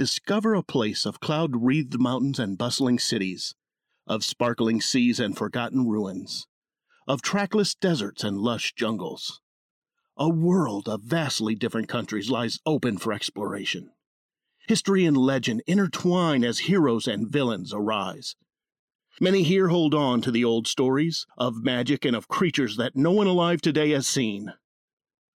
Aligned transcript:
discover 0.00 0.54
a 0.54 0.62
place 0.62 1.04
of 1.04 1.20
cloud 1.20 1.54
wreathed 1.54 2.00
mountains 2.00 2.38
and 2.38 2.56
bustling 2.56 2.98
cities, 2.98 3.54
of 4.06 4.24
sparkling 4.24 4.80
seas 4.80 5.20
and 5.20 5.36
forgotten 5.36 5.86
ruins, 5.86 6.46
of 7.06 7.20
trackless 7.20 7.74
deserts 7.74 8.24
and 8.24 8.38
lush 8.38 8.72
jungles. 8.72 9.42
A 10.16 10.26
world 10.26 10.88
of 10.88 11.02
vastly 11.02 11.54
different 11.54 11.86
countries 11.86 12.30
lies 12.30 12.60
open 12.64 12.96
for 12.96 13.12
exploration. 13.12 13.90
History 14.66 15.04
and 15.04 15.18
legend 15.18 15.62
intertwine 15.66 16.44
as 16.44 16.60
heroes 16.60 17.06
and 17.06 17.30
villains 17.30 17.74
arise. 17.74 18.36
Many 19.20 19.42
here 19.42 19.68
hold 19.68 19.92
on 19.94 20.22
to 20.22 20.30
the 20.30 20.46
old 20.46 20.66
stories 20.66 21.26
of 21.36 21.62
magic 21.62 22.06
and 22.06 22.16
of 22.16 22.26
creatures 22.26 22.78
that 22.78 22.96
no 22.96 23.10
one 23.10 23.26
alive 23.26 23.60
today 23.60 23.90
has 23.90 24.06
seen. 24.06 24.54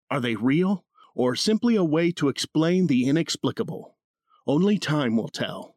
Are 0.08 0.20
they 0.20 0.36
real, 0.36 0.84
or 1.16 1.34
simply 1.34 1.74
a 1.74 1.82
way 1.82 2.12
to 2.12 2.28
explain 2.28 2.86
the 2.86 3.08
inexplicable? 3.08 3.96
Only 4.46 4.78
time 4.78 5.16
will 5.16 5.28
tell. 5.28 5.76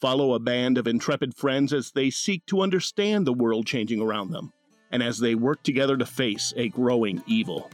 Follow 0.00 0.34
a 0.34 0.40
band 0.40 0.78
of 0.78 0.88
intrepid 0.88 1.34
friends 1.34 1.72
as 1.72 1.92
they 1.92 2.10
seek 2.10 2.44
to 2.46 2.60
understand 2.60 3.26
the 3.26 3.32
world 3.32 3.66
changing 3.66 4.00
around 4.00 4.32
them, 4.32 4.52
and 4.90 5.02
as 5.02 5.18
they 5.18 5.34
work 5.34 5.62
together 5.62 5.96
to 5.96 6.04
face 6.04 6.52
a 6.56 6.68
growing 6.68 7.22
evil. 7.26 7.70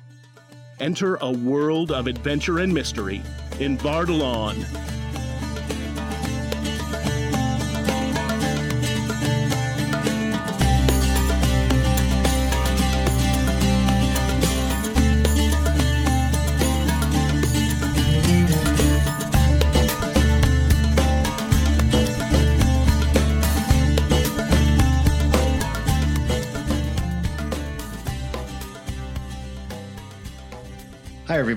Enter 0.79 1.17
a 1.17 1.31
world 1.31 1.91
of 1.91 2.07
adventure 2.07 2.59
and 2.59 2.73
mystery 2.73 3.23
in 3.59 3.79
Vardalon. 3.79 4.65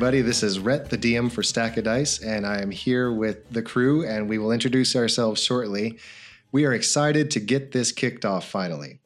Everybody. 0.03 0.21
This 0.21 0.43
is 0.43 0.59
Rhett, 0.59 0.89
the 0.89 0.97
DM 0.97 1.31
for 1.31 1.43
Stack 1.43 1.77
of 1.77 1.85
Dice, 1.85 2.21
and 2.21 2.45
I 2.45 2.61
am 2.61 2.71
here 2.71 3.09
with 3.09 3.49
the 3.51 3.61
crew, 3.61 4.05
and 4.05 4.27
we 4.27 4.37
will 4.37 4.51
introduce 4.51 4.97
ourselves 4.97 5.41
shortly. 5.41 5.97
We 6.51 6.65
are 6.65 6.73
excited 6.73 7.31
to 7.31 7.39
get 7.39 7.71
this 7.71 7.93
kicked 7.93 8.25
off 8.25 8.45
finally. 8.45 8.99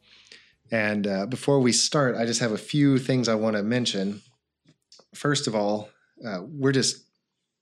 And 0.72 1.06
uh, 1.06 1.28
before 1.28 1.60
we 1.60 1.72
start, 1.72 2.16
I 2.16 2.26
just 2.26 2.40
have 2.40 2.52
a 2.52 2.58
few 2.58 2.98
things 2.98 3.30
I 3.30 3.36
want 3.36 3.56
to 3.58 3.62
mention. 3.62 4.24
First 5.14 5.46
of 5.46 5.54
all, 5.54 5.90
uh, 6.26 6.40
we're 6.42 6.72
just 6.72 7.06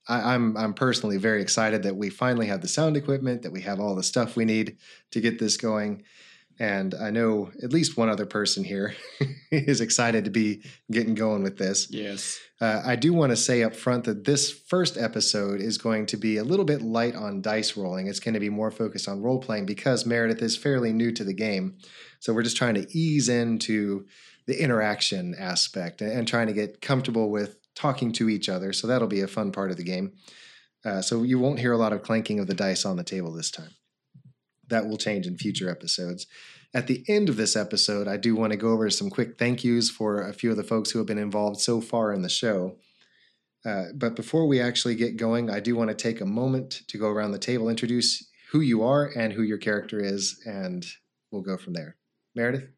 I, 0.08 0.32
I'm 0.32 0.56
I'm 0.56 0.72
personally 0.72 1.18
very 1.18 1.42
excited 1.42 1.82
that 1.82 1.94
we 1.94 2.08
finally 2.08 2.46
have 2.46 2.62
the 2.62 2.68
sound 2.68 2.96
equipment, 2.96 3.42
that 3.42 3.52
we 3.52 3.60
have 3.60 3.80
all 3.80 3.94
the 3.94 4.02
stuff 4.02 4.36
we 4.36 4.46
need 4.46 4.78
to 5.10 5.20
get 5.20 5.38
this 5.38 5.58
going. 5.58 6.04
And 6.58 6.94
I 6.94 7.10
know 7.10 7.50
at 7.62 7.70
least 7.70 7.98
one 7.98 8.08
other 8.08 8.24
person 8.24 8.64
here 8.64 8.94
is 9.50 9.82
excited 9.82 10.24
to 10.24 10.30
be 10.30 10.62
getting 10.90 11.14
going 11.14 11.42
with 11.42 11.58
this. 11.58 11.90
Yes. 11.90 12.40
Uh, 12.58 12.82
I 12.86 12.96
do 12.96 13.12
want 13.12 13.30
to 13.30 13.36
say 13.36 13.62
up 13.62 13.76
front 13.76 14.04
that 14.04 14.24
this 14.24 14.50
first 14.50 14.96
episode 14.96 15.60
is 15.60 15.76
going 15.76 16.06
to 16.06 16.16
be 16.16 16.38
a 16.38 16.44
little 16.44 16.64
bit 16.64 16.80
light 16.80 17.14
on 17.14 17.42
dice 17.42 17.76
rolling. 17.76 18.06
It's 18.06 18.20
going 18.20 18.32
to 18.32 18.40
be 18.40 18.48
more 18.48 18.70
focused 18.70 19.08
on 19.08 19.20
role 19.20 19.38
playing 19.38 19.66
because 19.66 20.06
Meredith 20.06 20.40
is 20.40 20.56
fairly 20.56 20.92
new 20.92 21.12
to 21.12 21.24
the 21.24 21.34
game. 21.34 21.76
So 22.20 22.32
we're 22.32 22.42
just 22.42 22.56
trying 22.56 22.74
to 22.74 22.86
ease 22.96 23.28
into 23.28 24.06
the 24.46 24.62
interaction 24.62 25.34
aspect 25.38 26.00
and, 26.00 26.26
trying 26.26 26.46
to 26.46 26.52
get 26.54 26.80
comfortable 26.80 27.30
with 27.30 27.58
talking 27.74 28.10
to 28.12 28.28
each 28.30 28.48
other. 28.48 28.72
So 28.72 28.86
that'll 28.86 29.08
be 29.08 29.20
a 29.20 29.28
fun 29.28 29.52
part 29.52 29.70
of 29.70 29.76
the 29.76 29.84
game. 29.84 30.12
Uh, 30.84 31.02
so 31.02 31.24
you 31.24 31.38
won't 31.38 31.58
hear 31.58 31.72
a 31.72 31.78
lot 31.78 31.92
of 31.92 32.02
clanking 32.02 32.38
of 32.38 32.46
the 32.46 32.54
dice 32.54 32.86
on 32.86 32.96
the 32.96 33.04
table 33.04 33.32
this 33.32 33.50
time. 33.50 33.72
That 34.68 34.86
will 34.86 34.96
change 34.96 35.26
in 35.26 35.36
future 35.36 35.68
episodes. 35.68 36.26
At 36.76 36.88
the 36.88 37.02
end 37.08 37.30
of 37.30 37.38
this 37.38 37.56
episode, 37.56 38.06
I 38.06 38.18
do 38.18 38.36
want 38.36 38.50
to 38.50 38.58
go 38.58 38.68
over 38.68 38.90
some 38.90 39.08
quick 39.08 39.38
thank 39.38 39.64
yous 39.64 39.88
for 39.88 40.20
a 40.20 40.34
few 40.34 40.50
of 40.50 40.58
the 40.58 40.62
folks 40.62 40.90
who 40.90 40.98
have 40.98 41.06
been 41.06 41.16
involved 41.16 41.58
so 41.58 41.80
far 41.80 42.12
in 42.12 42.20
the 42.20 42.28
show. 42.28 42.76
Uh, 43.64 43.84
but 43.94 44.14
before 44.14 44.46
we 44.46 44.60
actually 44.60 44.94
get 44.94 45.16
going, 45.16 45.48
I 45.48 45.58
do 45.58 45.74
want 45.74 45.88
to 45.88 45.96
take 45.96 46.20
a 46.20 46.26
moment 46.26 46.82
to 46.88 46.98
go 46.98 47.08
around 47.08 47.32
the 47.32 47.38
table, 47.38 47.70
introduce 47.70 48.28
who 48.50 48.60
you 48.60 48.82
are 48.82 49.10
and 49.16 49.32
who 49.32 49.40
your 49.40 49.56
character 49.56 49.98
is, 50.04 50.38
and 50.44 50.84
we'll 51.30 51.40
go 51.40 51.56
from 51.56 51.72
there. 51.72 51.96
Meredith? 52.34 52.68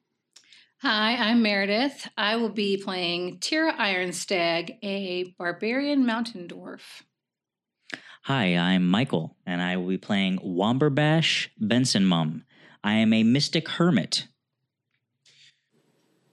Hi, 0.83 1.17
I'm 1.17 1.43
Meredith. 1.43 2.09
I 2.17 2.37
will 2.37 2.51
be 2.51 2.77
playing 2.77 3.41
Tira 3.41 3.73
Ironstag, 3.73 4.79
a 4.81 5.35
barbarian 5.37 6.07
mountain 6.07 6.47
dwarf. 6.47 7.03
Hi, 8.23 8.57
I'm 8.57 8.89
Michael, 8.89 9.37
and 9.45 9.61
I 9.61 9.77
will 9.77 9.89
be 9.89 9.99
playing 9.99 10.39
Womberbash 10.39 11.49
Benson 11.59 12.05
Mum. 12.05 12.45
I 12.89 12.95
am 12.95 13.13
a 13.13 13.23
mystic 13.23 13.69
hermit. 13.69 14.29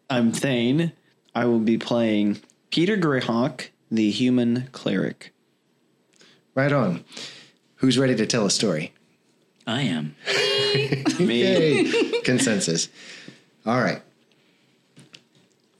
I'm 0.09 0.31
Thane. 0.31 0.93
I 1.35 1.43
will 1.47 1.59
be 1.59 1.77
playing 1.77 2.37
Peter 2.71 2.95
Greyhawk, 2.95 3.71
the 3.91 4.09
human 4.09 4.69
cleric. 4.71 5.33
Right 6.53 6.71
on. 6.71 7.03
Who's 7.75 7.97
ready 7.97 8.15
to 8.15 8.25
tell 8.25 8.45
a 8.45 8.49
story? 8.49 8.93
I 9.67 9.81
am. 9.81 10.15
Me. 11.19 11.41
Yay! 11.41 12.21
Consensus. 12.23 12.87
All 13.65 13.81
right. 13.81 14.01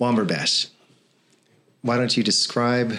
Womberbash, 0.02 0.72
why 1.84 1.96
don't 1.96 2.18
you 2.18 2.22
describe 2.22 2.98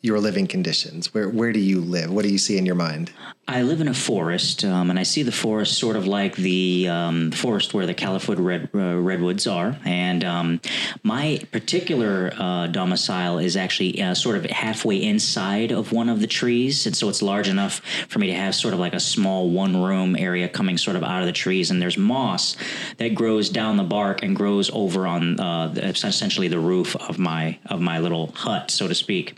your 0.00 0.20
living 0.20 0.46
conditions? 0.46 1.12
Where 1.12 1.28
where 1.28 1.52
do 1.52 1.58
you 1.58 1.80
live? 1.80 2.12
What 2.12 2.22
do 2.22 2.28
you 2.28 2.38
see 2.38 2.56
in 2.56 2.66
your 2.66 2.76
mind? 2.76 3.10
I 3.48 3.62
live 3.62 3.80
in 3.80 3.86
a 3.86 3.94
forest, 3.94 4.64
um, 4.64 4.90
and 4.90 4.98
I 4.98 5.04
see 5.04 5.22
the 5.22 5.30
forest 5.30 5.78
sort 5.78 5.94
of 5.94 6.04
like 6.04 6.34
the 6.34 6.88
um, 6.88 7.30
forest 7.30 7.72
where 7.74 7.86
the 7.86 7.94
California 7.94 8.42
red, 8.42 8.68
uh, 8.74 8.96
redwoods 8.96 9.46
are. 9.46 9.78
And 9.84 10.24
um, 10.24 10.60
my 11.04 11.40
particular 11.52 12.32
uh, 12.36 12.66
domicile 12.66 13.38
is 13.38 13.56
actually 13.56 14.02
uh, 14.02 14.14
sort 14.14 14.36
of 14.36 14.46
halfway 14.46 15.00
inside 15.00 15.70
of 15.70 15.92
one 15.92 16.08
of 16.08 16.20
the 16.20 16.26
trees, 16.26 16.86
and 16.86 16.96
so 16.96 17.08
it's 17.08 17.22
large 17.22 17.46
enough 17.46 17.80
for 18.08 18.18
me 18.18 18.26
to 18.26 18.34
have 18.34 18.52
sort 18.52 18.74
of 18.74 18.80
like 18.80 18.94
a 18.94 19.00
small 19.00 19.48
one-room 19.48 20.16
area 20.16 20.48
coming 20.48 20.76
sort 20.76 20.96
of 20.96 21.04
out 21.04 21.20
of 21.20 21.26
the 21.26 21.32
trees. 21.32 21.70
And 21.70 21.80
there's 21.80 21.96
moss 21.96 22.56
that 22.96 23.14
grows 23.14 23.48
down 23.48 23.76
the 23.76 23.84
bark 23.84 24.24
and 24.24 24.34
grows 24.34 24.70
over 24.70 25.06
on 25.06 25.38
uh, 25.38 25.68
the, 25.68 25.86
essentially 25.86 26.48
the 26.48 26.58
roof 26.58 26.96
of 26.96 27.20
my 27.20 27.58
of 27.66 27.80
my 27.80 28.00
little 28.00 28.32
hut, 28.32 28.72
so 28.72 28.88
to 28.88 28.94
speak. 28.94 29.36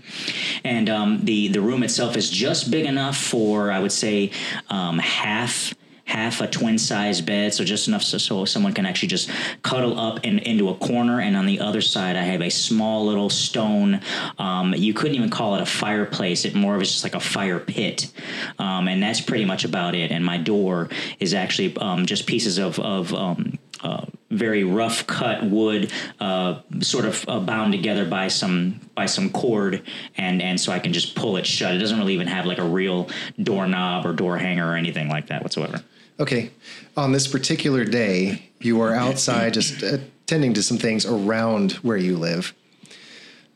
And 0.65 0.89
um, 0.89 1.27
the 1.27 1.49
the 1.49 1.61
room 1.61 1.83
itself 1.83 2.17
is 2.17 2.31
just 2.31 2.71
big 2.71 2.87
enough 2.87 3.19
for 3.19 3.71
I 3.71 3.81
would 3.81 3.93
say 3.99 4.31
um, 4.71 4.99
half 4.99 5.75
half 6.09 6.41
a 6.41 6.47
twin 6.47 6.79
size 6.79 7.21
bed, 7.21 7.53
so 7.53 7.65
just 7.65 7.87
enough 7.87 8.03
so, 8.03 8.17
so 8.17 8.47
someone 8.47 8.73
can 8.73 8.87
actually 8.87 9.09
just 9.09 9.31
cuddle 9.63 10.01
up 10.01 10.25
in, 10.25 10.39
into 10.39 10.71
a 10.71 10.75
corner. 10.75 11.21
And 11.21 11.37
on 11.37 11.45
the 11.45 11.61
other 11.61 11.83
side, 11.83 12.17
I 12.17 12.23
have 12.23 12.41
a 12.41 12.49
small 12.49 13.05
little 13.05 13.29
stone. 13.29 14.01
Um, 14.39 14.75
you 14.75 14.95
couldn't 14.95 15.17
even 15.17 15.29
call 15.29 15.55
it 15.55 15.61
a 15.61 15.67
fireplace; 15.67 16.45
it 16.45 16.55
more 16.55 16.75
of 16.75 16.83
is 16.83 16.91
just 16.91 17.05
like 17.05 17.15
a 17.15 17.21
fire 17.21 17.59
pit, 17.59 18.11
um, 18.59 18.89
and 18.89 19.03
that's 19.03 19.21
pretty 19.21 19.45
much 19.45 19.65
about 19.65 19.95
it. 19.95 20.11
And 20.11 20.25
my 20.25 20.39
door 20.39 20.89
is 21.21 21.35
actually 21.35 21.77
um, 21.77 22.07
just 22.07 22.27
pieces 22.27 22.59
of 22.59 22.79
of 22.81 23.13
um, 23.13 23.59
uh, 23.83 24.07
very 24.31 24.65
rough 24.65 25.07
cut 25.07 25.45
wood, 25.45 25.91
uh, 26.21 26.61
sort 26.81 27.05
of 27.05 27.25
uh, 27.29 27.41
bound 27.41 27.73
together 27.73 28.05
by 28.05 28.29
some 28.29 28.81
by 28.95 29.07
some 29.07 29.31
cord, 29.31 29.83
and 30.17 30.43
and 30.43 30.61
so 30.61 30.73
I 30.73 30.79
can 30.79 30.93
just 30.93 31.15
pull 31.15 31.37
it 31.37 31.47
shut. 31.47 31.75
It 31.75 31.79
doesn't 31.79 31.99
really 31.99 32.15
even 32.15 32.27
have 32.27 32.47
like 32.47 32.59
a 32.59 32.65
real 32.65 33.09
doorknob 33.43 34.07
or 34.07 34.13
door 34.13 34.39
hanger 34.39 34.71
or 34.71 34.77
anything 34.77 35.09
like 35.09 35.29
that 35.29 35.43
whatsoever. 35.43 35.83
Okay. 36.21 36.51
On 36.97 37.13
this 37.13 37.29
particular 37.29 37.85
day, 37.85 38.51
you 38.61 38.81
are 38.81 38.93
outside 38.93 39.55
just 39.55 39.83
attending 39.83 40.53
to 40.55 40.63
some 40.63 40.77
things 40.77 41.07
around 41.07 41.73
where 41.75 41.97
you 41.97 42.17
live. 42.17 42.55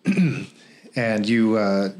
and 0.96 1.28
you 1.28 1.56
uh, 1.56 1.90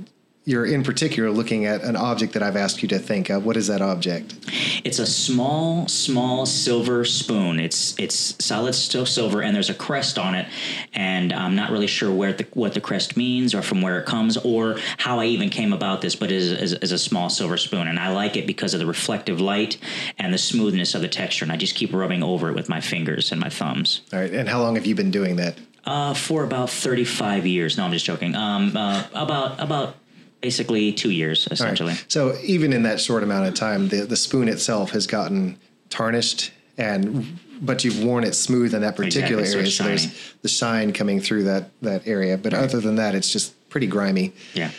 you're 0.44 0.66
in 0.66 0.82
particular 0.82 1.30
looking 1.30 1.66
at 1.66 1.82
an 1.82 1.94
object 1.94 2.32
that 2.32 2.42
I've 2.42 2.56
asked 2.56 2.82
you 2.82 2.88
to 2.88 2.98
think 2.98 3.30
of. 3.30 3.44
What 3.44 3.56
is 3.56 3.69
that 3.69 3.80
object? 3.80 4.34
It's 4.83 4.98
a 4.98 5.06
small, 5.06 5.86
small 5.86 6.47
silver 6.47 7.04
spoon. 7.04 7.60
It's 7.60 7.97
it's 7.98 8.34
solid 8.44 8.74
still 8.74 9.06
silver, 9.06 9.41
and 9.41 9.54
there's 9.54 9.71
a 9.71 9.74
crest 9.74 10.18
on 10.18 10.34
it. 10.34 10.48
And 10.94 11.33
I'm 11.33 11.54
not 11.54 11.71
really 11.71 11.86
sure 11.86 12.12
where 12.12 12.33
the, 12.33 12.47
what 12.54 12.74
the 12.74 12.80
crest 12.80 13.16
means, 13.16 13.54
or 13.54 13.62
from 13.62 13.83
where 13.83 14.00
it 14.00 14.06
comes, 14.06 14.36
or 14.36 14.78
how 14.98 15.21
I 15.21 15.27
even 15.27 15.48
came 15.48 15.72
about 15.72 16.00
this. 16.00 16.16
But 16.16 16.33
it 16.33 16.36
is, 16.36 16.50
is, 16.50 16.72
is 16.74 16.92
a 16.92 16.98
small 16.98 17.30
silver 17.30 17.56
spoon, 17.56 17.86
and 17.86 18.00
I 18.00 18.12
like 18.12 18.36
it 18.36 18.47
because 18.47 18.74
of 18.74 18.80
the 18.80 18.86
reflective 18.86 19.41
light 19.41 19.78
and 20.18 20.34
the 20.34 20.39
smoothness 20.39 20.97
of 20.97 21.03
the 21.03 21.09
texture. 21.09 21.44
And 21.44 21.53
I 21.53 21.56
just 21.56 21.77
keep 21.77 21.92
rubbing 21.92 22.24
over 22.24 22.48
it 22.48 22.56
with 22.56 22.68
my 22.68 22.80
fingers 22.80 23.30
and 23.30 23.41
my 23.41 23.48
thumbs. 23.48 24.03
All 24.12 24.18
right. 24.18 24.33
And 24.33 24.48
how 24.48 24.60
long 24.60 24.74
have 24.74 24.86
you 24.86 24.97
been 24.97 25.12
doing 25.12 25.36
that? 25.36 25.56
Uh, 25.84 26.15
for 26.15 26.44
about 26.44 26.71
35 26.71 27.44
years. 27.44 27.77
No, 27.77 27.84
I'm 27.84 27.92
just 27.92 28.04
joking. 28.04 28.36
Um, 28.36 28.77
uh, 28.77 29.04
about 29.15 29.59
about 29.59 29.97
basically 30.42 30.92
two 30.92 31.10
years 31.10 31.47
All 31.47 31.50
right. 31.50 31.60
essentially. 31.60 31.94
So 32.09 32.36
even 32.42 32.72
in 32.72 32.83
that 32.83 33.00
short 33.00 33.22
amount 33.22 33.48
of 33.48 33.54
time, 33.54 33.89
the 33.89 34.03
the 34.03 34.16
spoon 34.16 34.48
itself 34.48 34.91
has 34.91 35.06
gotten 35.06 35.59
tarnished 35.89 36.53
and 36.77 37.39
but 37.60 37.84
you've 37.84 38.03
worn 38.03 38.24
it 38.24 38.34
smooth 38.34 38.74
in 38.74 38.83
that 38.83 38.97
particular 38.97 39.42
Exactly, 39.42 39.60
area. 39.60 39.71
So 39.71 39.84
there's 39.84 40.34
the 40.42 40.48
shine 40.48 40.92
coming 40.92 41.21
through 41.21 41.44
that 41.44 41.71
that 41.80 42.06
area. 42.06 42.36
But 42.36 42.53
other 42.53 42.80
than 42.80 42.97
that, 42.97 43.15
it's 43.15 43.30
just 43.33 43.54
pretty 43.71 43.86
grimy. 43.86 44.33
Yeah. 44.53 44.71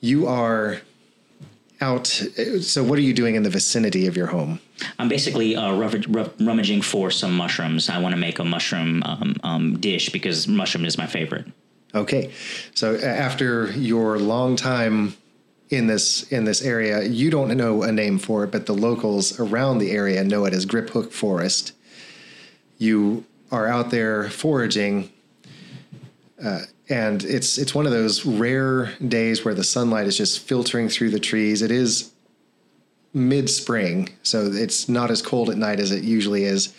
You 0.00 0.28
are 0.28 0.80
out. 1.80 2.06
So, 2.06 2.84
what 2.84 2.98
are 2.98 3.02
you 3.02 3.14
doing 3.14 3.34
in 3.34 3.42
the 3.42 3.50
vicinity 3.50 4.06
of 4.06 4.16
your 4.16 4.26
home? 4.26 4.60
I'm 4.98 5.08
basically 5.08 5.56
uh, 5.56 5.74
rummaging 5.74 6.82
for 6.82 7.10
some 7.10 7.34
mushrooms. 7.36 7.88
I 7.88 7.98
want 7.98 8.14
to 8.14 8.20
make 8.20 8.38
a 8.38 8.44
mushroom 8.44 9.02
um, 9.04 9.34
um, 9.42 9.80
dish 9.80 10.10
because 10.10 10.46
mushroom 10.46 10.84
is 10.84 10.98
my 10.98 11.06
favorite. 11.06 11.46
Okay, 11.94 12.32
so 12.74 12.96
after 12.96 13.70
your 13.72 14.18
long 14.18 14.56
time 14.56 15.14
in 15.70 15.86
this 15.86 16.22
in 16.24 16.44
this 16.44 16.60
area, 16.62 17.02
you 17.04 17.30
don't 17.30 17.56
know 17.56 17.82
a 17.82 17.90
name 17.90 18.18
for 18.18 18.44
it, 18.44 18.50
but 18.50 18.66
the 18.66 18.74
locals 18.74 19.38
around 19.40 19.78
the 19.78 19.90
area 19.90 20.22
know 20.22 20.44
it 20.44 20.52
as 20.52 20.66
Grip 20.66 20.90
Hook 20.90 21.12
Forest. 21.12 21.72
You 22.76 23.24
are 23.50 23.66
out 23.66 23.90
there 23.90 24.28
foraging, 24.28 25.10
uh, 26.42 26.62
and 26.90 27.24
it's 27.24 27.56
it's 27.56 27.74
one 27.74 27.86
of 27.86 27.92
those 27.92 28.26
rare 28.26 28.92
days 29.06 29.44
where 29.44 29.54
the 29.54 29.64
sunlight 29.64 30.06
is 30.06 30.16
just 30.16 30.40
filtering 30.40 30.90
through 30.90 31.10
the 31.10 31.20
trees. 31.20 31.62
It 31.62 31.70
is 31.70 32.12
mid 33.14 33.48
spring, 33.48 34.10
so 34.22 34.50
it's 34.52 34.90
not 34.90 35.10
as 35.10 35.22
cold 35.22 35.48
at 35.48 35.56
night 35.56 35.80
as 35.80 35.90
it 35.90 36.04
usually 36.04 36.44
is, 36.44 36.74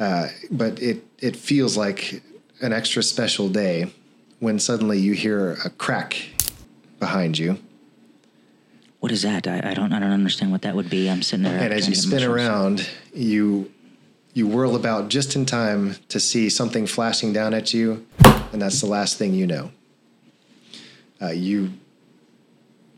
uh, 0.00 0.28
but 0.50 0.80
it 0.80 1.04
it 1.18 1.36
feels 1.36 1.76
like 1.76 2.22
an 2.62 2.72
extra 2.72 3.02
special 3.02 3.50
day 3.50 3.92
when 4.40 4.58
suddenly 4.58 4.98
you 4.98 5.12
hear 5.12 5.52
a 5.64 5.70
crack 5.70 6.30
behind 6.98 7.38
you. 7.38 7.58
What 9.00 9.12
is 9.12 9.22
that? 9.22 9.46
I, 9.46 9.60
I 9.70 9.74
don't. 9.74 9.92
I 9.92 10.00
don't 10.00 10.10
understand 10.10 10.50
what 10.50 10.62
that 10.62 10.74
would 10.74 10.90
be. 10.90 11.08
I'm 11.08 11.22
sitting 11.22 11.44
there. 11.44 11.58
And 11.58 11.72
as 11.72 11.88
you 11.88 11.94
spin 11.94 12.24
around, 12.24 12.88
you 13.14 13.70
you 14.34 14.46
whirl 14.46 14.74
about 14.74 15.08
just 15.08 15.36
in 15.36 15.46
time 15.46 15.96
to 16.08 16.18
see 16.18 16.48
something 16.48 16.86
flashing 16.86 17.32
down 17.32 17.54
at 17.54 17.72
you, 17.72 18.06
and 18.52 18.60
that's 18.60 18.80
the 18.80 18.86
last 18.86 19.16
thing 19.16 19.34
you 19.34 19.46
know. 19.46 19.70
Uh, 21.22 21.30
you 21.30 21.72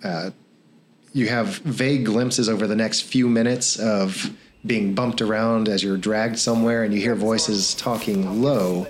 uh, 0.03 0.31
you 1.13 1.29
have 1.29 1.59
vague 1.59 2.07
glimpses 2.07 2.49
over 2.49 2.67
the 2.67 2.77
next 2.77 3.03
few 3.03 3.29
minutes 3.29 3.79
of 3.79 4.35
being 4.65 4.95
bumped 4.95 5.21
around 5.21 5.69
as 5.69 5.83
you're 5.83 5.97
dragged 5.97 6.39
somewhere, 6.39 6.85
and 6.85 6.95
you 6.95 7.01
hear 7.01 7.15
voices 7.15 7.75
talking 7.75 8.43
low. 8.43 8.87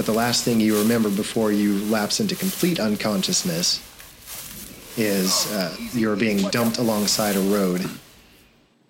But 0.00 0.06
the 0.06 0.12
last 0.12 0.44
thing 0.44 0.60
you 0.60 0.78
remember 0.78 1.10
before 1.10 1.52
you 1.52 1.74
lapse 1.90 2.20
into 2.20 2.34
complete 2.34 2.80
unconsciousness 2.80 3.86
is 4.96 5.52
uh, 5.52 5.76
you're 5.92 6.16
being 6.16 6.38
dumped 6.48 6.78
alongside 6.78 7.36
a 7.36 7.40
road, 7.40 7.84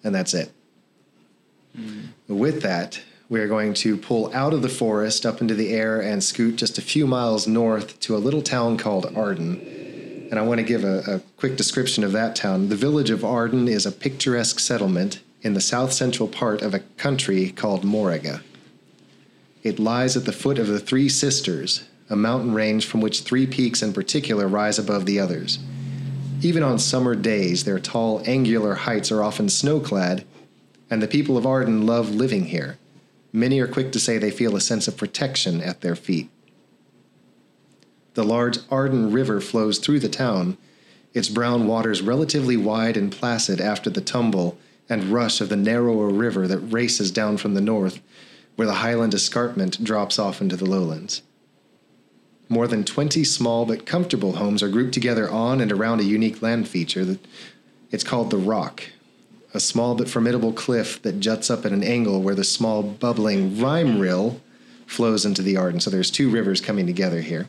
and 0.05 0.15
that's 0.15 0.35
it. 0.35 0.53
With 2.29 2.63
that, 2.63 3.03
we 3.29 3.41
are 3.41 3.49
going 3.49 3.75
to 3.75 3.97
pull 3.97 4.33
out 4.33 4.55
of 4.55 4.63
the 4.63 4.69
forest 4.69 5.27
up 5.27 5.41
into 5.41 5.55
the 5.55 5.73
air 5.73 6.01
and 6.01 6.23
scoot 6.23 6.55
just 6.55 6.79
a 6.79 6.81
few 6.81 7.09
miles 7.09 7.45
north 7.45 7.99
to 8.03 8.15
a 8.15 8.19
little 8.19 8.41
town 8.41 8.77
called 8.77 9.13
Arden. 9.17 10.29
And 10.31 10.39
I 10.39 10.43
want 10.43 10.59
to 10.59 10.65
give 10.65 10.85
a, 10.85 11.01
a 11.09 11.19
quick 11.39 11.57
description 11.57 12.05
of 12.05 12.13
that 12.13 12.37
town. 12.37 12.69
The 12.69 12.77
village 12.77 13.11
of 13.11 13.25
Arden 13.25 13.67
is 13.67 13.85
a 13.85 13.91
picturesque 13.91 14.61
settlement 14.61 15.19
in 15.43 15.55
the 15.55 15.61
south 15.61 15.93
central 15.93 16.29
part 16.29 16.63
of 16.63 16.73
a 16.73 16.79
country 16.99 17.51
called 17.51 17.83
Moraga. 17.83 18.43
It 19.63 19.79
lies 19.79 20.17
at 20.17 20.25
the 20.25 20.33
foot 20.33 20.59
of 20.59 20.69
the 20.69 20.81
Three 20.81 21.09
Sisters, 21.09 21.85
a 22.09 22.17
mountain 22.17 22.55
range 22.55 22.87
from 22.87 23.01
which 23.01 23.21
three 23.21 23.47
peaks 23.47 23.83
in 23.83 23.93
particular 23.93 24.49
rise 24.49 24.79
above 24.79 25.07
the 25.07 25.21
others. 25.21 25.59
Even 26.43 26.63
on 26.63 26.79
summer 26.79 27.15
days, 27.15 27.65
their 27.65 27.79
tall, 27.79 28.23
angular 28.25 28.75
heights 28.75 29.13
are 29.13 29.23
often 29.23 29.49
snow 29.49 29.79
clad, 29.79 30.25
and 30.89 31.03
the 31.03 31.07
people 31.07 31.37
of 31.37 31.47
Arden 31.47 31.87
love 31.87 32.11
living 32.11 32.47
here. 32.47 32.79
Many 33.33 33.61
are 33.61 33.69
quick 33.69 33.93
to 33.93 34.01
say 34.01 34.17
they 34.17 34.31
feel 34.31 34.57
a 34.57 34.61
sense 34.61 34.89
of 34.89 34.97
protection 34.97 35.61
at 35.61 35.83
their 35.83 35.95
feet. 35.95 36.31
The 38.15 38.25
large 38.25 38.59
Arden 38.71 39.13
River 39.13 39.41
flows 39.41 39.79
through 39.79 40.01
the 40.01 40.09
town, 40.09 40.57
its 41.13 41.29
brown 41.29 41.67
waters 41.67 42.03
relatively 42.03 42.57
wide 42.57 42.97
and 42.97 43.13
placid 43.13 43.61
after 43.61 43.91
the 43.91 44.01
tumble 44.01 44.59
and 44.89 45.05
rush 45.05 45.41
of 45.41 45.49
the 45.49 45.57
narrower 45.57 46.09
river 46.09 46.49
that 46.49 46.59
races 46.59 47.11
down 47.13 47.37
from 47.37 47.55
the 47.55 47.61
north, 47.61 48.01
where 48.61 48.67
the 48.67 48.75
highland 48.75 49.15
escarpment 49.15 49.83
drops 49.83 50.19
off 50.19 50.43
into 50.43 50.55
the 50.55 50.67
lowlands. 50.67 51.23
More 52.51 52.69
than 52.69 52.85
20 52.85 53.25
small 53.25 53.65
but 53.65 53.87
comfortable 53.87 54.33
homes 54.33 54.63
are 54.63 54.69
grouped 54.69 54.93
together 54.93 55.31
on 55.31 55.63
and 55.63 55.73
around 55.73 55.99
a 55.99 56.05
unique 56.05 56.43
land 56.43 56.69
feature 56.69 57.03
that 57.07 57.27
it's 57.91 58.05
called 58.05 58.29
the 58.29 58.37
Rock, 58.37 58.83
a 59.55 59.61
small 59.61 59.95
but 59.95 60.11
formidable 60.11 60.53
cliff 60.53 61.01
that 61.01 61.21
juts 61.21 61.49
up 61.49 61.65
at 61.65 61.73
an 61.73 61.83
angle 61.83 62.21
where 62.21 62.35
the 62.35 62.45
small 62.45 62.83
bubbling 62.83 63.59
Rhyme 63.59 63.99
Rill 63.99 64.43
flows 64.85 65.25
into 65.25 65.41
the 65.41 65.57
Arden. 65.57 65.81
So 65.81 65.89
there's 65.89 66.11
two 66.11 66.29
rivers 66.29 66.61
coming 66.61 66.87
together 66.87 67.23
here. 67.23 67.49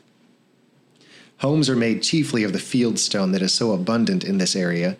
Homes 1.40 1.68
are 1.68 1.76
made 1.76 2.02
chiefly 2.02 2.42
of 2.42 2.54
the 2.54 2.58
fieldstone 2.58 3.32
that 3.32 3.42
is 3.42 3.52
so 3.52 3.72
abundant 3.72 4.24
in 4.24 4.38
this 4.38 4.56
area, 4.56 4.96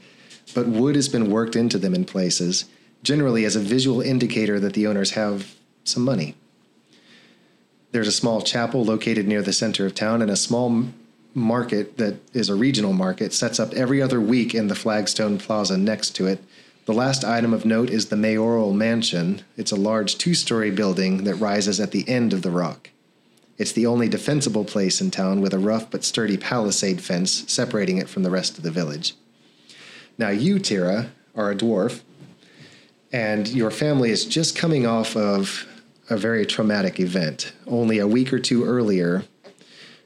but 0.55 0.69
wood 0.69 0.94
has 0.94 1.09
been 1.09 1.31
worked 1.31 1.56
into 1.56 1.79
them 1.79 1.94
in 1.94 2.05
places, 2.05 2.67
generally 3.03 3.47
as 3.47 3.56
a 3.56 3.61
visual 3.61 4.03
indicator 4.03 4.61
that 4.61 4.75
the 4.75 4.87
owners 4.87 5.12
have 5.12 5.55
some 5.84 6.05
money. 6.05 6.34
There's 7.93 8.08
a 8.08 8.12
small 8.12 8.40
chapel 8.40 8.84
located 8.84 9.29
near 9.29 9.43
the 9.43 9.52
center 9.52 9.84
of 9.87 9.94
town, 9.94 10.23
and 10.23 10.31
a 10.31 10.37
small 10.37 10.87
market 11.34 11.99
that 11.99 12.17
is 12.34 12.49
a 12.49 12.55
regional 12.55 12.93
market 12.93 13.32
sets 13.32 13.58
up 13.61 13.73
every 13.75 14.02
other 14.02 14.20
week 14.20 14.55
in 14.55 14.69
the 14.69 14.75
Flagstone 14.75 15.38
Plaza 15.38 15.76
next 15.76 16.11
to 16.17 16.26
it. 16.26 16.43
The 16.84 16.93
last 16.93 17.25
item 17.25 17.55
of 17.55 17.64
note 17.64 17.90
is 17.90 18.06
the 18.06 18.17
mayoral 18.17 18.73
mansion. 18.73 19.43
It's 19.56 19.73
a 19.73 19.76
large 19.76 20.19
two 20.19 20.34
story 20.34 20.70
building 20.70 21.25
that 21.25 21.37
rises 21.37 21.79
at 21.79 21.93
the 21.93 22.08
end 22.08 22.32
of 22.32 22.43
the 22.43 22.50
rock. 22.50 22.90
It's 23.56 23.73
the 23.73 23.87
only 23.87 24.08
defensible 24.08 24.64
place 24.64 25.00
in 25.00 25.11
town 25.11 25.40
with 25.40 25.55
a 25.55 25.58
rough 25.58 25.90
but 25.90 26.05
sturdy 26.05 26.37
palisade 26.37 27.00
fence 27.00 27.44
separating 27.46 27.99
it 27.99 28.08
from 28.08 28.25
the 28.25 28.31
rest 28.31 28.58
of 28.58 28.64
the 28.64 28.70
village. 28.70 29.14
Now, 30.19 30.31
you, 30.31 30.58
Tira, 30.58 31.12
are 31.35 31.50
a 31.50 31.55
dwarf, 31.55 32.00
and 33.12 33.46
your 33.49 33.70
family 33.70 34.11
is 34.11 34.25
just 34.25 34.56
coming 34.56 34.87
off 34.87 35.17
of 35.17 35.67
a 36.12 36.17
very 36.17 36.47
traumatic 36.47 37.00
event. 37.00 37.53
Only 37.67 37.99
a 37.99 38.06
week 38.06 38.32
or 38.32 38.38
two 38.38 38.64
earlier, 38.64 39.25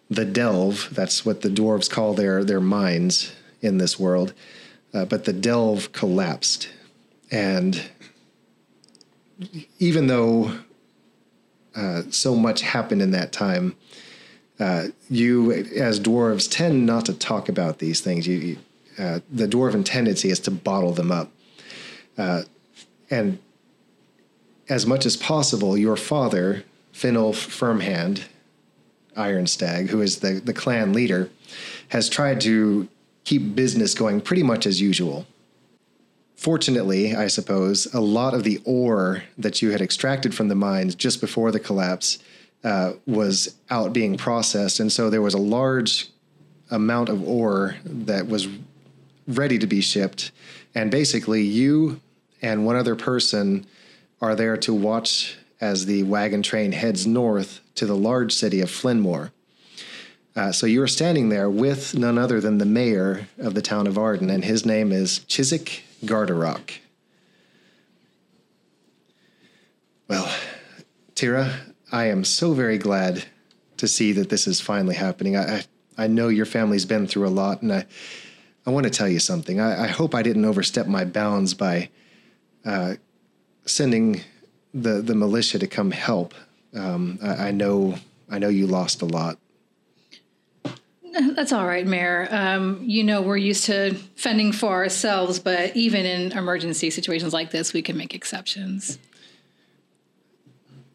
the 0.08 0.25
delve, 0.25 0.88
that's 0.93 1.26
what 1.26 1.43
the 1.43 1.49
dwarves 1.49 1.91
call 1.91 2.14
their, 2.14 2.44
their 2.44 2.61
mines 2.61 3.32
in 3.61 3.79
this 3.79 3.99
world, 3.99 4.32
uh, 4.94 5.05
but 5.05 5.25
the 5.25 5.32
delve 5.32 5.93
collapsed. 5.93 6.69
And 7.31 7.82
even 9.79 10.06
though 10.06 10.58
uh, 11.75 12.03
so 12.11 12.37
much 12.37 12.62
happened 12.62 13.03
in 13.03 13.11
that 13.11 13.32
time, 13.32 13.75
uh, 14.58 14.87
you, 15.11 15.53
as 15.53 16.00
dwarves, 16.00 16.49
tend 16.50 16.87
not 16.87 17.05
to 17.06 17.12
talk 17.12 17.49
about 17.49 17.79
these 17.79 18.00
things. 18.00 18.26
You, 18.26 18.37
you 18.37 18.58
uh, 18.99 19.20
the 19.31 19.47
dwarven 19.47 19.85
tendency 19.85 20.31
is 20.31 20.41
to 20.41 20.50
bottle 20.50 20.93
them 20.93 21.12
up. 21.12 21.31
Uh, 22.17 22.43
and 23.10 23.39
as 24.69 24.87
much 24.87 25.06
as 25.06 25.17
possible, 25.17 25.77
your 25.77 25.96
father, 25.96 26.65
Finolf 26.93 27.37
Firmhand, 27.37 28.25
Ironstag, 29.17 29.89
who 29.89 30.01
is 30.01 30.19
the, 30.19 30.35
the 30.44 30.53
clan 30.53 30.93
leader, 30.93 31.31
has 31.89 32.08
tried 32.08 32.41
to 32.43 32.89
keep 33.25 33.55
business 33.55 33.94
going 33.94 34.20
pretty 34.20 34.43
much 34.43 34.67
as 34.67 34.81
usual. 34.81 35.27
Fortunately, 36.37 37.15
I 37.15 37.29
suppose, 37.29 37.93
a 37.94 38.01
lot 38.01 38.35
of 38.35 38.44
the 38.44 38.61
ore 38.65 39.25
that 39.39 39.63
you 39.63 39.70
had 39.70 39.81
extracted 39.81 40.35
from 40.35 40.49
the 40.49 40.55
mines 40.55 40.94
just 40.94 41.20
before 41.20 41.51
the 41.51 41.61
collapse 41.61 42.19
uh, 42.63 42.93
was 43.06 43.56
out 43.70 43.93
being 43.93 44.17
processed. 44.17 44.81
And 44.81 44.93
so 44.93 45.08
there 45.08 45.23
was 45.23 45.35
a 45.35 45.39
large 45.39 46.08
amount 46.70 47.08
of 47.08 47.27
ore 47.27 47.77
that 47.85 48.27
was 48.27 48.49
ready 49.27 49.58
to 49.58 49.67
be 49.67 49.81
shipped. 49.81 50.31
And 50.75 50.91
basically, 50.91 51.43
you 51.43 52.01
and 52.43 52.67
one 52.67 52.77
other 52.77 52.96
person 52.96 53.67
are 54.20 54.35
there 54.35 54.56
to 54.56 54.75
watch 54.75 55.37
as 55.61 55.87
the 55.87 56.03
wagon 56.03 56.43
train 56.43 56.73
heads 56.73 57.06
north 57.06 57.61
to 57.75 57.87
the 57.87 57.96
large 57.96 58.32
city 58.32 58.61
of 58.61 58.70
Flinmore. 58.70 59.32
Uh, 60.35 60.53
so 60.53 60.67
you 60.67 60.82
are 60.82 60.89
standing 60.89 61.31
there 61.31 61.49
with 61.49 61.96
none 61.96 62.19
other 62.19 62.41
than 62.41 62.58
the 62.58 62.67
mayor 62.67 63.27
of 63.39 63.55
the 63.55 63.63
town 63.63 63.87
of 63.87 63.96
Arden, 63.96 64.29
and 64.29 64.44
his 64.44 64.67
name 64.67 64.93
is 64.93 65.20
Chiswick 65.20 65.82
Gardarock. 66.05 66.73
Well, 70.08 70.31
Tira, 71.15 71.55
I 71.91 72.05
am 72.05 72.23
so 72.23 72.53
very 72.53 72.77
glad 72.77 73.25
to 73.79 73.89
see 73.89 74.13
that 74.13 74.29
this 74.29 74.46
is 74.46 74.61
finally 74.61 74.94
happening. 74.94 75.37
I, 75.37 75.56
I, 75.56 75.65
I 75.96 76.06
know 76.06 76.29
your 76.29 76.46
family's 76.46 76.85
been 76.85 77.06
through 77.06 77.27
a 77.27 77.31
lot, 77.31 77.63
and 77.63 77.73
I, 77.73 77.87
I 78.67 78.70
want 78.70 78.85
to 78.85 78.91
tell 78.91 79.08
you 79.08 79.19
something. 79.19 79.58
I, 79.58 79.85
I 79.85 79.87
hope 79.87 80.15
I 80.15 80.23
didn't 80.23 80.44
overstep 80.44 80.87
my 80.87 81.06
bounds 81.06 81.55
by 81.55 81.89
uh, 82.65 82.96
sending 83.67 84.23
the 84.73 85.03
the 85.03 85.15
militia 85.15 85.58
to 85.58 85.67
come 85.67 85.91
help. 85.91 86.35
Um, 86.75 87.19
I, 87.23 87.49
I 87.49 87.51
know 87.51 87.96
I 88.31 88.39
know 88.39 88.49
you 88.49 88.67
lost 88.67 89.03
a 89.03 89.06
lot. 89.06 89.39
That's 91.35 91.53
all 91.53 91.67
right, 91.67 91.87
Mayor. 91.87 92.29
Um, 92.31 92.81
you 92.82 93.03
know, 93.03 93.23
we're 93.23 93.39
used 93.39 93.65
to 93.67 93.94
fending 94.17 94.53
for 94.53 94.73
ourselves, 94.73 95.39
but 95.39 95.75
even 95.75 96.05
in 96.05 96.32
emergency 96.32 96.91
situations 96.91 97.32
like 97.32 97.51
this, 97.51 97.73
we 97.73 97.81
can 97.81 97.96
make 97.96 98.15
exceptions. 98.15 98.99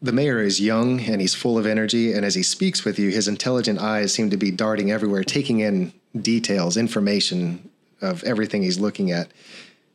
The 0.00 0.12
mayor 0.12 0.40
is 0.40 0.60
young 0.60 1.00
and 1.00 1.20
he's 1.20 1.34
full 1.34 1.58
of 1.58 1.66
energy, 1.66 2.12
and 2.12 2.24
as 2.24 2.34
he 2.34 2.42
speaks 2.42 2.84
with 2.84 2.98
you, 2.98 3.10
his 3.10 3.26
intelligent 3.26 3.80
eyes 3.80 4.14
seem 4.14 4.30
to 4.30 4.36
be 4.36 4.50
darting 4.50 4.92
everywhere, 4.92 5.24
taking 5.24 5.60
in 5.60 5.92
details, 6.20 6.76
information 6.76 7.70
of 8.00 8.22
everything 8.24 8.62
he's 8.62 8.78
looking 8.78 9.10
at. 9.10 9.28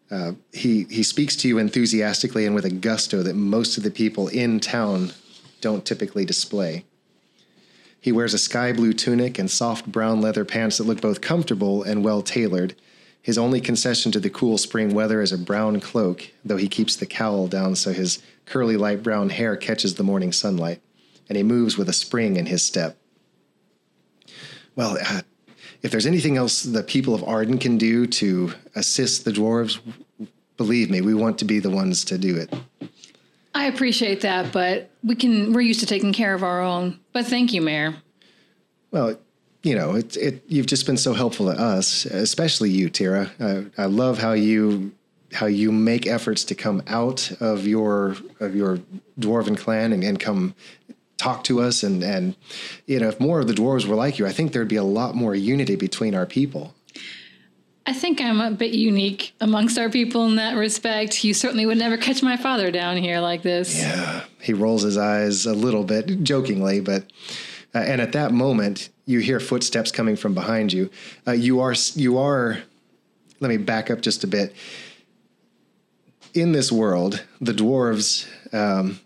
Uh, 0.09 0.33
he 0.53 0.85
he 0.89 1.03
speaks 1.03 1.35
to 1.35 1.47
you 1.47 1.57
enthusiastically 1.57 2.45
and 2.45 2.55
with 2.55 2.65
a 2.65 2.69
gusto 2.69 3.23
that 3.23 3.35
most 3.35 3.77
of 3.77 3.83
the 3.83 3.91
people 3.91 4.27
in 4.29 4.59
town 4.59 5.11
don't 5.59 5.85
typically 5.85 6.23
display. 6.23 6.85
He 7.99 8.11
wears 8.11 8.33
a 8.33 8.39
sky 8.39 8.71
blue 8.71 8.93
tunic 8.93 9.37
and 9.37 9.51
soft 9.51 9.91
brown 9.91 10.21
leather 10.21 10.45
pants 10.45 10.77
that 10.77 10.85
look 10.85 11.01
both 11.01 11.19
comfortable 11.19 11.83
and 11.83 12.03
well 12.03 12.21
tailored. 12.21 12.75
His 13.21 13.37
only 13.37 13.59
concession 13.59 14.13
to 14.13 14.19
the 14.21 14.29
cool 14.29 14.57
spring 14.57 14.93
weather 14.93 15.21
is 15.21 15.33
a 15.33 15.37
brown 15.37 15.81
cloak, 15.81 16.31
though 16.45 16.55
he 16.55 16.69
keeps 16.69 16.95
the 16.95 17.05
cowl 17.05 17.47
down 17.47 17.75
so 17.75 17.91
his 17.91 18.23
curly 18.45 18.77
light 18.77 19.03
brown 19.03 19.29
hair 19.29 19.57
catches 19.57 19.95
the 19.95 20.03
morning 20.03 20.31
sunlight, 20.31 20.81
and 21.27 21.35
he 21.35 21.43
moves 21.43 21.77
with 21.77 21.89
a 21.89 21.93
spring 21.93 22.37
in 22.37 22.45
his 22.45 22.63
step. 22.63 22.95
Well, 24.77 24.97
uh, 25.05 25.23
if 25.81 25.91
there's 25.91 26.05
anything 26.05 26.38
else 26.38 26.63
the 26.63 26.84
people 26.84 27.13
of 27.13 27.24
Arden 27.24 27.57
can 27.57 27.77
do 27.77 28.07
to 28.07 28.53
assist 28.75 29.25
the 29.25 29.31
dwarves, 29.31 29.79
believe 30.57 30.89
me, 30.89 31.01
we 31.01 31.13
want 31.13 31.38
to 31.39 31.46
be 31.46 31.60
the 31.60 31.69
ones 31.69 32.03
to 32.05 32.17
do 32.17 32.36
it. 32.36 32.53
I 33.53 33.65
appreciate 33.65 34.22
that, 34.22 34.51
but 34.51 34.91
we 35.03 35.15
can. 35.15 35.51
We're 35.51 35.62
used 35.62 35.79
to 35.79 35.86
taking 35.88 36.13
care 36.13 36.34
of 36.34 36.43
our 36.43 36.62
own. 36.62 37.00
But 37.12 37.25
thank 37.25 37.53
you, 37.53 37.62
Mayor. 37.62 37.96
Well, 38.91 39.17
you 39.63 39.75
know, 39.75 39.96
it, 39.96 40.15
it 40.15 40.43
you've 40.48 40.67
just 40.67 40.86
been 40.86 40.98
so 40.98 41.13
helpful 41.13 41.51
to 41.51 41.60
us, 41.60 42.05
especially 42.05 42.69
you, 42.69 42.89
Tira. 42.89 43.31
I, 43.39 43.65
I 43.77 43.86
love 43.86 44.19
how 44.19 44.34
you 44.34 44.91
how 45.34 45.48
you 45.48 45.72
make 45.72 46.07
efforts 46.07 46.43
to 46.46 46.55
come 46.55 46.84
out 46.88 47.31
of 47.41 47.65
your 47.67 48.15
of 48.39 48.55
your 48.55 48.79
dwarven 49.19 49.57
clan 49.57 49.91
and, 49.91 50.03
and 50.03 50.19
come 50.19 50.55
talk 51.17 51.43
to 51.43 51.59
us 51.59 51.83
and 51.83 52.03
and 52.03 52.36
you 52.86 53.00
know 53.00 53.07
if 53.07 53.19
more 53.19 53.39
of 53.39 53.47
the 53.47 53.53
dwarves 53.53 53.86
were 53.86 53.95
like 53.95 54.19
you 54.19 54.25
i 54.25 54.31
think 54.31 54.51
there'd 54.53 54.67
be 54.67 54.75
a 54.75 54.83
lot 54.83 55.15
more 55.15 55.33
unity 55.33 55.75
between 55.75 56.13
our 56.13 56.25
people 56.25 56.74
I 57.89 57.93
think 57.93 58.19
I'm 58.19 58.41
a 58.41 58.51
bit 58.51 58.74
unique 58.74 59.33
amongst 59.39 59.79
our 59.79 59.89
people 59.89 60.25
in 60.25 60.36
that 60.36 60.57
respect. 60.57 61.24
You 61.24 61.33
certainly 61.33 61.65
would 61.65 61.77
never 61.77 61.95
catch 61.95 62.21
my 62.21 62.36
father 62.36 62.69
down 62.69 62.97
here 62.97 63.21
like 63.21 63.43
this. 63.43 63.79
Yeah, 63.79 64.25
he 64.41 64.51
rolls 64.51 64.81
his 64.81 64.97
eyes 64.97 65.45
a 65.45 65.53
little 65.53 65.86
bit 65.86 66.21
jokingly, 66.21 66.81
but 66.81 67.05
uh, 67.74 67.79
and 67.79 68.01
at 68.01 68.12
that 68.12 68.33
moment 68.33 68.89
you 69.05 69.19
hear 69.19 69.39
footsteps 69.39 69.89
coming 69.89 70.17
from 70.17 70.33
behind 70.33 70.74
you. 70.74 70.89
Uh, 71.25 71.31
you 71.31 71.62
are 71.62 71.74
you 71.95 72.17
are. 72.17 72.59
Let 73.39 73.47
me 73.47 73.57
back 73.57 73.89
up 73.89 74.01
just 74.01 74.25
a 74.25 74.27
bit. 74.27 74.53
In 76.33 76.51
this 76.51 76.74
world, 76.74 77.24
the 77.39 77.53
dwarves, 77.53 78.27
um, 78.53 79.00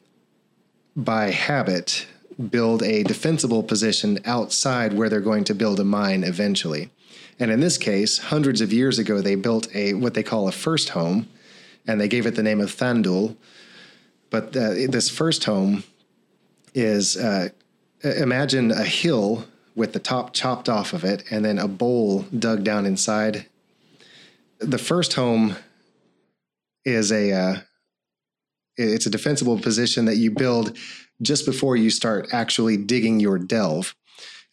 by 0.96 1.32
habit, 1.32 2.08
build 2.50 2.84
a 2.84 3.04
defensible 3.04 3.64
position 3.64 4.20
outside 4.26 4.94
where 4.94 5.10
they're 5.10 5.20
going 5.22 5.44
to 5.46 5.56
build 5.56 5.80
a 5.80 5.84
mine 5.84 6.24
eventually. 6.24 6.90
And 7.40 7.52
in 7.52 7.60
this 7.60 7.78
case, 7.78 8.18
hundreds 8.18 8.62
of 8.62 8.72
years 8.72 9.00
ago, 9.00 9.22
they 9.22 9.36
built 9.36 9.74
a 9.76 9.94
what 9.94 10.14
they 10.14 10.24
call 10.24 10.48
a 10.48 10.52
first 10.52 10.90
home, 10.90 11.28
and 11.88 12.00
they 12.00 12.08
gave 12.08 12.26
it 12.26 12.36
the 12.36 12.44
name 12.44 12.62
of 12.62 12.70
Thandul. 12.70 13.36
But 14.30 14.56
uh, 14.56 14.74
this 14.90 15.10
first 15.10 15.44
home 15.46 15.84
is 16.74 17.18
uh, 17.18 17.50
imagine 18.04 18.72
a 18.72 18.84
hill 18.84 19.46
with 19.76 19.94
the 19.94 20.00
top 20.00 20.34
chopped 20.34 20.70
off 20.70 20.94
of 20.94 21.04
it, 21.04 21.24
and 21.32 21.44
then 21.44 21.58
a 21.58 21.68
bowl 21.68 22.26
dug 22.38 22.64
down 22.64 22.86
inside. 22.86 23.46
The 24.60 24.78
first 24.78 25.14
home 25.14 25.56
is 26.86 27.12
a 27.12 27.32
uh, 27.32 27.56
it's 28.78 29.06
a 29.06 29.12
defensible 29.12 29.60
position 29.60 30.06
that 30.06 30.18
you 30.18 30.32
build 30.32 30.78
just 31.22 31.46
before 31.46 31.76
you 31.76 31.90
start 31.90 32.28
actually 32.32 32.78
digging 32.78 33.20
your 33.20 33.38
delve. 33.38 33.96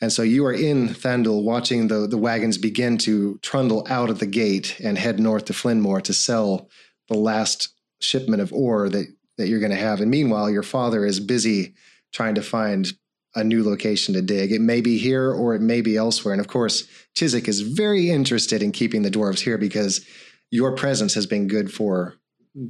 And 0.01 0.13
so 0.13 0.23
you 0.23 0.45
are 0.47 0.53
in 0.53 0.89
Thandul 0.89 1.43
watching 1.43 1.89
the, 1.89 2.07
the 2.07 2.19
wagons 2.19 2.57
begin 2.57 2.99
to 2.99 3.39
trundle 3.43 3.87
out 3.91 4.11
of 4.11 4.21
the 4.21 4.27
gate 4.27 4.79
and 4.81 4.97
head 4.97 5.19
north 5.19 5.47
to 5.47 5.53
Flynnmore 5.53 6.03
to 6.03 6.13
sell 6.13 6.69
the 7.09 7.19
last 7.19 7.75
shipment 8.01 8.41
of 8.41 8.53
ore 8.53 8.89
that, 8.89 9.07
that 9.39 9.49
you're 9.49 9.61
going 9.61 9.73
to 9.73 9.77
have. 9.77 10.01
And 10.01 10.11
meanwhile, 10.11 10.51
your 10.51 10.63
father 10.63 11.05
is 11.05 11.19
busy 11.19 11.75
trying 12.13 12.37
to 12.37 12.43
find 12.43 12.93
a 13.35 13.43
new 13.43 13.65
location 13.65 14.15
to 14.15 14.23
dig. 14.23 14.53
It 14.53 14.61
may 14.61 14.81
be 14.81 14.99
here 14.99 15.33
or 15.33 15.55
it 15.55 15.61
may 15.61 15.81
be 15.81 15.97
elsewhere. 15.97 16.33
And 16.33 16.41
of 16.41 16.49
course, 16.49 16.87
Chiswick 17.15 17.49
is 17.49 17.61
very 17.61 18.11
interested 18.11 18.63
in 18.63 18.73
keeping 18.73 19.03
the 19.03 19.11
dwarves 19.11 19.41
here 19.41 19.59
because 19.59 20.05
your 20.51 20.75
presence 20.77 21.15
has 21.15 21.27
been 21.27 21.49
good 21.49 21.73
for 21.73 22.15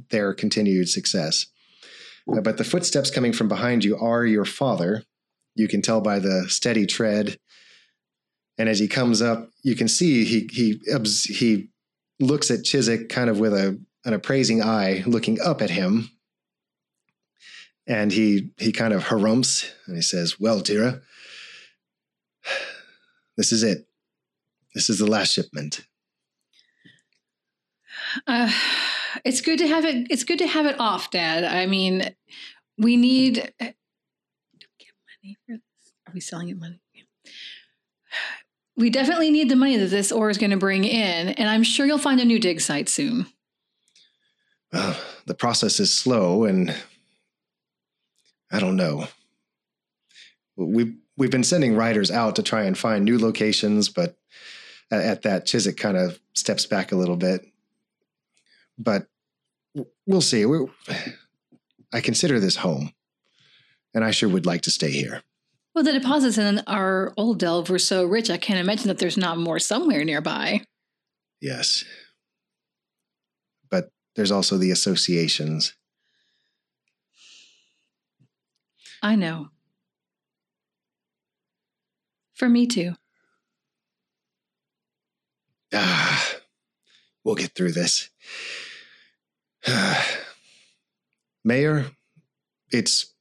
their 0.09 0.33
continued 0.33 0.89
success. 0.89 1.47
Uh, 2.31 2.41
but 2.41 2.57
the 2.57 2.63
footsteps 2.63 3.09
coming 3.09 3.33
from 3.33 3.47
behind 3.47 3.83
you 3.83 3.97
are 3.97 4.25
your 4.25 4.45
father, 4.45 5.03
you 5.55 5.67
can 5.67 5.81
tell 5.81 6.01
by 6.01 6.19
the 6.19 6.45
steady 6.47 6.85
tread. 6.85 7.37
And 8.57 8.69
as 8.69 8.79
he 8.79 8.87
comes 8.87 9.21
up, 9.21 9.49
you 9.63 9.75
can 9.75 9.87
see 9.87 10.25
he 10.25 10.49
he 10.51 10.81
he 11.23 11.69
looks 12.19 12.51
at 12.51 12.63
Chiswick 12.63 13.09
kind 13.09 13.29
of 13.29 13.39
with 13.39 13.53
a 13.53 13.79
an 14.05 14.13
appraising 14.13 14.61
eye, 14.61 15.03
looking 15.05 15.39
up 15.41 15.61
at 15.61 15.69
him. 15.69 16.09
And 17.87 18.11
he 18.11 18.51
he 18.57 18.71
kind 18.71 18.93
of 18.93 19.05
harumphs 19.05 19.71
and 19.87 19.95
he 19.95 20.01
says, 20.01 20.39
"Well, 20.39 20.61
Tira, 20.61 21.01
this 23.37 23.51
is 23.51 23.63
it. 23.63 23.87
This 24.75 24.89
is 24.89 24.99
the 24.99 25.07
last 25.07 25.33
shipment." 25.33 25.81
Uh, 28.27 28.51
it's 29.23 29.41
good 29.41 29.59
to 29.59 29.67
have 29.67 29.85
it. 29.85 30.07
It's 30.09 30.23
good 30.23 30.39
to 30.39 30.47
have 30.47 30.65
it 30.65 30.79
off, 30.79 31.11
Dad. 31.11 31.43
I 31.43 31.65
mean, 31.65 32.13
we 32.77 32.97
need 32.97 33.53
Get 34.79 34.93
money 35.23 35.37
for 35.45 35.53
this? 35.53 35.93
Are 36.07 36.13
we 36.13 36.19
selling 36.19 36.49
it 36.49 36.59
money? 36.59 36.79
We 38.75 38.89
definitely 38.89 39.29
need 39.29 39.49
the 39.49 39.55
money 39.55 39.75
that 39.77 39.87
this 39.87 40.11
ore 40.11 40.29
is 40.29 40.37
going 40.37 40.51
to 40.51 40.57
bring 40.57 40.85
in, 40.85 41.29
and 41.29 41.49
I'm 41.49 41.63
sure 41.63 41.85
you'll 41.85 41.97
find 41.97 42.19
a 42.21 42.25
new 42.25 42.39
dig 42.39 42.61
site 42.61 42.87
soon. 42.87 43.25
Well, 44.71 44.95
the 45.25 45.33
process 45.33 45.79
is 45.79 45.93
slow, 45.93 46.45
and 46.45 46.73
I 48.51 48.59
don't 48.59 48.77
know. 48.77 49.07
We've 50.55 50.95
we've 51.17 51.31
been 51.31 51.43
sending 51.43 51.75
riders 51.75 52.09
out 52.09 52.37
to 52.37 52.43
try 52.43 52.63
and 52.63 52.77
find 52.77 53.03
new 53.03 53.19
locations, 53.19 53.89
but 53.89 54.17
at 54.91 55.23
that, 55.23 55.45
Chiswick 55.45 55.77
kind 55.77 55.97
of 55.97 56.19
steps 56.33 56.65
back 56.65 56.91
a 56.91 56.95
little 56.95 57.17
bit. 57.17 57.41
But 58.79 59.07
we'll 60.07 60.21
see. 60.21 60.45
we 60.45 60.65
I 61.93 62.01
consider 62.01 62.39
this 62.39 62.55
home 62.55 62.93
and 63.93 64.03
I 64.03 64.11
sure 64.11 64.29
would 64.29 64.45
like 64.45 64.61
to 64.61 64.71
stay 64.71 64.91
here. 64.91 65.23
Well, 65.73 65.83
the 65.83 65.93
deposits 65.93 66.37
in 66.37 66.61
our 66.67 67.13
old 67.17 67.39
delve 67.39 67.69
were 67.69 67.79
so 67.79 68.03
rich, 68.05 68.29
I 68.29 68.37
can't 68.37 68.59
imagine 68.59 68.87
that 68.87 68.97
there's 68.97 69.17
not 69.17 69.37
more 69.37 69.59
somewhere 69.59 70.03
nearby. 70.03 70.61
Yes. 71.41 71.83
But 73.69 73.89
there's 74.15 74.31
also 74.31 74.57
the 74.57 74.71
associations. 74.71 75.75
I 79.01 79.15
know. 79.15 79.49
For 82.33 82.49
me 82.49 82.67
too. 82.67 82.93
Ah, 85.73 86.27
we'll 87.23 87.35
get 87.35 87.53
through 87.53 87.73
this. 87.73 88.09
Mayor, 91.43 91.85
it's 92.71 93.13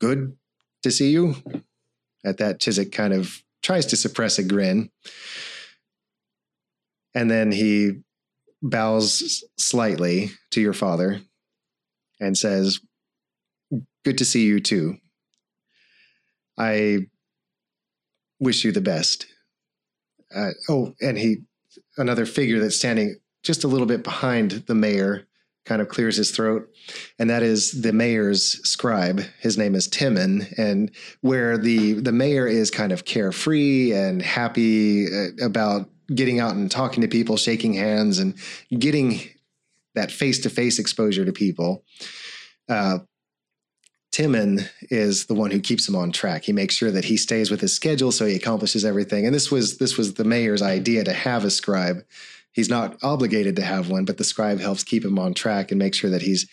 good 0.00 0.36
to 0.82 0.90
see 0.90 1.10
you. 1.10 1.36
At 2.24 2.38
that, 2.38 2.60
Chiswick 2.60 2.92
kind 2.92 3.12
of 3.12 3.42
tries 3.62 3.86
to 3.86 3.96
suppress 3.96 4.38
a 4.38 4.42
grin. 4.42 4.90
And 7.14 7.30
then 7.30 7.52
he 7.52 8.00
bows 8.62 9.44
slightly 9.56 10.30
to 10.50 10.60
your 10.60 10.72
father 10.72 11.20
and 12.20 12.36
says, 12.36 12.80
Good 14.04 14.18
to 14.18 14.24
see 14.24 14.44
you 14.44 14.60
too. 14.60 14.96
I 16.56 17.00
wish 18.40 18.64
you 18.64 18.72
the 18.72 18.80
best. 18.80 19.26
Uh, 20.34 20.50
oh, 20.68 20.94
and 21.00 21.18
he, 21.18 21.38
another 21.96 22.26
figure 22.26 22.58
that's 22.58 22.76
standing 22.76 23.16
just 23.42 23.64
a 23.64 23.68
little 23.68 23.86
bit 23.86 24.02
behind 24.02 24.50
the 24.66 24.74
mayor, 24.74 25.27
kind 25.68 25.82
of 25.82 25.88
clears 25.88 26.16
his 26.16 26.30
throat, 26.30 26.68
and 27.18 27.28
that 27.28 27.42
is 27.42 27.82
the 27.82 27.92
mayor's 27.92 28.60
scribe. 28.68 29.22
His 29.38 29.58
name 29.58 29.74
is 29.74 29.86
Timon, 29.86 30.46
and 30.56 30.90
where 31.20 31.58
the 31.58 31.92
the 31.92 32.12
mayor 32.12 32.46
is 32.46 32.70
kind 32.70 32.90
of 32.90 33.04
carefree 33.04 33.92
and 33.92 34.22
happy 34.22 35.06
uh, 35.06 35.44
about 35.44 35.90
getting 36.14 36.40
out 36.40 36.54
and 36.54 36.70
talking 36.70 37.02
to 37.02 37.08
people, 37.08 37.36
shaking 37.36 37.74
hands, 37.74 38.18
and 38.18 38.34
getting 38.70 39.20
that 39.94 40.10
face 40.10 40.38
to 40.40 40.50
face 40.50 40.78
exposure 40.78 41.24
to 41.24 41.32
people. 41.32 41.84
Uh, 42.68 43.00
Timon 44.10 44.60
is 44.90 45.26
the 45.26 45.34
one 45.34 45.50
who 45.50 45.60
keeps 45.60 45.88
him 45.88 45.94
on 45.94 46.12
track. 46.12 46.44
He 46.44 46.52
makes 46.52 46.74
sure 46.74 46.90
that 46.90 47.04
he 47.04 47.16
stays 47.16 47.50
with 47.50 47.60
his 47.60 47.74
schedule 47.74 48.10
so 48.10 48.26
he 48.26 48.34
accomplishes 48.34 48.84
everything. 48.84 49.26
And 49.26 49.34
this 49.34 49.50
was 49.50 49.78
this 49.78 49.96
was 49.96 50.14
the 50.14 50.24
mayor's 50.24 50.62
idea 50.62 51.04
to 51.04 51.12
have 51.12 51.44
a 51.44 51.50
scribe 51.50 51.98
he's 52.58 52.68
not 52.68 52.96
obligated 53.04 53.54
to 53.54 53.62
have 53.62 53.88
one, 53.88 54.04
but 54.04 54.18
the 54.18 54.24
scribe 54.24 54.58
helps 54.58 54.82
keep 54.82 55.04
him 55.04 55.16
on 55.16 55.32
track 55.32 55.70
and 55.70 55.78
make 55.78 55.94
sure 55.94 56.10
that 56.10 56.22
he's 56.22 56.50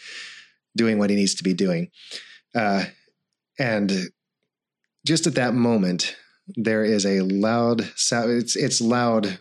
doing 0.78 1.00
what 1.00 1.10
he 1.10 1.16
needs 1.16 1.34
to 1.34 1.44
be 1.44 1.52
doing. 1.52 1.90
Uh, 2.54 2.86
and 3.58 3.92
just 5.04 5.26
at 5.26 5.34
that 5.34 5.56
moment, 5.56 6.16
there 6.48 6.84
is 6.84 7.08
a 7.08 7.22
loud 7.22 7.92
sound. 7.96 8.30
It's 8.30 8.56
it's 8.56 8.80
loud 8.80 9.40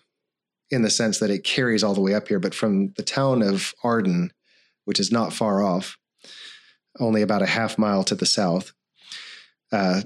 in 0.70 0.80
the 0.80 0.88
sense 0.88 1.18
that 1.18 1.28
it 1.28 1.44
carries 1.44 1.84
all 1.84 1.92
the 1.92 2.00
way 2.00 2.14
up 2.14 2.28
here, 2.28 2.40
but 2.40 2.54
from 2.54 2.94
the 2.96 3.02
town 3.02 3.42
of 3.42 3.74
Arden, 3.84 4.32
which 4.86 4.98
is 4.98 5.12
not 5.12 5.34
far 5.34 5.62
off, 5.62 5.98
only 6.98 7.20
about 7.20 7.42
a 7.42 7.46
half 7.46 7.76
mile 7.76 8.04
to 8.04 8.14
the 8.14 8.24
south, 8.24 8.72
uh, 9.70 10.00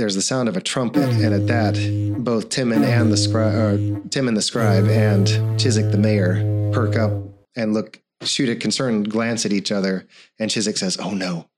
there's 0.00 0.14
the 0.14 0.22
sound 0.22 0.48
of 0.48 0.56
a 0.56 0.62
trumpet, 0.62 1.10
and 1.22 1.34
at 1.34 1.46
that, 1.48 2.24
both 2.24 2.48
Timon 2.48 2.82
and 2.82 3.12
the 3.12 3.18
scribe, 3.18 3.54
or 3.54 4.08
Timon 4.08 4.32
the 4.32 4.40
scribe, 4.40 4.86
and 4.86 5.26
Chiswick 5.60 5.92
the 5.92 5.98
mayor 5.98 6.70
perk 6.72 6.96
up 6.96 7.12
and 7.54 7.74
look, 7.74 8.00
shoot 8.22 8.48
a 8.48 8.56
concerned 8.56 9.10
glance 9.10 9.44
at 9.44 9.52
each 9.52 9.70
other. 9.70 10.06
And 10.38 10.50
Chiswick 10.50 10.78
says, 10.78 10.96
"Oh 10.98 11.10
no, 11.10 11.50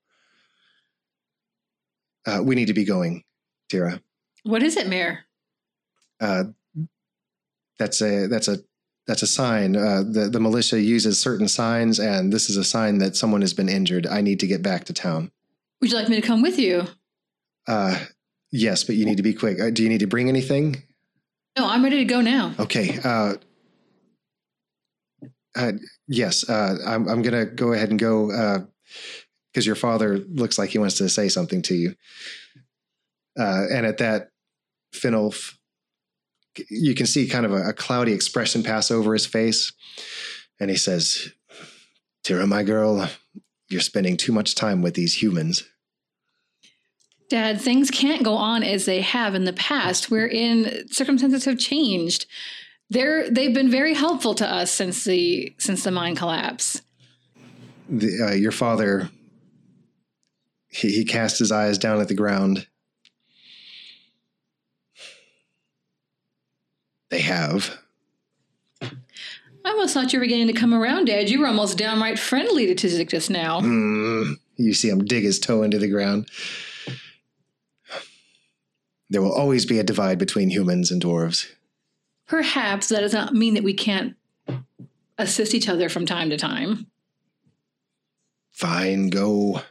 uh, 2.25 2.41
we 2.43 2.55
need 2.55 2.67
to 2.67 2.73
be 2.73 2.83
going, 2.83 3.23
Tira. 3.69 4.01
What 4.43 4.61
is 4.61 4.75
it, 4.75 4.87
Mayor? 4.87 5.19
Uh, 6.19 6.43
that's 7.79 8.01
a 8.01 8.27
that's 8.27 8.49
a 8.49 8.57
that's 9.07 9.21
a 9.21 9.27
sign. 9.27 9.77
Uh, 9.77 10.03
the 10.03 10.29
the 10.29 10.41
militia 10.41 10.81
uses 10.81 11.17
certain 11.17 11.47
signs, 11.47 11.97
and 11.97 12.33
this 12.33 12.49
is 12.49 12.57
a 12.57 12.63
sign 12.65 12.97
that 12.97 13.15
someone 13.15 13.39
has 13.39 13.53
been 13.53 13.69
injured. 13.69 14.05
I 14.05 14.19
need 14.19 14.41
to 14.41 14.47
get 14.47 14.61
back 14.61 14.83
to 14.85 14.93
town. 14.93 15.31
Would 15.79 15.91
you 15.91 15.97
like 15.97 16.09
me 16.09 16.19
to 16.19 16.27
come 16.27 16.41
with 16.41 16.59
you? 16.59 16.87
Uh, 17.67 17.97
yes, 18.53 18.83
but 18.83 18.95
you 18.95 19.05
need 19.05 19.17
to 19.17 19.23
be 19.23 19.33
quick. 19.33 19.59
Uh, 19.59 19.71
do 19.71 19.83
you 19.83 19.89
need 19.89 19.99
to 19.99 20.07
bring 20.07 20.29
anything? 20.29 20.83
No, 21.57 21.67
I'm 21.67 21.83
ready 21.83 21.97
to 21.97 22.05
go 22.05 22.21
now. 22.21 22.53
Okay. 22.59 22.97
Uh, 23.03 23.33
uh, 25.55 25.73
yes, 26.07 26.47
uh, 26.47 26.77
I'm, 26.85 27.07
I'm 27.09 27.21
going 27.21 27.33
to 27.33 27.45
go 27.45 27.73
ahead 27.73 27.89
and 27.89 27.99
go 27.99 28.65
because 29.51 29.65
your 29.65 29.75
father 29.75 30.19
looks 30.19 30.57
like 30.57 30.69
he 30.69 30.77
wants 30.77 30.97
to 30.99 31.09
say 31.09 31.27
something 31.27 31.61
to 31.63 31.75
you. 31.75 31.95
Uh, 33.37 33.65
and 33.71 33.85
at 33.85 33.97
that, 33.97 34.29
Finolf, 34.93 35.55
you 36.69 36.93
can 36.93 37.07
see 37.07 37.27
kind 37.27 37.45
of 37.45 37.51
a, 37.51 37.69
a, 37.69 37.73
cloudy 37.73 38.13
expression 38.13 38.61
pass 38.61 38.91
over 38.91 39.13
his 39.13 39.25
face. 39.25 39.73
And 40.59 40.69
he 40.69 40.75
says, 40.75 41.33
Tira, 42.23 42.45
my 42.45 42.61
girl, 42.61 43.09
you're 43.69 43.81
spending 43.81 44.17
too 44.17 44.31
much 44.31 44.53
time 44.53 44.83
with 44.83 44.93
these 44.93 45.21
humans. 45.21 45.63
Dad, 47.33 47.59
things 47.59 47.89
can't 47.89 48.21
go 48.21 48.35
on 48.35 48.61
as 48.61 48.85
they 48.85 49.01
have 49.01 49.33
in 49.33 49.43
the 49.43 49.53
past, 49.53 50.11
wherein 50.11 50.87
circumstances 50.89 51.45
have 51.45 51.57
changed. 51.57 52.27
They're 52.91 53.27
they've 53.27 53.55
been 53.55 53.71
very 53.71 53.95
helpful 53.95 54.35
to 54.35 54.47
us 54.47 54.69
since 54.69 55.03
the 55.03 55.51
since 55.57 55.83
the 55.83 55.89
mine 55.89 56.15
collapse. 56.15 56.83
The, 57.89 58.27
uh, 58.29 58.33
your 58.35 58.51
father, 58.51 59.09
he, 60.69 60.91
he 60.91 61.05
cast 61.05 61.39
his 61.39 61.51
eyes 61.51 61.79
down 61.79 61.99
at 61.99 62.07
the 62.07 62.13
ground. 62.13 62.67
They 67.09 67.21
have. 67.21 67.79
I 68.79 68.91
almost 69.65 69.95
thought 69.95 70.13
you 70.13 70.19
were 70.19 70.25
beginning 70.25 70.53
to 70.53 70.53
come 70.53 70.75
around, 70.75 71.05
Dad. 71.05 71.31
You 71.31 71.39
were 71.39 71.47
almost 71.47 71.79
downright 71.79 72.19
friendly 72.19 72.67
to 72.67 72.75
Chiswick 72.75 73.09
just 73.09 73.31
now. 73.31 73.59
Mm, 73.59 74.35
you 74.57 74.75
see 74.75 74.89
him 74.89 75.03
dig 75.03 75.23
his 75.23 75.39
toe 75.39 75.63
into 75.63 75.79
the 75.79 75.89
ground. 75.89 76.29
There 79.13 79.21
will 79.21 79.31
always 79.31 79.67
be 79.67 79.77
a 79.77 79.83
divide 79.83 80.17
between 80.17 80.49
humans 80.49 80.89
and 80.89 80.99
dwarves. 80.99 81.45
Perhaps 82.27 82.89
that 82.89 83.01
does 83.01 83.13
not 83.13 83.31
mean 83.31 83.53
that 83.53 83.63
we 83.63 83.75
can't 83.75 84.15
assist 85.19 85.53
each 85.53 85.69
other 85.69 85.87
from 85.87 86.07
time 86.07 86.31
to 86.31 86.37
time. 86.37 86.87
Fine, 88.49 89.11
go. 89.11 89.61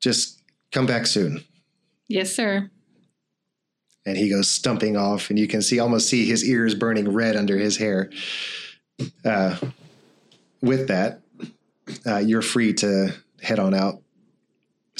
Just 0.00 0.40
come 0.70 0.86
back 0.86 1.08
soon. 1.08 1.42
Yes, 2.06 2.32
sir. 2.32 2.70
And 4.06 4.16
he 4.16 4.30
goes 4.30 4.48
stumping 4.48 4.96
off, 4.96 5.28
and 5.28 5.36
you 5.36 5.48
can 5.48 5.60
see 5.60 5.80
almost 5.80 6.08
see 6.08 6.26
his 6.26 6.48
ears 6.48 6.76
burning 6.76 7.12
red 7.12 7.34
under 7.34 7.58
his 7.58 7.76
hair. 7.76 8.08
Uh, 9.24 9.56
with 10.62 10.86
that, 10.86 11.22
uh, 12.06 12.18
you're 12.18 12.40
free 12.40 12.72
to 12.74 13.16
head 13.42 13.58
on 13.58 13.74
out 13.74 14.00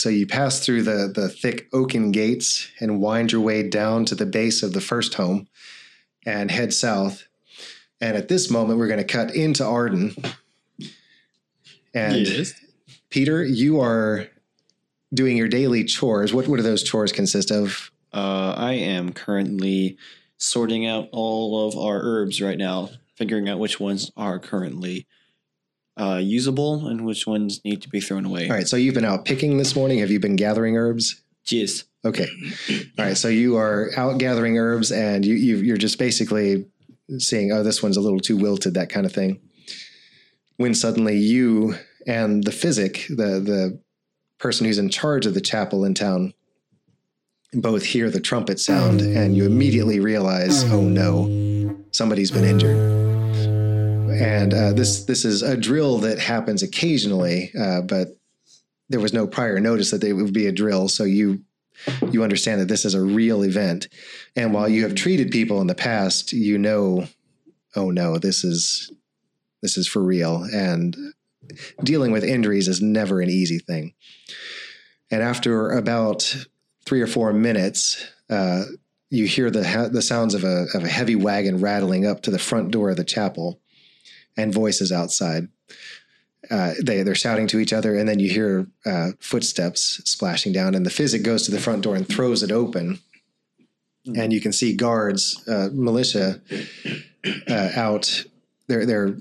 so 0.00 0.08
you 0.08 0.26
pass 0.26 0.64
through 0.64 0.82
the, 0.82 1.10
the 1.14 1.28
thick 1.28 1.68
oaken 1.72 2.12
gates 2.12 2.70
and 2.80 3.00
wind 3.00 3.32
your 3.32 3.40
way 3.40 3.68
down 3.68 4.04
to 4.06 4.14
the 4.14 4.26
base 4.26 4.62
of 4.62 4.72
the 4.72 4.80
first 4.80 5.14
home 5.14 5.48
and 6.26 6.50
head 6.50 6.72
south. 6.72 7.26
And 8.00 8.16
at 8.16 8.28
this 8.28 8.50
moment, 8.50 8.78
we're 8.78 8.88
going 8.88 8.98
to 8.98 9.04
cut 9.04 9.34
into 9.34 9.64
Arden. 9.64 10.14
And 11.94 12.16
yes. 12.26 12.54
Peter, 13.10 13.44
you 13.44 13.80
are 13.80 14.28
doing 15.12 15.36
your 15.36 15.48
daily 15.48 15.84
chores. 15.84 16.32
What, 16.32 16.46
what 16.48 16.56
do 16.56 16.62
those 16.62 16.82
chores 16.82 17.12
consist 17.12 17.50
of? 17.50 17.90
Uh, 18.12 18.54
I 18.56 18.74
am 18.74 19.12
currently 19.12 19.96
sorting 20.36 20.86
out 20.86 21.08
all 21.12 21.66
of 21.66 21.76
our 21.76 22.00
herbs 22.00 22.40
right 22.40 22.58
now, 22.58 22.90
figuring 23.16 23.48
out 23.48 23.58
which 23.58 23.80
ones 23.80 24.10
are 24.16 24.38
currently 24.38 25.06
uh, 25.98 26.20
usable 26.22 26.86
and 26.86 27.04
which 27.04 27.26
ones 27.26 27.60
need 27.64 27.82
to 27.82 27.88
be 27.88 28.00
thrown 28.00 28.24
away. 28.24 28.48
All 28.48 28.54
right. 28.54 28.68
So 28.68 28.76
you've 28.76 28.94
been 28.94 29.04
out 29.04 29.24
picking 29.24 29.58
this 29.58 29.74
morning. 29.74 29.98
Have 29.98 30.10
you 30.10 30.20
been 30.20 30.36
gathering 30.36 30.76
herbs? 30.76 31.22
Yes. 31.50 31.84
Okay. 32.04 32.28
All 32.98 33.04
right. 33.04 33.16
So 33.16 33.28
you 33.28 33.56
are 33.56 33.90
out 33.96 34.18
gathering 34.18 34.58
herbs, 34.58 34.92
and 34.92 35.24
you, 35.24 35.34
you 35.34 35.74
are 35.74 35.78
just 35.78 35.98
basically 35.98 36.66
seeing, 37.18 37.52
oh, 37.52 37.62
this 37.62 37.82
one's 37.82 37.96
a 37.96 38.00
little 38.00 38.20
too 38.20 38.36
wilted, 38.36 38.74
that 38.74 38.90
kind 38.90 39.06
of 39.06 39.12
thing. 39.12 39.40
When 40.56 40.74
suddenly 40.74 41.16
you 41.16 41.74
and 42.06 42.44
the 42.44 42.52
physic, 42.52 43.06
the 43.08 43.40
the 43.40 43.80
person 44.38 44.66
who's 44.66 44.78
in 44.78 44.88
charge 44.88 45.26
of 45.26 45.34
the 45.34 45.40
chapel 45.40 45.84
in 45.84 45.94
town, 45.94 46.34
both 47.52 47.84
hear 47.84 48.10
the 48.10 48.20
trumpet 48.20 48.60
sound, 48.60 49.00
and 49.00 49.36
you 49.36 49.46
immediately 49.46 50.00
realize, 50.00 50.64
oh 50.72 50.82
no, 50.82 51.76
somebody's 51.92 52.30
been 52.30 52.44
injured 52.44 52.97
and 54.18 54.52
uh, 54.52 54.72
this 54.72 55.04
this 55.04 55.24
is 55.24 55.42
a 55.42 55.56
drill 55.56 55.98
that 55.98 56.18
happens 56.18 56.62
occasionally, 56.62 57.52
uh, 57.58 57.82
but 57.82 58.08
there 58.88 59.00
was 59.00 59.12
no 59.12 59.26
prior 59.26 59.60
notice 59.60 59.90
that 59.90 60.02
it 60.02 60.14
would 60.14 60.32
be 60.32 60.46
a 60.46 60.52
drill, 60.52 60.88
so 60.88 61.04
you 61.04 61.42
you 62.10 62.22
understand 62.22 62.60
that 62.60 62.68
this 62.68 62.84
is 62.84 62.94
a 62.94 63.02
real 63.02 63.44
event. 63.44 63.88
And 64.34 64.52
while 64.52 64.68
you 64.68 64.82
have 64.82 64.94
treated 64.94 65.30
people 65.30 65.60
in 65.60 65.68
the 65.68 65.74
past, 65.74 66.32
you 66.32 66.58
know, 66.58 67.06
oh 67.76 67.90
no, 67.90 68.18
this 68.18 68.42
is 68.42 68.92
this 69.62 69.78
is 69.78 69.86
for 69.86 70.02
real, 70.02 70.42
and 70.52 70.96
dealing 71.82 72.10
with 72.10 72.24
injuries 72.24 72.66
is 72.66 72.82
never 72.82 73.20
an 73.20 73.30
easy 73.30 73.58
thing. 73.58 73.94
And 75.10 75.22
after 75.22 75.70
about 75.70 76.46
three 76.84 77.00
or 77.00 77.06
four 77.06 77.32
minutes, 77.32 78.04
uh, 78.28 78.64
you 79.10 79.26
hear 79.26 79.50
the 79.50 79.88
the 79.92 80.02
sounds 80.02 80.34
of 80.34 80.42
a 80.42 80.66
of 80.74 80.82
a 80.82 80.88
heavy 80.88 81.14
wagon 81.14 81.60
rattling 81.60 82.04
up 82.04 82.22
to 82.22 82.32
the 82.32 82.38
front 82.38 82.72
door 82.72 82.90
of 82.90 82.96
the 82.96 83.04
chapel 83.04 83.60
and 84.38 84.54
voices 84.54 84.90
outside. 84.90 85.48
Uh, 86.50 86.72
they 86.82 87.02
they're 87.02 87.14
shouting 87.14 87.46
to 87.48 87.58
each 87.58 87.72
other, 87.74 87.96
and 87.96 88.08
then 88.08 88.20
you 88.20 88.30
hear 88.30 88.66
uh, 88.86 89.10
footsteps 89.20 90.00
splashing 90.04 90.52
down, 90.52 90.74
and 90.74 90.86
the 90.86 90.90
physic 90.90 91.22
goes 91.22 91.42
to 91.42 91.50
the 91.50 91.60
front 91.60 91.82
door 91.82 91.94
and 91.94 92.08
throws 92.08 92.42
it 92.42 92.52
open, 92.52 93.00
mm-hmm. 94.06 94.18
and 94.18 94.32
you 94.32 94.40
can 94.40 94.52
see 94.52 94.74
guards, 94.74 95.46
uh, 95.46 95.68
militia, 95.72 96.40
uh, 97.50 97.68
out. 97.74 98.24
They're 98.68 98.86
they're 98.86 99.16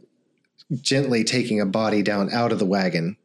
gently 0.80 1.24
taking 1.24 1.60
a 1.60 1.66
body 1.66 2.02
down 2.02 2.32
out 2.32 2.54
of 2.54 2.60
the 2.60 2.66
wagon, 2.66 3.18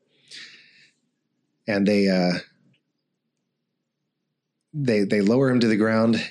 and 1.69 1.87
they 1.87 2.09
uh, 2.09 2.39
they 4.73 5.05
they 5.05 5.21
lower 5.21 5.51
him 5.51 5.61
to 5.61 5.69
the 5.69 5.77
ground 5.77 6.29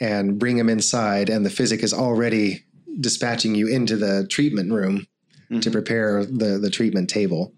and 0.00 0.38
bring 0.38 0.56
him 0.56 0.70
inside, 0.70 1.28
and 1.28 1.44
the 1.44 1.50
physic 1.50 1.82
is 1.82 1.92
already 1.92 2.64
dispatching 3.00 3.54
you 3.54 3.68
into 3.68 3.96
the 3.96 4.26
treatment 4.28 4.72
room 4.72 5.06
mm-hmm. 5.50 5.60
to 5.60 5.70
prepare 5.70 6.24
the 6.24 6.58
the 6.58 6.70
treatment 6.70 7.08
table. 7.08 7.52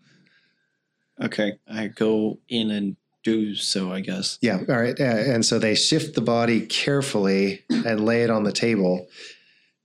Okay, 1.23 1.59
I 1.69 1.89
go 1.89 2.39
in 2.49 2.71
and 2.71 2.97
do 3.23 3.55
so, 3.55 3.93
I 3.93 4.01
guess. 4.01 4.39
Yeah, 4.41 4.61
all 4.69 4.81
right. 4.81 4.99
Uh, 4.99 5.05
and 5.05 5.45
so 5.45 5.59
they 5.59 5.75
shift 5.75 6.15
the 6.15 6.23
body 6.23 6.63
carefully 6.63 7.65
and 7.69 8.05
lay 8.05 8.23
it 8.23 8.31
on 8.31 8.45
the 8.45 8.53
table. 8.53 9.07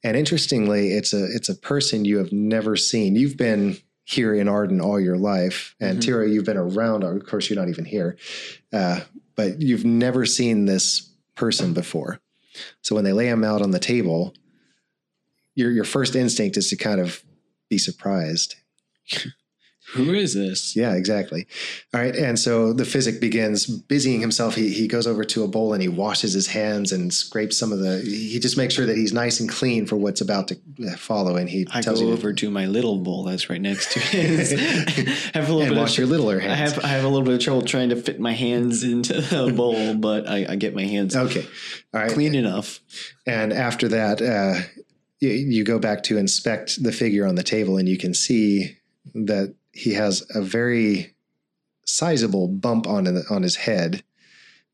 And 0.04 0.16
interestingly, 0.16 0.92
it's 0.92 1.14
a 1.14 1.26
it's 1.26 1.50
a 1.50 1.56
person 1.56 2.06
you 2.06 2.18
have 2.20 2.32
never 2.32 2.76
seen. 2.76 3.16
You've 3.16 3.38
been 3.38 3.78
here 4.06 4.36
in 4.36 4.48
Arden 4.48 4.80
all 4.80 5.00
your 5.00 5.18
life, 5.18 5.76
and 5.80 5.94
mm-hmm. 5.94 6.00
Tira, 6.02 6.30
you've 6.30 6.46
been 6.46 6.58
around. 6.58 7.04
Of 7.04 7.26
course, 7.26 7.50
you're 7.50 7.60
not 7.60 7.70
even 7.70 7.86
here, 7.86 8.18
uh, 8.72 9.02
but 9.36 9.62
you've 9.62 9.84
never 9.84 10.26
seen 10.26 10.66
this 10.66 11.12
person 11.34 11.74
before. 11.74 12.20
So 12.82 12.96
when 12.96 13.04
they 13.04 13.14
lay 13.14 13.28
him 13.28 13.44
out 13.44 13.62
on 13.62 13.72
the 13.72 13.80
table, 13.80 14.34
your 15.56 15.72
your 15.72 15.86
first 15.86 16.16
instinct 16.16 16.58
is 16.58 16.70
to 16.70 16.76
kind 16.76 17.02
of 17.02 17.24
be 17.70 17.78
surprised. 17.78 18.56
Who 19.94 20.14
is 20.14 20.34
this? 20.34 20.76
Yeah, 20.76 20.94
exactly. 20.96 21.46
All 21.94 22.02
right. 22.02 22.16
And 22.16 22.40
so 22.40 22.74
the 22.74 22.86
physic 22.86 23.22
begins 23.22 23.68
busying 23.68 24.20
himself. 24.20 24.56
He, 24.56 24.70
he 24.70 24.88
goes 24.88 25.06
over 25.06 25.24
to 25.26 25.44
a 25.44 25.48
bowl 25.48 25.74
and 25.74 25.82
he 25.82 25.88
washes 25.88 26.34
his 26.34 26.48
hands 26.48 26.92
and 26.92 27.14
scrapes 27.14 27.58
some 27.58 27.72
of 27.72 27.80
the. 27.80 28.02
He 28.02 28.40
just 28.40 28.58
makes 28.58 28.74
sure 28.74 28.88
that 28.88 28.98
he's 28.98 29.14
nice 29.14 29.40
and 29.40 29.48
clean 29.48 29.86
for 29.86 29.96
what's 29.96 30.22
about 30.22 30.48
to 30.48 30.58
uh, 30.88 30.96
follow. 30.98 31.36
And 31.36 31.48
he 31.48 31.68
I 31.72 31.82
tells 31.82 32.00
go 32.00 32.08
you 32.08 32.14
over 32.14 32.34
to 32.34 32.50
my 32.50 32.66
little 32.66 32.98
bowl 32.98 33.26
that's 33.26 33.48
right 33.48 33.62
next 33.62 33.92
to 33.94 34.00
his. 34.00 34.54
I 34.54 34.58
have 35.40 35.50
a 35.50 35.54
little 35.54 35.62
and 35.62 35.70
bit 35.76 35.80
wash 35.80 35.92
of, 35.92 35.98
your 36.00 36.08
littler 36.08 36.40
hands. 36.40 36.54
I 36.54 36.56
have 36.56 36.86
I 36.86 36.88
have 36.88 37.04
a 37.04 37.08
little 37.08 37.26
bit 37.26 37.36
of 37.36 37.40
trouble 37.42 37.62
trying 37.62 37.90
to 37.90 37.96
fit 37.96 38.20
my 38.20 38.34
hands 38.34 38.84
into 38.84 39.22
the 39.22 39.54
bowl, 39.56 39.94
but 39.94 40.28
I, 40.28 40.48
I 40.50 40.56
get 40.56 40.74
my 40.74 40.86
hands 40.86 41.16
okay. 41.16 41.46
All 41.94 42.02
right. 42.02 42.12
clean 42.12 42.34
enough. 42.34 42.80
And 43.28 43.54
after 43.54 43.88
that, 43.90 44.20
uh, 44.20 44.68
you, 45.28 45.64
go 45.64 45.80
back 45.80 46.04
to 46.04 46.18
inspect 46.18 46.82
the 46.84 46.92
figure 46.92 47.26
on 47.26 47.36
the 47.36 47.44
table, 47.44 47.78
and 47.78 47.88
you 47.88 47.98
can 47.98 48.14
see 48.14 48.78
that 49.14 49.54
he 49.72 49.94
has 49.94 50.24
a 50.34 50.42
very 50.42 51.14
sizable 51.86 52.48
bump 52.48 52.88
on 52.88 53.08
on 53.30 53.44
his 53.44 53.56
head, 53.56 54.04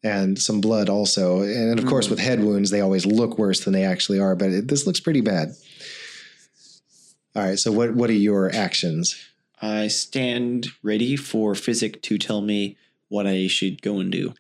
and 0.03 0.39
some 0.39 0.61
blood 0.61 0.89
also. 0.89 1.41
And 1.41 1.77
of 1.79 1.85
course, 1.85 2.07
Mm. 2.07 2.11
with 2.11 2.19
head 2.19 2.43
wounds, 2.43 2.69
they 2.69 2.81
always 2.81 3.05
look 3.05 3.37
worse 3.37 3.61
than 3.61 3.73
they 3.73 3.83
actually 3.83 4.19
are. 4.19 4.35
But 4.35 4.49
it, 4.51 4.67
this 4.67 4.85
looks 4.87 4.99
pretty 4.99 5.21
bad. 5.21 5.49
All 7.35 7.43
right. 7.43 7.57
So 7.59 7.71
what 7.71 7.95
what 7.95 8.09
are 8.09 8.13
your 8.13 8.53
actions? 8.53 9.15
I 9.61 9.87
stand 9.87 10.67
ready 10.83 11.15
for 11.15 11.53
Physic 11.55 12.01
to 12.03 12.17
tell 12.17 12.41
me 12.41 12.77
what 13.09 13.27
I 13.27 13.47
should 13.47 13.81
go 13.81 13.99
and 13.99 14.11
do. 14.11 14.33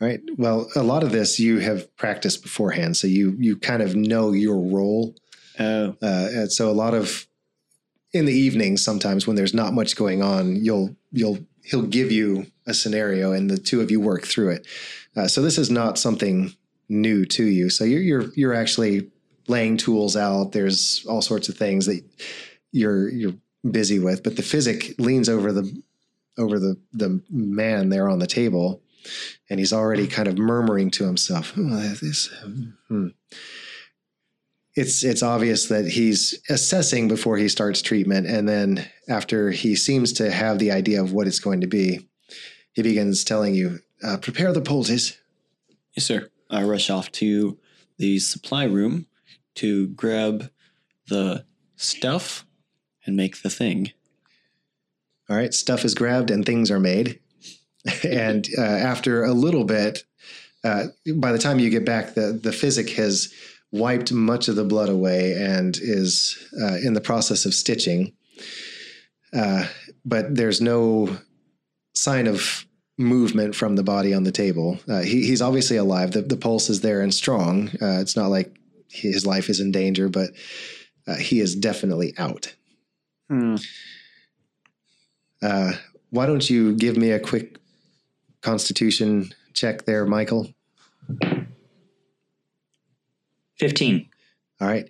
All 0.00 0.08
right. 0.08 0.20
Well, 0.36 0.68
a 0.76 0.82
lot 0.82 1.04
of 1.04 1.12
this 1.12 1.38
you 1.40 1.58
have 1.60 1.94
practiced 1.96 2.42
beforehand, 2.42 2.96
so 2.96 3.06
you 3.06 3.36
you 3.38 3.56
kind 3.56 3.82
of 3.82 3.94
know 3.96 4.32
your 4.32 4.58
role. 4.60 5.14
Oh, 5.58 5.96
Uh, 6.02 6.28
and 6.32 6.52
so 6.52 6.70
a 6.70 6.72
lot 6.72 6.94
of 6.94 7.26
in 8.12 8.26
the 8.26 8.32
evenings, 8.32 8.84
sometimes 8.84 9.26
when 9.26 9.36
there's 9.36 9.54
not 9.54 9.72
much 9.72 9.96
going 9.96 10.22
on, 10.22 10.56
you'll 10.64 10.94
you'll 11.12 11.38
he'll 11.64 11.82
give 11.82 12.12
you 12.12 12.46
a 12.66 12.74
scenario, 12.74 13.32
and 13.32 13.50
the 13.50 13.58
two 13.58 13.80
of 13.80 13.90
you 13.90 14.00
work 14.00 14.26
through 14.26 14.50
it. 14.50 14.66
Uh, 15.16 15.28
so 15.28 15.42
this 15.42 15.58
is 15.58 15.70
not 15.70 15.98
something 15.98 16.54
new 16.88 17.24
to 17.24 17.44
you. 17.44 17.70
So 17.70 17.84
you're 17.84 18.02
you're 18.02 18.30
you're 18.34 18.54
actually 18.54 19.10
laying 19.48 19.76
tools 19.76 20.16
out. 20.16 20.52
There's 20.52 21.04
all 21.08 21.22
sorts 21.22 21.48
of 21.48 21.56
things 21.56 21.86
that 21.86 22.02
you're 22.70 23.08
you're 23.08 23.34
busy 23.68 23.98
with. 23.98 24.22
But 24.22 24.36
the 24.36 24.42
physic 24.42 24.94
leans 24.98 25.28
over 25.28 25.52
the 25.52 25.82
over 26.38 26.58
the 26.58 26.76
the 26.92 27.20
man 27.30 27.88
there 27.88 28.08
on 28.08 28.18
the 28.18 28.26
table, 28.26 28.82
and 29.48 29.58
he's 29.58 29.72
already 29.72 30.06
kind 30.06 30.28
of 30.28 30.38
murmuring 30.38 30.90
to 30.92 31.04
himself, 31.04 31.54
oh, 31.56 31.94
"This." 32.00 32.30
Hmm 32.88 33.08
it's 34.74 35.04
it's 35.04 35.22
obvious 35.22 35.66
that 35.66 35.86
he's 35.86 36.40
assessing 36.48 37.08
before 37.08 37.36
he 37.36 37.48
starts 37.48 37.82
treatment 37.82 38.26
and 38.26 38.48
then 38.48 38.86
after 39.08 39.50
he 39.50 39.76
seems 39.76 40.12
to 40.14 40.30
have 40.30 40.58
the 40.58 40.70
idea 40.70 41.02
of 41.02 41.12
what 41.12 41.26
it's 41.26 41.40
going 41.40 41.60
to 41.60 41.66
be 41.66 42.08
he 42.72 42.82
begins 42.82 43.24
telling 43.24 43.54
you 43.54 43.80
uh, 44.02 44.16
prepare 44.16 44.52
the 44.52 44.60
poultice 44.60 45.18
yes, 45.94 46.06
sir. 46.06 46.28
I 46.50 46.62
rush 46.64 46.90
off 46.90 47.10
to 47.12 47.58
the 47.98 48.18
supply 48.18 48.64
room 48.64 49.06
to 49.56 49.88
grab 49.88 50.50
the 51.08 51.44
stuff 51.76 52.44
and 53.04 53.16
make 53.16 53.42
the 53.42 53.50
thing. 53.50 53.92
all 55.28 55.36
right 55.36 55.52
stuff 55.52 55.84
is 55.84 55.94
grabbed 55.94 56.30
and 56.30 56.46
things 56.46 56.70
are 56.70 56.80
made 56.80 57.20
and 58.04 58.48
uh, 58.56 58.62
after 58.62 59.22
a 59.24 59.32
little 59.32 59.64
bit 59.64 60.04
uh, 60.64 60.84
by 61.16 61.32
the 61.32 61.38
time 61.38 61.58
you 61.58 61.68
get 61.68 61.84
back 61.84 62.14
the 62.14 62.32
the 62.42 62.52
physic 62.52 62.88
has 62.90 63.32
wiped 63.72 64.12
much 64.12 64.48
of 64.48 64.56
the 64.56 64.64
blood 64.64 64.88
away 64.88 65.32
and 65.32 65.78
is 65.80 66.38
uh, 66.60 66.76
in 66.84 66.92
the 66.92 67.00
process 67.00 67.46
of 67.46 67.54
stitching 67.54 68.12
uh, 69.34 69.66
but 70.04 70.34
there's 70.34 70.60
no 70.60 71.16
sign 71.94 72.26
of 72.26 72.66
movement 72.98 73.54
from 73.54 73.76
the 73.76 73.82
body 73.82 74.12
on 74.12 74.24
the 74.24 74.32
table. 74.32 74.78
Uh, 74.88 75.00
he, 75.00 75.26
he's 75.26 75.42
obviously 75.42 75.76
alive. 75.76 76.12
The, 76.12 76.22
the 76.22 76.36
pulse 76.36 76.68
is 76.68 76.80
there 76.80 77.00
and 77.00 77.12
strong. 77.12 77.68
Uh, 77.80 78.00
it's 78.00 78.16
not 78.16 78.28
like 78.28 78.54
his 78.88 79.26
life 79.26 79.48
is 79.48 79.60
in 79.60 79.72
danger, 79.72 80.08
but 80.08 80.30
uh, 81.06 81.16
he 81.16 81.40
is 81.40 81.56
definitely 81.56 82.14
out. 82.18 82.54
Hmm. 83.28 83.56
Uh, 85.42 85.72
why 86.10 86.26
don't 86.26 86.48
you 86.48 86.76
give 86.76 86.96
me 86.96 87.10
a 87.10 87.18
quick 87.18 87.58
constitution 88.42 89.32
check 89.54 89.86
there, 89.86 90.04
Michael? 90.04 90.52
15. 93.62 94.08
All 94.60 94.66
right. 94.66 94.88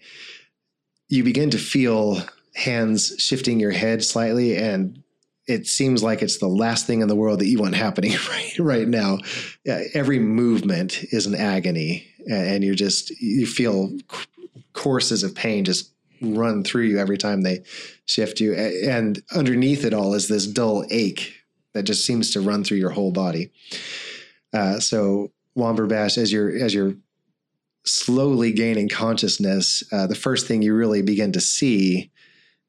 You 1.10 1.24
begin 1.24 1.50
to 1.50 1.58
feel 1.58 2.22
hands 2.54 3.14
shifting 3.18 3.60
your 3.60 3.70
head 3.70 4.02
slightly, 4.02 4.56
and 4.56 5.02
it 5.46 5.66
seems 5.66 6.02
like 6.02 6.22
it's 6.22 6.38
the 6.38 6.48
last 6.48 6.86
thing 6.86 7.02
in 7.02 7.08
the 7.08 7.14
world 7.14 7.40
that 7.40 7.48
you 7.48 7.58
want 7.58 7.74
happening 7.74 8.12
right, 8.30 8.58
right 8.58 8.88
now. 8.88 9.18
Every 9.66 10.18
movement 10.18 11.04
is 11.12 11.26
an 11.26 11.34
agony, 11.34 12.06
and 12.30 12.64
you're 12.64 12.74
just, 12.74 13.10
you 13.20 13.46
feel 13.46 13.90
courses 14.72 15.22
of 15.22 15.34
pain 15.34 15.64
just 15.64 15.92
run 16.22 16.64
through 16.64 16.84
you 16.84 16.98
every 16.98 17.18
time 17.18 17.42
they 17.42 17.62
shift 18.06 18.40
you. 18.40 18.54
And 18.54 19.22
underneath 19.34 19.84
it 19.84 19.92
all 19.92 20.14
is 20.14 20.28
this 20.28 20.46
dull 20.46 20.86
ache 20.90 21.34
that 21.74 21.82
just 21.82 22.06
seems 22.06 22.30
to 22.30 22.40
run 22.40 22.64
through 22.64 22.78
your 22.78 22.90
whole 22.90 23.12
body. 23.12 23.50
Uh, 24.54 24.80
so, 24.80 25.30
Womberbash, 25.58 26.16
as 26.16 26.32
you're, 26.32 26.56
as 26.56 26.72
you're 26.72 26.94
slowly 27.84 28.52
gaining 28.52 28.88
consciousness, 28.88 29.82
uh, 29.92 30.06
the 30.06 30.14
first 30.14 30.46
thing 30.46 30.62
you 30.62 30.74
really 30.74 31.02
begin 31.02 31.32
to 31.32 31.40
see 31.40 32.10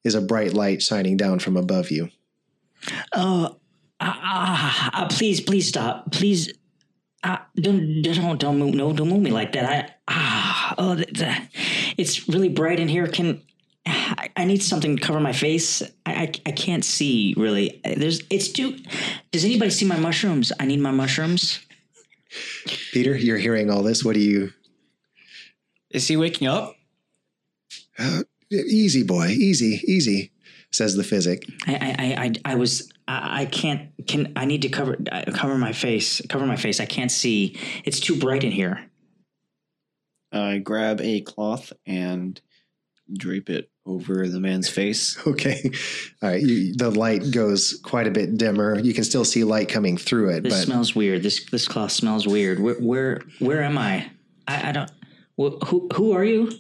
is 0.03 0.15
a 0.15 0.21
bright 0.21 0.53
light 0.53 0.81
shining 0.81 1.17
down 1.17 1.39
from 1.39 1.55
above 1.55 1.91
you. 1.91 2.09
Oh, 3.13 3.57
ah, 3.99 4.89
ah, 4.93 5.07
please, 5.09 5.39
please 5.39 5.67
stop. 5.67 6.11
Please, 6.11 6.51
don't, 7.23 8.01
don't, 8.01 8.39
don't 8.39 8.59
move. 8.59 8.75
No, 8.75 8.91
don't 8.91 9.09
move 9.09 9.21
me 9.21 9.31
like 9.31 9.53
that. 9.53 9.65
I, 9.65 9.93
ah, 10.07 10.75
oh, 10.77 10.95
th- 10.95 11.13
th- 11.13 11.95
it's 11.97 12.27
really 12.27 12.49
bright 12.49 12.79
in 12.79 12.87
here. 12.89 13.07
Can 13.07 13.41
I, 13.85 14.29
I 14.35 14.45
need 14.45 14.61
something 14.61 14.97
to 14.97 15.01
cover 15.01 15.19
my 15.19 15.33
face? 15.33 15.81
I, 16.05 16.13
I, 16.13 16.31
I 16.47 16.51
can't 16.51 16.83
see 16.83 17.33
really. 17.37 17.81
There's, 17.83 18.21
it's 18.29 18.49
too. 18.49 18.77
Does 19.31 19.45
anybody 19.45 19.71
see 19.71 19.85
my 19.85 19.97
mushrooms? 19.97 20.51
I 20.59 20.65
need 20.65 20.79
my 20.79 20.91
mushrooms. 20.91 21.59
Peter, 22.91 23.15
you're 23.15 23.37
hearing 23.37 23.69
all 23.69 23.83
this. 23.83 24.03
What 24.03 24.15
do 24.15 24.19
you? 24.19 24.51
Is 25.93 26.07
he 26.07 26.17
waking 26.17 26.47
up? 26.47 26.75
Uh, 27.99 28.23
easy, 28.51 29.03
boy, 29.03 29.27
easy, 29.27 29.79
easy, 29.85 30.31
says 30.71 30.95
the 30.95 31.03
physic. 31.03 31.45
I, 31.67 31.73
I, 31.73 31.95
I, 31.99 32.23
I, 32.23 32.53
I 32.53 32.55
was. 32.55 32.91
I, 33.07 33.41
I 33.41 33.45
can't. 33.45 33.91
Can 34.07 34.33
I 34.35 34.45
need 34.45 34.63
to 34.63 34.69
cover 34.69 34.97
uh, 35.11 35.25
cover 35.31 35.59
my 35.59 35.73
face? 35.73 36.19
Cover 36.27 36.47
my 36.47 36.55
face. 36.55 36.79
I 36.79 36.85
can't 36.85 37.11
see. 37.11 37.55
It's 37.85 37.99
too 37.99 38.17
bright 38.17 38.43
in 38.43 38.51
here. 38.51 38.89
I 40.31 40.57
grab 40.57 41.01
a 41.01 41.21
cloth 41.21 41.71
and 41.85 42.41
drape 43.15 43.51
it 43.51 43.69
over 43.85 44.27
the 44.27 44.39
man's 44.39 44.69
face. 44.69 45.15
Okay, 45.27 45.71
all 46.21 46.29
right. 46.29 46.41
You, 46.41 46.73
the 46.73 46.89
light 46.89 47.31
goes 47.31 47.79
quite 47.83 48.07
a 48.07 48.11
bit 48.11 48.37
dimmer. 48.37 48.79
You 48.79 48.95
can 48.95 49.03
still 49.03 49.25
see 49.25 49.43
light 49.43 49.69
coming 49.69 49.97
through 49.97 50.29
it, 50.29 50.43
This 50.43 50.53
but 50.53 50.65
smells 50.65 50.95
weird. 50.95 51.21
This 51.21 51.45
this 51.51 51.67
cloth 51.67 51.91
smells 51.91 52.27
weird. 52.27 52.59
Where 52.59 52.75
where 52.75 53.21
where 53.39 53.61
am 53.61 53.77
I? 53.77 54.09
I, 54.47 54.69
I 54.69 54.71
don't. 54.71 54.91
Wh- 55.37 55.59
who 55.67 55.89
who 55.93 56.11
are 56.13 56.23
you? 56.23 56.51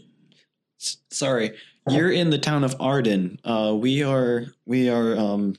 S- 0.81 0.97
Sorry, 1.11 1.51
you're 1.89 2.11
in 2.11 2.29
the 2.29 2.37
town 2.39 2.63
of 2.63 2.75
Arden. 2.79 3.39
Uh, 3.43 3.75
we 3.77 4.03
are 4.03 4.45
we 4.65 4.89
are 4.89 5.17
um 5.17 5.55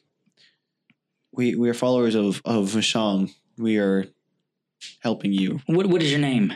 we 1.32 1.54
we 1.54 1.68
are 1.68 1.74
followers 1.74 2.14
of 2.14 2.40
of 2.44 2.66
Vashang. 2.70 3.32
We 3.58 3.78
are 3.78 4.06
helping 5.00 5.32
you. 5.32 5.60
What 5.66 5.86
what 5.86 6.02
is 6.02 6.10
your 6.10 6.20
name? 6.20 6.52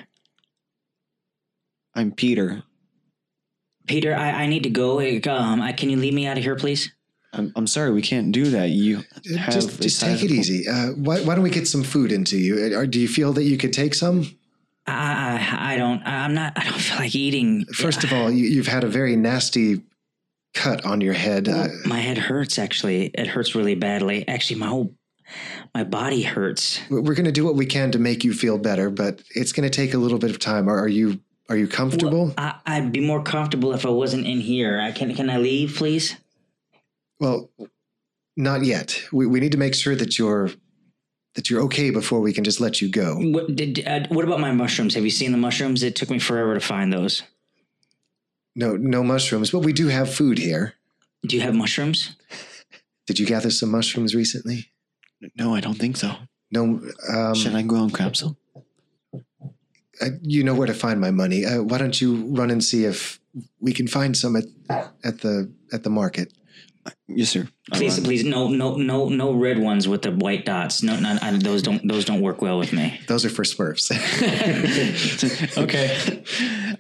I'm 1.94 2.12
Peter. 2.12 2.62
Peter. 3.86 4.14
I, 4.14 4.30
I 4.42 4.46
need 4.46 4.62
to 4.64 4.70
go. 4.70 5.00
Um, 5.32 5.62
I, 5.62 5.72
can 5.72 5.88
you 5.90 5.96
leave 5.96 6.12
me 6.14 6.26
out 6.26 6.36
of 6.36 6.44
here, 6.44 6.54
please? 6.56 6.92
I'm 7.32 7.52
I'm 7.56 7.66
sorry, 7.66 7.90
we 7.92 8.02
can't 8.02 8.32
do 8.32 8.50
that. 8.50 8.68
You 8.70 8.98
Uh, 8.98 9.36
have 9.38 9.54
just 9.54 9.80
just 9.82 10.00
take 10.00 10.22
it 10.22 10.30
easy. 10.30 10.68
Uh, 10.68 10.88
why, 10.92 11.20
why 11.22 11.34
don't 11.34 11.42
we 11.44 11.50
get 11.50 11.66
some 11.66 11.82
food 11.82 12.12
into 12.12 12.36
you? 12.38 12.76
Uh, 12.76 12.84
Do 12.86 13.00
you 13.00 13.08
feel 13.08 13.32
that 13.34 13.44
you 13.44 13.56
could 13.56 13.72
take 13.72 13.94
some? 13.94 14.37
I 14.88 15.72
I, 15.74 15.76
don't. 15.76 16.02
I'm 16.04 16.34
not. 16.34 16.52
I 16.56 16.64
don't 16.64 16.80
feel 16.80 16.98
like 16.98 17.14
eating. 17.14 17.64
First 17.66 18.04
of 18.04 18.12
all, 18.12 18.30
you, 18.30 18.46
you've 18.46 18.66
had 18.66 18.84
a 18.84 18.88
very 18.88 19.16
nasty 19.16 19.82
cut 20.54 20.84
on 20.84 21.00
your 21.00 21.14
head. 21.14 21.48
Uh, 21.48 21.68
my 21.84 21.98
head 21.98 22.18
hurts. 22.18 22.58
Actually, 22.58 23.06
it 23.06 23.26
hurts 23.26 23.54
really 23.54 23.74
badly. 23.74 24.26
Actually, 24.26 24.60
my 24.60 24.66
whole 24.66 24.94
my 25.74 25.84
body 25.84 26.22
hurts. 26.22 26.80
we're 26.90 27.02
going 27.02 27.24
to 27.24 27.32
do 27.32 27.44
what 27.44 27.54
we 27.54 27.66
can 27.66 27.90
to 27.92 27.98
make 27.98 28.24
you 28.24 28.32
feel 28.32 28.58
better, 28.58 28.90
but 28.90 29.22
it's 29.34 29.52
going 29.52 29.68
to 29.68 29.74
take 29.74 29.94
a 29.94 29.98
little 29.98 30.18
bit 30.18 30.30
of 30.30 30.38
time. 30.38 30.68
Are, 30.68 30.78
are 30.78 30.88
you 30.88 31.20
are 31.48 31.56
you 31.56 31.68
comfortable? 31.68 32.34
I, 32.36 32.54
I'd 32.66 32.92
be 32.92 33.00
more 33.00 33.22
comfortable 33.22 33.72
if 33.72 33.86
I 33.86 33.90
wasn't 33.90 34.26
in 34.26 34.40
here. 34.40 34.80
I 34.80 34.92
can 34.92 35.14
can 35.14 35.30
I 35.30 35.38
leave, 35.38 35.76
please? 35.76 36.16
Well, 37.20 37.50
not 38.36 38.64
yet. 38.64 39.02
We, 39.12 39.26
we 39.26 39.40
need 39.40 39.52
to 39.52 39.58
make 39.58 39.74
sure 39.74 39.96
that 39.96 40.18
you're 40.18 40.50
that 41.38 41.48
you're 41.48 41.62
okay 41.62 41.90
before 41.90 42.18
we 42.18 42.32
can 42.32 42.42
just 42.42 42.60
let 42.60 42.80
you 42.80 42.90
go. 42.90 43.14
What 43.14 43.54
did? 43.54 43.86
Uh, 43.86 44.00
what 44.08 44.24
about 44.24 44.40
my 44.40 44.50
mushrooms? 44.50 44.96
Have 44.96 45.04
you 45.04 45.10
seen 45.10 45.30
the 45.30 45.38
mushrooms? 45.38 45.84
It 45.84 45.94
took 45.94 46.10
me 46.10 46.18
forever 46.18 46.52
to 46.52 46.58
find 46.58 46.92
those. 46.92 47.22
No, 48.56 48.76
no 48.76 49.04
mushrooms, 49.04 49.52
but 49.52 49.60
we 49.60 49.72
do 49.72 49.86
have 49.86 50.12
food 50.12 50.38
here. 50.38 50.74
Do 51.24 51.36
you 51.36 51.42
have 51.42 51.54
mushrooms? 51.54 52.16
Did 53.06 53.20
you 53.20 53.26
gather 53.26 53.50
some 53.50 53.70
mushrooms 53.70 54.16
recently? 54.16 54.72
No, 55.36 55.54
I 55.54 55.60
don't 55.60 55.78
think 55.78 55.96
so. 55.96 56.16
No. 56.50 56.80
Um, 57.08 57.34
Should 57.36 57.54
I 57.54 57.62
go 57.62 57.76
on 57.76 57.90
Crapsel? 57.90 58.34
uh, 60.00 60.06
you 60.22 60.42
know 60.42 60.56
where 60.56 60.66
to 60.66 60.74
find 60.74 61.00
my 61.00 61.12
money. 61.12 61.44
Uh, 61.44 61.62
why 61.62 61.78
don't 61.78 62.00
you 62.00 62.26
run 62.34 62.50
and 62.50 62.64
see 62.64 62.84
if 62.84 63.20
we 63.60 63.72
can 63.72 63.86
find 63.86 64.16
some 64.16 64.34
at 64.34 64.46
at 65.04 65.20
the 65.20 65.52
at 65.72 65.84
the 65.84 65.90
market? 65.90 66.32
Yes, 67.06 67.30
sir. 67.30 67.48
I'll 67.72 67.78
Please, 67.78 67.96
run. 67.96 68.04
please, 68.04 68.24
no, 68.24 68.48
no, 68.48 68.76
no, 68.76 69.08
no 69.08 69.32
red 69.32 69.58
ones 69.58 69.88
with 69.88 70.02
the 70.02 70.12
white 70.12 70.44
dots. 70.44 70.82
No, 70.82 70.98
no, 70.98 71.18
I, 71.20 71.32
those 71.32 71.62
don't, 71.62 71.86
those 71.86 72.04
don't 72.04 72.20
work 72.20 72.42
well 72.42 72.58
with 72.58 72.72
me. 72.72 73.00
Those 73.08 73.24
are 73.24 73.30
for 73.30 73.44
Smurfs. 73.44 73.90
okay. 75.58 76.24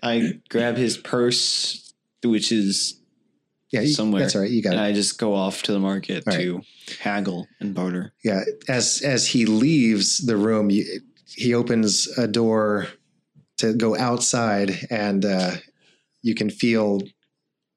I 0.02 0.40
grab 0.48 0.76
his 0.76 0.96
purse, 0.96 1.92
which 2.22 2.52
is 2.52 3.00
yeah, 3.70 3.82
you, 3.82 3.88
somewhere. 3.88 4.22
That's 4.22 4.34
all 4.34 4.42
right. 4.42 4.50
You 4.50 4.62
got 4.62 4.74
and 4.74 4.80
it. 4.80 4.84
I 4.84 4.92
just 4.92 5.18
go 5.18 5.34
off 5.34 5.62
to 5.64 5.72
the 5.72 5.78
market 5.78 6.24
All 6.26 6.34
right. 6.34 6.42
to 6.42 6.62
haggle 7.00 7.46
and 7.60 7.74
barter. 7.74 8.12
Yeah. 8.24 8.42
As 8.68 9.02
as 9.04 9.26
he 9.26 9.46
leaves 9.46 10.18
the 10.18 10.36
room, 10.36 10.70
you, 10.70 10.84
he 11.26 11.54
opens 11.54 12.06
a 12.18 12.26
door 12.26 12.88
to 13.58 13.74
go 13.74 13.96
outside, 13.96 14.86
and 14.90 15.24
uh, 15.24 15.56
you 16.22 16.34
can 16.34 16.48
feel 16.48 17.00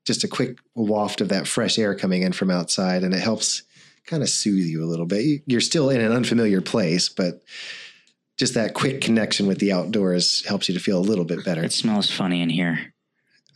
just 0.05 0.23
a 0.23 0.27
quick 0.27 0.57
waft 0.75 1.21
of 1.21 1.29
that 1.29 1.47
fresh 1.47 1.77
air 1.77 1.93
coming 1.95 2.23
in 2.23 2.31
from 2.33 2.49
outside, 2.51 3.03
and 3.03 3.13
it 3.13 3.21
helps 3.21 3.63
kind 4.05 4.23
of 4.23 4.29
soothe 4.29 4.65
you 4.65 4.83
a 4.83 4.87
little 4.89 5.05
bit. 5.05 5.23
You- 5.23 5.41
You're 5.45 5.61
still 5.61 5.89
in 5.89 6.01
an 6.01 6.11
unfamiliar 6.11 6.61
place, 6.61 7.07
but 7.09 7.41
just 8.37 8.53
that 8.55 8.73
quick 8.73 9.01
connection 9.01 9.45
with 9.47 9.59
the 9.59 9.71
outdoors 9.71 10.43
helps 10.47 10.67
you 10.67 10.73
to 10.73 10.79
feel 10.79 10.97
a 10.97 11.09
little 11.09 11.25
bit 11.25 11.45
better. 11.45 11.63
It 11.63 11.73
smells 11.73 12.09
funny 12.09 12.41
in 12.41 12.49
here. 12.49 12.93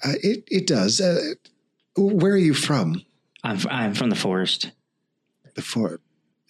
Uh, 0.03 0.13
it 0.21 0.43
it 0.51 0.67
does. 0.67 1.01
Uh, 1.01 1.34
where 1.97 2.34
are 2.34 2.38
you 2.38 2.53
from? 2.53 3.01
I'm, 3.43 3.58
I'm 3.69 3.93
from 3.95 4.10
the 4.10 4.15
forest. 4.15 4.71
The 5.55 5.62
forest. 5.62 6.03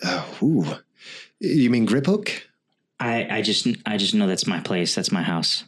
Uh, 0.04 0.26
ooh. 0.44 0.66
You 1.40 1.70
mean 1.70 1.86
Griphook? 1.88 2.32
I, 3.00 3.28
I 3.38 3.42
just, 3.42 3.68
I 3.86 3.98
just 3.98 4.14
know 4.16 4.26
that's 4.28 4.48
my 4.48 4.60
place. 4.60 4.96
That's 4.96 5.12
my 5.12 5.22
house. 5.22 5.64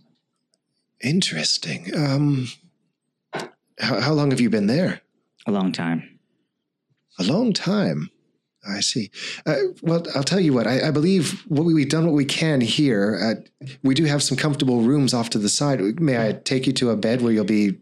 Interesting. 1.01 1.91
Um, 1.95 2.47
how, 3.79 3.99
how 3.99 4.13
long 4.13 4.31
have 4.31 4.41
you 4.41 4.49
been 4.49 4.67
there? 4.67 5.01
A 5.45 5.51
long 5.51 5.71
time. 5.71 6.19
A 7.19 7.23
long 7.23 7.53
time. 7.53 8.09
I 8.67 8.81
see. 8.81 9.11
Uh, 9.45 9.55
well, 9.81 10.03
I'll 10.13 10.23
tell 10.23 10.39
you 10.39 10.53
what. 10.53 10.67
I, 10.67 10.87
I 10.87 10.91
believe 10.91 11.43
what 11.47 11.63
we, 11.63 11.73
we've 11.73 11.89
done 11.89 12.05
what 12.05 12.13
we 12.13 12.25
can 12.25 12.59
here. 12.59 13.37
Uh, 13.61 13.67
we 13.83 13.93
do 13.93 14.05
have 14.05 14.21
some 14.21 14.37
comfortable 14.37 14.81
rooms 14.81 15.13
off 15.13 15.29
to 15.31 15.39
the 15.39 15.49
side. 15.49 15.99
May 15.99 16.27
I 16.27 16.33
take 16.33 16.67
you 16.67 16.73
to 16.73 16.89
a 16.89 16.97
bed 16.97 17.21
where 17.21 17.31
you'll 17.31 17.45
be? 17.45 17.79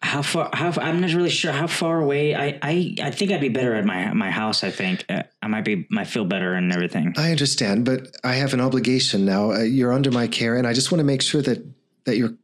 How 0.00 0.22
far? 0.22 0.50
How 0.52 0.72
I'm 0.80 1.00
not 1.00 1.12
really 1.12 1.30
sure 1.30 1.52
how 1.52 1.68
far 1.68 2.00
away. 2.00 2.34
I, 2.34 2.58
I, 2.60 2.94
I 3.02 3.10
think 3.12 3.30
I'd 3.30 3.40
be 3.40 3.48
better 3.48 3.74
at 3.74 3.84
my 3.84 4.12
my 4.12 4.32
house. 4.32 4.64
I 4.64 4.70
think 4.70 5.04
uh, 5.08 5.22
I 5.40 5.46
might 5.46 5.64
be, 5.64 5.86
might 5.90 6.08
feel 6.08 6.24
better 6.24 6.54
and 6.54 6.72
everything. 6.72 7.14
I 7.16 7.30
understand, 7.30 7.84
but 7.84 8.16
I 8.24 8.34
have 8.34 8.52
an 8.52 8.60
obligation 8.60 9.24
now. 9.24 9.52
Uh, 9.52 9.60
you're 9.60 9.92
under 9.92 10.10
my 10.10 10.26
care, 10.26 10.56
and 10.56 10.66
I 10.66 10.72
just 10.72 10.90
want 10.90 10.98
to 11.00 11.04
make 11.04 11.22
sure 11.22 11.40
that 11.42 11.64
that 12.04 12.16
you're 12.16 12.34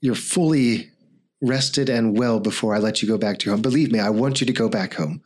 you're 0.00 0.14
fully 0.14 0.91
rested 1.42 1.88
and 1.88 2.16
well 2.16 2.40
before 2.40 2.74
I 2.74 2.78
let 2.78 3.02
you 3.02 3.08
go 3.08 3.18
back 3.18 3.38
to 3.38 3.46
your 3.46 3.54
home. 3.54 3.62
Believe 3.62 3.92
me, 3.92 3.98
I 3.98 4.08
want 4.08 4.40
you 4.40 4.46
to 4.46 4.52
go 4.52 4.68
back 4.68 4.94
home. 4.94 5.20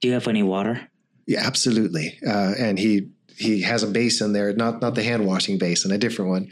Do 0.00 0.08
you 0.08 0.14
have 0.14 0.28
any 0.28 0.42
water? 0.42 0.88
Yeah, 1.26 1.40
absolutely. 1.44 2.18
Uh, 2.26 2.52
and 2.58 2.78
he 2.78 3.08
he 3.36 3.62
has 3.62 3.82
a 3.82 3.86
basin 3.86 4.32
there, 4.32 4.52
not 4.52 4.80
not 4.80 4.94
the 4.94 5.02
hand 5.02 5.26
washing 5.26 5.58
basin, 5.58 5.90
a 5.90 5.98
different 5.98 6.30
one, 6.30 6.50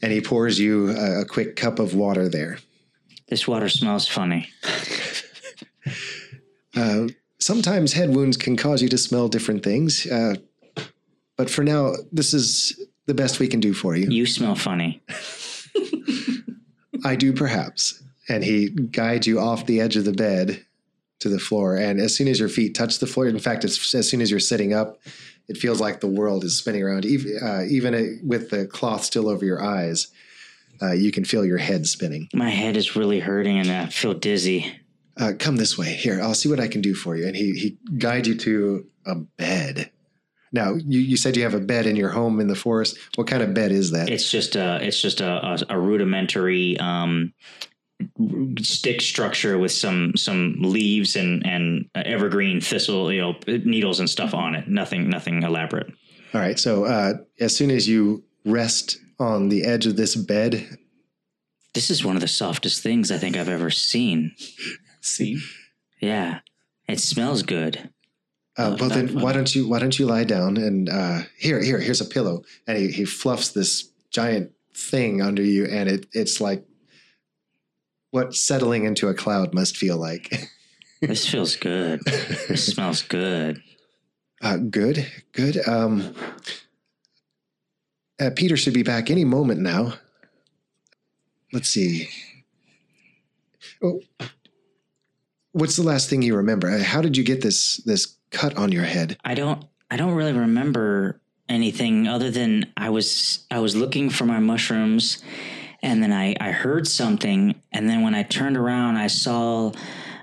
and 0.00 0.12
he 0.12 0.20
pours 0.20 0.58
you 0.58 0.90
a, 0.90 1.22
a 1.22 1.24
quick 1.24 1.56
cup 1.56 1.78
of 1.78 1.94
water 1.94 2.28
there. 2.28 2.58
This 3.28 3.46
water 3.46 3.68
smells 3.68 4.08
funny. 4.08 4.48
Uh, 6.76 7.08
sometimes 7.40 7.94
head 7.94 8.14
wounds 8.14 8.36
can 8.36 8.56
cause 8.56 8.80
you 8.80 8.88
to 8.88 8.96
smell 8.96 9.26
different 9.26 9.64
things, 9.64 10.06
uh, 10.06 10.36
but 11.36 11.50
for 11.50 11.64
now, 11.64 11.94
this 12.12 12.32
is 12.32 12.80
the 13.06 13.14
best 13.14 13.40
we 13.40 13.48
can 13.48 13.58
do 13.58 13.74
for 13.74 13.96
you. 13.96 14.08
You 14.08 14.24
smell 14.24 14.54
funny. 14.54 15.02
I 17.04 17.16
do 17.16 17.32
perhaps. 17.32 18.00
And 18.30 18.44
he 18.44 18.68
guides 18.70 19.26
you 19.26 19.40
off 19.40 19.66
the 19.66 19.80
edge 19.80 19.96
of 19.96 20.04
the 20.04 20.12
bed 20.12 20.64
to 21.18 21.28
the 21.28 21.40
floor. 21.40 21.76
And 21.76 22.00
as 22.00 22.16
soon 22.16 22.28
as 22.28 22.38
your 22.38 22.48
feet 22.48 22.74
touch 22.74 23.00
the 23.00 23.06
floor, 23.06 23.26
in 23.26 23.38
fact, 23.40 23.64
it's, 23.64 23.94
as 23.94 24.08
soon 24.08 24.20
as 24.20 24.30
you're 24.30 24.40
sitting 24.40 24.72
up, 24.72 24.98
it 25.48 25.56
feels 25.56 25.80
like 25.80 26.00
the 26.00 26.06
world 26.06 26.44
is 26.44 26.56
spinning 26.56 26.84
around. 26.84 27.04
Even, 27.04 27.38
uh, 27.42 27.62
even 27.68 27.94
uh, 27.94 28.02
with 28.24 28.50
the 28.50 28.66
cloth 28.66 29.02
still 29.02 29.28
over 29.28 29.44
your 29.44 29.62
eyes, 29.62 30.08
uh, 30.80 30.92
you 30.92 31.10
can 31.10 31.24
feel 31.24 31.44
your 31.44 31.58
head 31.58 31.86
spinning. 31.86 32.28
My 32.32 32.50
head 32.50 32.76
is 32.76 32.94
really 32.94 33.18
hurting 33.18 33.58
and 33.58 33.70
I 33.70 33.86
feel 33.86 34.14
dizzy. 34.14 34.80
Uh, 35.18 35.32
come 35.38 35.56
this 35.56 35.76
way. 35.76 35.92
Here, 35.92 36.20
I'll 36.22 36.34
see 36.34 36.48
what 36.48 36.60
I 36.60 36.68
can 36.68 36.80
do 36.80 36.94
for 36.94 37.16
you. 37.16 37.26
And 37.26 37.34
he, 37.34 37.52
he 37.52 37.78
guides 37.98 38.28
you 38.28 38.36
to 38.36 38.86
a 39.04 39.16
bed. 39.16 39.90
Now, 40.52 40.74
you, 40.74 41.00
you 41.00 41.16
said 41.16 41.36
you 41.36 41.42
have 41.42 41.54
a 41.54 41.60
bed 41.60 41.86
in 41.86 41.96
your 41.96 42.10
home 42.10 42.40
in 42.40 42.46
the 42.46 42.54
forest. 42.54 42.96
What 43.16 43.26
kind 43.26 43.42
of 43.42 43.52
bed 43.52 43.72
is 43.72 43.90
that? 43.90 44.08
It's 44.08 44.30
just 44.30 44.56
a, 44.56 44.78
it's 44.80 45.00
just 45.02 45.20
a, 45.20 45.28
a, 45.28 45.58
a 45.76 45.78
rudimentary 45.78 46.78
um, 46.78 47.34
stick 48.60 49.00
structure 49.00 49.58
with 49.58 49.72
some 49.72 50.16
some 50.16 50.56
leaves 50.60 51.16
and 51.16 51.44
and 51.46 51.86
evergreen 51.94 52.60
thistle, 52.60 53.12
you 53.12 53.20
know, 53.20 53.34
needles 53.46 54.00
and 54.00 54.08
stuff 54.08 54.34
on 54.34 54.54
it. 54.54 54.68
Nothing 54.68 55.08
nothing 55.08 55.42
elaborate. 55.42 55.88
All 56.34 56.40
right. 56.40 56.58
So 56.58 56.84
uh, 56.84 57.14
as 57.40 57.56
soon 57.56 57.70
as 57.70 57.88
you 57.88 58.24
rest 58.44 58.98
on 59.18 59.48
the 59.48 59.64
edge 59.64 59.86
of 59.86 59.96
this 59.96 60.14
bed, 60.16 60.78
This 61.74 61.90
is 61.90 62.04
one 62.04 62.16
of 62.16 62.20
the 62.22 62.28
softest 62.28 62.82
things 62.82 63.10
I 63.10 63.18
think 63.18 63.36
I've 63.36 63.48
ever 63.48 63.70
seen. 63.70 64.32
See? 65.00 65.40
Yeah, 66.00 66.40
it 66.88 67.00
smells 67.00 67.42
good. 67.42 67.90
uh, 68.56 68.76
well 68.78 68.88
not 68.88 68.94
then 68.94 69.08
fun. 69.08 69.22
why 69.22 69.32
don't 69.32 69.54
you 69.54 69.68
why 69.68 69.78
don't 69.78 69.98
you 69.98 70.06
lie 70.06 70.24
down 70.24 70.56
and 70.56 70.88
uh, 70.88 71.20
here 71.38 71.62
here 71.62 71.78
here's 71.78 72.00
a 72.00 72.04
pillow 72.04 72.42
and 72.66 72.76
he, 72.78 72.90
he 72.90 73.04
fluffs 73.04 73.50
this 73.50 73.90
giant 74.10 74.50
thing 74.74 75.20
under 75.22 75.42
you 75.42 75.66
and 75.66 75.88
it 75.88 76.06
it's 76.12 76.40
like 76.40 76.64
what 78.10 78.34
settling 78.34 78.84
into 78.84 79.08
a 79.08 79.14
cloud 79.14 79.54
must 79.54 79.76
feel 79.76 79.96
like. 79.96 80.48
This 81.02 81.26
feels 81.26 81.56
good. 81.56 82.02
This 82.04 82.66
smells 82.66 83.00
good. 83.00 83.62
Uh, 84.42 84.58
good, 84.58 85.10
good. 85.32 85.66
Um, 85.66 86.14
uh, 88.20 88.28
Peter 88.36 88.54
should 88.58 88.74
be 88.74 88.82
back 88.82 89.10
any 89.10 89.24
moment 89.24 89.60
now. 89.60 89.94
Let's 91.54 91.70
see. 91.70 92.08
Oh, 93.82 94.02
what's 95.52 95.76
the 95.76 95.82
last 95.82 96.10
thing 96.10 96.20
you 96.20 96.36
remember? 96.36 96.68
Uh, 96.68 96.82
How 96.82 97.00
did 97.00 97.16
you 97.16 97.24
get 97.24 97.40
this 97.40 97.78
this 97.78 98.16
cut 98.30 98.54
on 98.58 98.70
your 98.70 98.84
head? 98.84 99.16
I 99.24 99.34
don't 99.34 99.64
I 99.90 99.96
don't 99.96 100.12
really 100.12 100.34
remember 100.34 101.18
anything 101.48 102.06
other 102.06 102.30
than 102.30 102.70
I 102.76 102.90
was 102.90 103.46
I 103.50 103.58
was 103.60 103.74
looking 103.74 104.10
for 104.10 104.26
my 104.26 104.38
mushrooms 104.38 105.22
and 105.82 106.02
then 106.02 106.12
I, 106.12 106.34
I 106.40 106.50
heard 106.50 106.86
something 106.86 107.60
and 107.72 107.88
then 107.88 108.02
when 108.02 108.14
I 108.14 108.22
turned 108.22 108.56
around 108.56 108.96
I 108.96 109.06
saw 109.06 109.72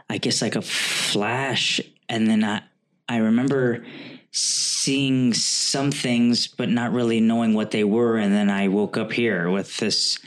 I 0.09 0.17
guess 0.17 0.41
like 0.41 0.55
a 0.55 0.61
flash 0.61 1.81
and 2.09 2.27
then 2.27 2.43
I 2.43 2.63
I 3.09 3.17
remember 3.17 3.85
seeing 4.31 5.33
some 5.33 5.91
things 5.91 6.47
but 6.47 6.69
not 6.69 6.91
really 6.91 7.19
knowing 7.19 7.53
what 7.53 7.71
they 7.71 7.83
were 7.83 8.17
and 8.17 8.33
then 8.33 8.49
I 8.49 8.67
woke 8.67 8.97
up 8.97 9.11
here 9.11 9.49
with 9.49 9.77
this 9.77 10.19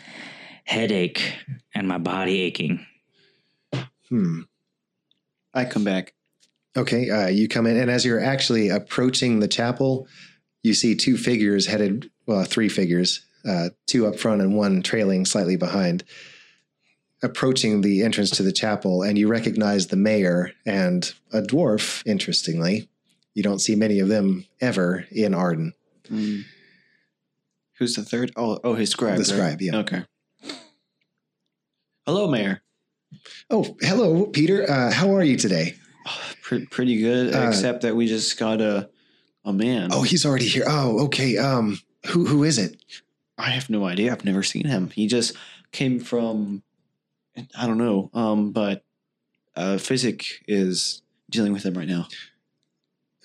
headache 0.65 1.35
and 1.75 1.89
my 1.89 1.99
body 1.99 2.41
aching. 2.43 2.87
Hmm. 4.09 4.43
I 5.53 5.65
come 5.65 5.85
back. 5.85 6.15
Okay, 6.77 7.11
uh, 7.11 7.27
you 7.27 7.49
come 7.49 7.67
in, 7.67 7.77
and 7.77 7.91
as 7.91 8.05
you're 8.05 8.23
actually 8.23 8.69
approaching 8.69 9.41
the 9.41 9.49
chapel, 9.49 10.07
you 10.63 10.75
see 10.75 10.95
two 10.95 11.17
figures 11.17 11.67
headed, 11.67 12.11
well, 12.27 12.45
three 12.45 12.69
figures, 12.69 13.27
uh, 13.49 13.71
two 13.87 14.07
up 14.07 14.19
front 14.19 14.41
and 14.43 14.55
one 14.57 14.83
trailing 14.83 15.25
slightly 15.25 15.57
behind, 15.57 16.05
approaching 17.23 17.81
the 17.81 18.03
entrance 18.03 18.31
to 18.31 18.43
the 18.43 18.53
chapel, 18.53 19.03
and 19.03 19.19
you 19.19 19.29
recognize 19.29 19.87
the 19.89 19.97
mayor 19.97 20.53
and 20.67 21.13
a 21.33 21.41
dwarf, 21.43 22.03
interestingly. 22.07 22.89
You 23.35 23.43
don't 23.43 23.61
see 23.61 23.75
many 23.77 24.01
of 24.01 24.09
them 24.09 24.47
ever 24.61 25.07
in 25.11 25.35
Arden. 25.35 25.73
Mm. 26.11 26.43
Who's 27.79 27.95
the 27.95 28.03
third? 28.03 28.33
Oh, 28.37 28.59
oh, 28.65 28.75
his 28.75 28.91
scribe. 28.91 29.15
The 29.15 29.19
right? 29.21 29.27
scribe, 29.27 29.63
yeah. 29.63 29.77
Okay. 29.77 30.05
Hello, 32.07 32.29
Mayor. 32.29 32.61
Oh, 33.51 33.77
hello, 33.81 34.27
Peter. 34.27 34.69
Uh, 34.71 34.91
how 34.93 35.15
are 35.15 35.23
you 35.23 35.37
today? 35.37 35.75
Pre- 36.43 36.67
pretty 36.67 36.99
good, 37.01 37.35
Uh, 37.35 37.49
except 37.49 37.83
that 37.83 37.95
we 37.95 38.07
just 38.07 38.39
got 38.39 38.61
a 38.61 38.91
a 39.45 39.53
man. 39.53 39.91
Oh, 39.93 40.03
he's 40.03 40.27
already 40.27 40.47
here. 40.47 40.65
Oh, 40.67 41.05
okay. 41.07 41.37
Um, 41.39 41.79
who 42.09 42.27
who 42.27 42.45
is 42.45 42.59
it? 42.59 42.77
I 43.41 43.51
have 43.51 43.71
no 43.71 43.85
idea. 43.87 44.13
I've 44.13 44.25
never 44.25 44.43
seen 44.43 44.67
him. 44.67 44.91
He 44.91 45.07
just 45.07 45.35
came 45.73 45.99
from 46.01 46.63
I 47.59 47.67
don't 47.67 47.79
know. 47.79 48.11
Um, 48.13 48.53
but 48.53 48.85
uh, 49.57 49.79
Physic 49.79 50.25
is 50.47 51.03
dealing 51.31 51.53
with 51.53 51.65
him 51.65 51.75
right 51.75 51.89
now. 51.89 52.07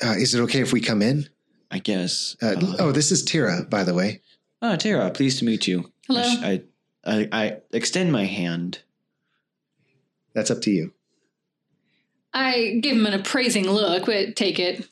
Uh, 0.04 0.12
is 0.12 0.34
it 0.34 0.42
okay 0.42 0.60
if 0.62 0.72
we 0.74 0.82
come 0.82 1.02
in? 1.02 1.28
I 1.72 1.80
guess. 1.80 2.36
Uh, 2.42 2.56
Uh, 2.58 2.76
oh, 2.80 2.92
this 2.92 3.12
is 3.12 3.24
Tira, 3.24 3.64
by 3.70 3.84
the 3.84 3.94
way. 3.94 4.22
Ah, 4.62 4.76
Tara, 4.76 5.10
pleased 5.12 5.40
to 5.40 5.46
meet 5.46 5.68
you. 5.68 5.92
Hello. 6.08 6.22
I, 6.22 6.24
sh- 6.24 6.40
I, 6.44 6.62
I, 7.06 7.28
I 7.32 7.58
extend 7.72 8.12
my 8.12 8.26
hand. 8.26 8.80
That's 10.34 10.52
up 10.52 10.62
to 10.62 10.72
you. 10.72 10.94
I 12.34 12.80
give 12.82 12.96
him 12.98 13.06
an 13.06 13.14
appraising 13.14 13.70
look, 13.70 14.06
but 14.06 14.36
take 14.36 14.60
it. 14.60 14.88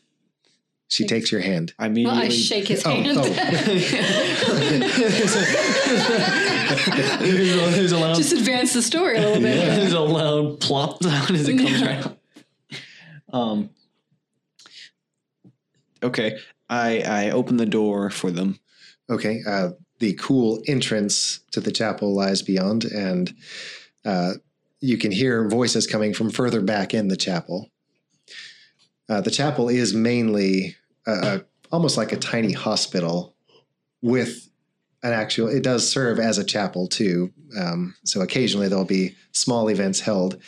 She 0.93 1.05
takes 1.07 1.31
your 1.31 1.41
hand. 1.41 1.73
I 1.79 1.87
Well. 1.89 2.09
I 2.09 2.29
shake 2.29 2.67
his 2.67 2.85
Oh, 2.85 2.91
hand. 2.91 3.17
oh. 3.17 3.23
there's, 7.19 7.55
a, 7.55 7.71
there's 7.71 7.91
a 7.91 7.97
loud, 7.97 8.15
Just 8.15 8.33
advance 8.33 8.73
the 8.73 8.81
story 8.83 9.17
a 9.17 9.21
little 9.21 9.41
bit. 9.41 9.55
there's 9.75 9.93
a 9.93 9.99
loud 9.99 10.59
plop 10.59 11.01
sound 11.01 11.31
as 11.31 11.49
it 11.49 11.57
comes 11.57 11.81
right 11.81 12.05
out. 12.05 12.17
Um. 13.33 13.69
Okay, 16.03 16.37
I 16.69 16.99
I 17.01 17.29
open 17.31 17.57
the 17.57 17.65
door 17.65 18.11
for 18.11 18.29
them. 18.29 18.59
Okay. 19.09 19.41
Uh, 19.47 19.69
the 19.97 20.13
cool 20.13 20.61
entrance 20.67 21.39
to 21.53 21.59
the 21.59 21.71
chapel 21.71 22.13
lies 22.13 22.43
beyond, 22.43 22.85
and 22.85 23.33
uh, 24.05 24.33
you 24.79 24.99
can 24.99 25.11
hear 25.11 25.49
voices 25.49 25.87
coming 25.87 26.13
from 26.13 26.29
further 26.29 26.61
back 26.61 26.93
in 26.93 27.07
the 27.07 27.17
chapel. 27.17 27.71
Uh, 29.09 29.21
the 29.21 29.31
chapel 29.31 29.69
is 29.69 29.95
mainly 29.95 30.75
uh, 31.05 31.39
almost 31.71 31.97
like 31.97 32.11
a 32.11 32.17
tiny 32.17 32.51
hospital 32.53 33.35
with 34.01 34.49
an 35.01 35.11
actual, 35.13 35.47
it 35.47 35.63
does 35.63 35.89
serve 35.89 36.19
as 36.19 36.37
a 36.37 36.43
chapel 36.43 36.87
too. 36.87 37.31
Um, 37.59 37.95
so 38.05 38.21
occasionally 38.21 38.67
there'll 38.67 38.85
be 38.85 39.15
small 39.31 39.67
events 39.69 39.99
held. 39.99 40.41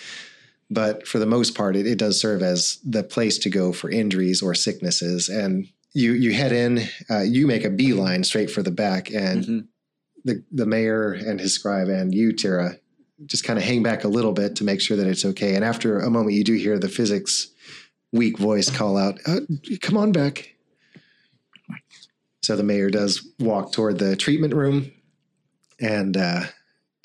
But 0.69 1.07
for 1.07 1.19
the 1.19 1.25
most 1.25 1.55
part, 1.55 1.75
it, 1.75 1.85
it 1.85 1.99
does 1.99 2.19
serve 2.19 2.41
as 2.41 2.79
the 2.83 3.03
place 3.03 3.37
to 3.39 3.49
go 3.49 3.71
for 3.71 3.89
injuries 3.89 4.41
or 4.41 4.55
sicknesses. 4.55 5.29
And 5.29 5.67
you 5.93 6.13
you 6.13 6.33
head 6.33 6.51
in, 6.51 6.81
uh, 7.09 7.21
you 7.21 7.47
make 7.47 7.63
a 7.63 7.69
beeline 7.69 8.23
straight 8.23 8.49
for 8.49 8.63
the 8.63 8.71
back, 8.71 9.11
and 9.11 9.43
Mhm. 9.45 9.67
the 10.23 10.43
the 10.51 10.65
mayor 10.65 11.11
and 11.13 11.39
his 11.39 11.53
scribe 11.53 11.87
and 11.87 12.13
you, 12.13 12.33
Tira, 12.33 12.77
just 13.25 13.43
kind 13.43 13.59
of 13.59 13.63
hang 13.63 13.83
back 13.83 14.03
a 14.03 14.07
little 14.09 14.33
bit 14.33 14.55
to 14.57 14.63
make 14.63 14.81
sure 14.81 14.97
that 14.97 15.07
it's 15.07 15.23
okay. 15.23 15.55
And 15.55 15.63
after 15.63 15.99
a 15.99 16.09
moment, 16.09 16.35
you 16.35 16.43
do 16.43 16.53
hear 16.53 16.79
the 16.79 16.89
physic's 16.89 17.51
weak 18.11 18.37
voice 18.37 18.69
call 18.69 18.97
out, 18.97 19.19
uh, 19.25 19.41
"Come 19.81 19.97
on 19.97 20.11
back." 20.11 20.55
So 22.41 22.55
the 22.55 22.63
mayor 22.63 22.89
does 22.89 23.27
walk 23.39 23.71
toward 23.71 23.97
the 23.99 24.15
treatment 24.15 24.53
room, 24.53 24.91
and 25.79 26.15
uh, 26.15 26.43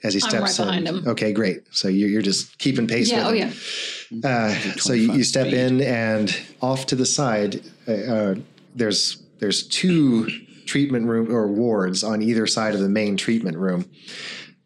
as 0.02 0.14
he 0.14 0.20
I'm 0.22 0.30
steps 0.30 0.60
right 0.60 0.78
in, 0.78 0.86
him. 0.86 1.08
okay, 1.08 1.32
great. 1.32 1.62
So 1.72 1.88
you're, 1.88 2.08
you're 2.08 2.22
just 2.22 2.58
keeping 2.58 2.86
pace. 2.86 3.10
Yeah, 3.10 3.18
with 3.18 3.26
oh 3.26 3.46
him. 3.46 3.52
yeah. 4.22 4.28
Uh, 4.28 4.54
so 4.78 4.92
you, 4.92 5.12
you 5.12 5.24
step 5.24 5.48
in, 5.48 5.80
and 5.80 6.36
off 6.60 6.86
to 6.86 6.96
the 6.96 7.06
side, 7.06 7.62
uh, 7.88 7.92
uh, 7.92 8.34
there's 8.74 9.22
there's 9.38 9.66
two 9.66 10.28
treatment 10.66 11.06
room 11.06 11.34
or 11.34 11.48
wards 11.48 12.04
on 12.04 12.22
either 12.22 12.46
side 12.46 12.74
of 12.74 12.80
the 12.80 12.88
main 12.88 13.16
treatment 13.16 13.56
room. 13.56 13.90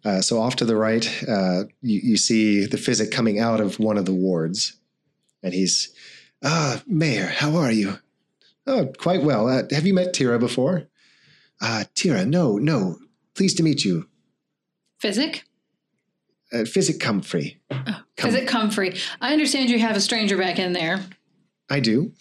Uh, 0.04 0.20
so 0.20 0.38
off 0.38 0.54
to 0.56 0.66
the 0.66 0.76
right, 0.76 1.08
uh, 1.26 1.64
you, 1.80 2.00
you 2.02 2.16
see 2.18 2.66
the 2.66 2.76
physic 2.76 3.10
coming 3.10 3.38
out 3.38 3.58
of 3.58 3.78
one 3.80 3.96
of 3.96 4.04
the 4.04 4.12
wards, 4.12 4.76
and 5.42 5.54
he's, 5.54 5.93
ah, 6.44 6.82
Mayor, 6.86 7.26
how 7.26 7.56
are 7.56 7.72
you? 7.72 7.98
Oh, 8.66 8.86
quite 8.98 9.22
well. 9.22 9.48
Uh, 9.48 9.62
have 9.70 9.86
you 9.86 9.94
met 9.94 10.12
Tira 10.14 10.38
before? 10.38 10.84
Uh, 11.60 11.84
Tira, 11.94 12.24
no, 12.24 12.56
no. 12.56 12.98
Pleased 13.34 13.56
to 13.58 13.62
meet 13.62 13.84
you. 13.84 14.08
Physic? 14.98 15.44
Uh, 16.52 16.64
Physic 16.64 17.00
Comfrey. 17.00 17.60
Come- 17.70 18.04
Physic 18.16 18.46
Comfrey. 18.48 18.96
I 19.20 19.32
understand 19.32 19.70
you 19.70 19.78
have 19.80 19.96
a 19.96 20.00
stranger 20.00 20.36
back 20.38 20.58
in 20.58 20.72
there. 20.72 21.04
I 21.68 21.80
do. 21.80 22.12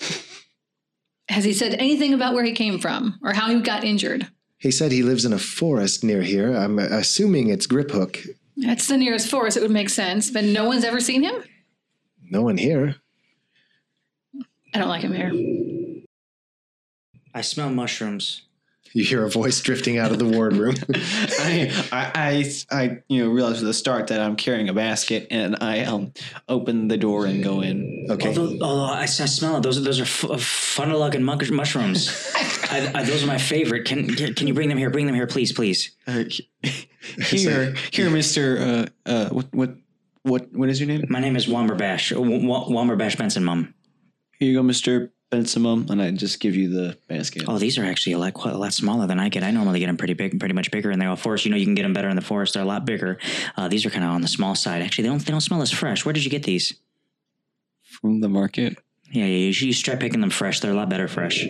Has 1.30 1.44
he 1.44 1.54
said 1.54 1.76
anything 1.76 2.14
about 2.14 2.34
where 2.34 2.44
he 2.44 2.54
came 2.54 2.80
from 2.80 3.20
or 3.24 3.34
how 3.34 3.50
he 3.50 3.62
got 3.62 3.84
injured? 3.84 4.28
He 4.58 4.72
said 4.72 4.92
he 4.92 5.04
lives 5.04 5.26
in 5.26 5.34
a 5.34 5.40
forest 5.40 6.04
near 6.04 6.22
here. 6.22 6.54
I'm 6.56 6.80
assuming 6.80 7.50
it's 7.50 7.68
Griphook. 7.68 8.26
That's 8.58 8.88
the 8.88 8.98
nearest 8.98 9.30
forest. 9.30 9.58
It 9.58 9.62
would 9.62 9.72
make 9.72 9.90
sense, 9.90 10.30
but 10.30 10.44
no 10.46 10.66
one's 10.66 10.84
ever 10.84 11.00
seen 11.00 11.24
him. 11.24 11.44
No 12.22 12.42
one 12.42 12.58
here. 12.58 12.96
I 14.74 14.80
don't 14.80 14.88
like 14.90 15.02
him 15.02 15.14
here. 15.14 16.04
I 17.34 17.42
smell 17.42 17.70
mushrooms. 17.70 18.44
You 18.96 19.04
hear 19.04 19.26
a 19.26 19.30
voice 19.30 19.60
drifting 19.60 19.98
out 19.98 20.12
of 20.12 20.20
the 20.20 20.26
ward 20.26 20.56
room. 20.56 20.76
I, 20.94 21.72
I, 21.92 22.12
I, 22.14 22.54
I, 22.72 23.00
you 23.08 23.24
know, 23.26 23.32
realize 23.32 23.58
at 23.58 23.66
the 23.66 23.74
start 23.74 24.08
that 24.08 24.22
I'm 24.22 24.36
carrying 24.36 24.70
a 24.70 24.74
basket, 24.74 25.26
and 25.32 25.56
I 25.62 25.84
um 25.86 26.14
open 26.48 26.90
the 26.90 26.98
door 26.98 27.26
and 27.26 27.44
go 27.44 27.62
in. 27.62 28.06
Okay. 28.12 28.28
Although, 28.28 28.60
although 28.64 28.94
I, 28.94 29.02
I 29.02 29.06
smell 29.08 29.58
it. 29.58 29.64
Those 29.64 29.80
are 29.80 29.82
those 29.82 30.00
are 30.00 30.04
f- 30.04 30.40
funnel 30.42 31.00
looking 31.00 31.24
mush- 31.24 31.50
mushrooms. 31.50 32.32
I, 32.70 32.92
I, 32.94 33.04
those 33.04 33.24
are 33.24 33.28
my 33.28 33.40
favorite. 33.40 33.86
Can 33.86 34.14
can 34.14 34.46
you 34.46 34.54
bring 34.54 34.70
them 34.70 34.78
here? 34.78 34.92
Bring 34.92 35.08
them 35.08 35.16
here, 35.16 35.28
please, 35.28 35.52
please. 35.52 35.96
Uh, 36.06 36.26
here, 37.20 37.74
here, 37.92 38.10
Mister. 38.12 38.88
Uh, 39.08 39.10
uh, 39.10 39.30
what, 39.30 39.54
what, 39.56 39.76
what, 40.22 40.54
what 40.54 40.70
is 40.70 40.80
your 40.80 40.88
name? 40.88 41.06
My 41.10 41.20
name 41.20 41.36
is 41.36 41.48
Womberbash. 41.48 42.12
W- 42.12 42.42
W- 42.42 42.78
Womberbash 42.78 43.18
Benson, 43.18 43.44
Mum. 43.44 43.74
Here 44.44 44.52
you 44.52 44.58
go, 44.58 44.64
Mister 44.64 45.10
Bensimum, 45.32 45.90
and 45.90 46.02
I 46.02 46.12
just 46.12 46.42
give 46.42 46.54
you 46.54 46.68
the 46.68 46.98
basket. 47.08 47.46
Oh, 47.48 47.58
these 47.58 47.78
are 47.78 47.86
actually 47.86 48.12
a 48.12 48.18
lot 48.18 48.34
quite 48.34 48.54
a 48.54 48.58
lot 48.58 48.74
smaller 48.74 49.08
than 49.08 49.18
I 49.18 49.30
get. 49.30 49.42
I 49.42 49.52
normally 49.52 49.80
get 49.80 49.86
them 49.86 49.96
pretty 49.96 50.16
big, 50.16 50.38
pretty 50.38 50.54
much 50.54 50.70
bigger 50.70 50.92
in 50.92 51.00
the 51.00 51.16
forest. 51.16 51.46
You 51.46 51.52
know, 51.52 51.56
you 51.56 51.64
can 51.64 51.76
get 51.76 51.84
them 51.84 51.94
better 51.94 52.10
in 52.10 52.18
the 52.18 52.22
forest. 52.22 52.56
They're 52.56 52.62
a 52.62 52.66
lot 52.66 52.84
bigger. 52.84 53.18
Uh, 53.56 53.70
these 53.70 53.86
are 53.86 53.90
kind 53.90 54.04
of 54.04 54.12
on 54.12 54.20
the 54.20 54.28
small 54.28 54.54
side. 54.54 54.82
Actually, 54.82 55.04
they 55.04 55.10
don't 55.12 55.26
they 55.26 55.32
don't 55.32 55.40
smell 55.40 55.62
as 55.62 55.72
fresh. 55.72 56.04
Where 56.04 56.12
did 56.12 56.26
you 56.26 56.30
get 56.30 56.44
these? 56.44 56.74
From 57.84 58.20
the 58.20 58.28
market. 58.28 58.78
Yeah, 59.14 59.24
yeah. 59.24 59.46
You 59.46 59.54
should, 59.54 59.68
you 59.68 59.72
should 59.72 59.86
try 59.86 59.96
picking 59.96 60.20
them 60.20 60.30
fresh. 60.30 60.60
They're 60.60 60.72
a 60.72 60.76
lot 60.76 60.90
better 60.90 61.08
fresh. 61.08 61.48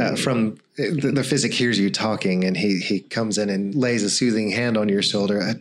Uh, 0.00 0.16
from 0.16 0.58
the, 0.76 1.12
the 1.14 1.22
physic 1.22 1.54
hears 1.54 1.78
you 1.78 1.88
talking, 1.88 2.42
and 2.42 2.56
he 2.56 2.80
he 2.80 2.98
comes 2.98 3.38
in 3.38 3.48
and 3.48 3.76
lays 3.76 4.02
a 4.02 4.10
soothing 4.10 4.50
hand 4.50 4.76
on 4.76 4.88
your 4.88 5.02
shoulder. 5.02 5.40
Uh, 5.40 5.54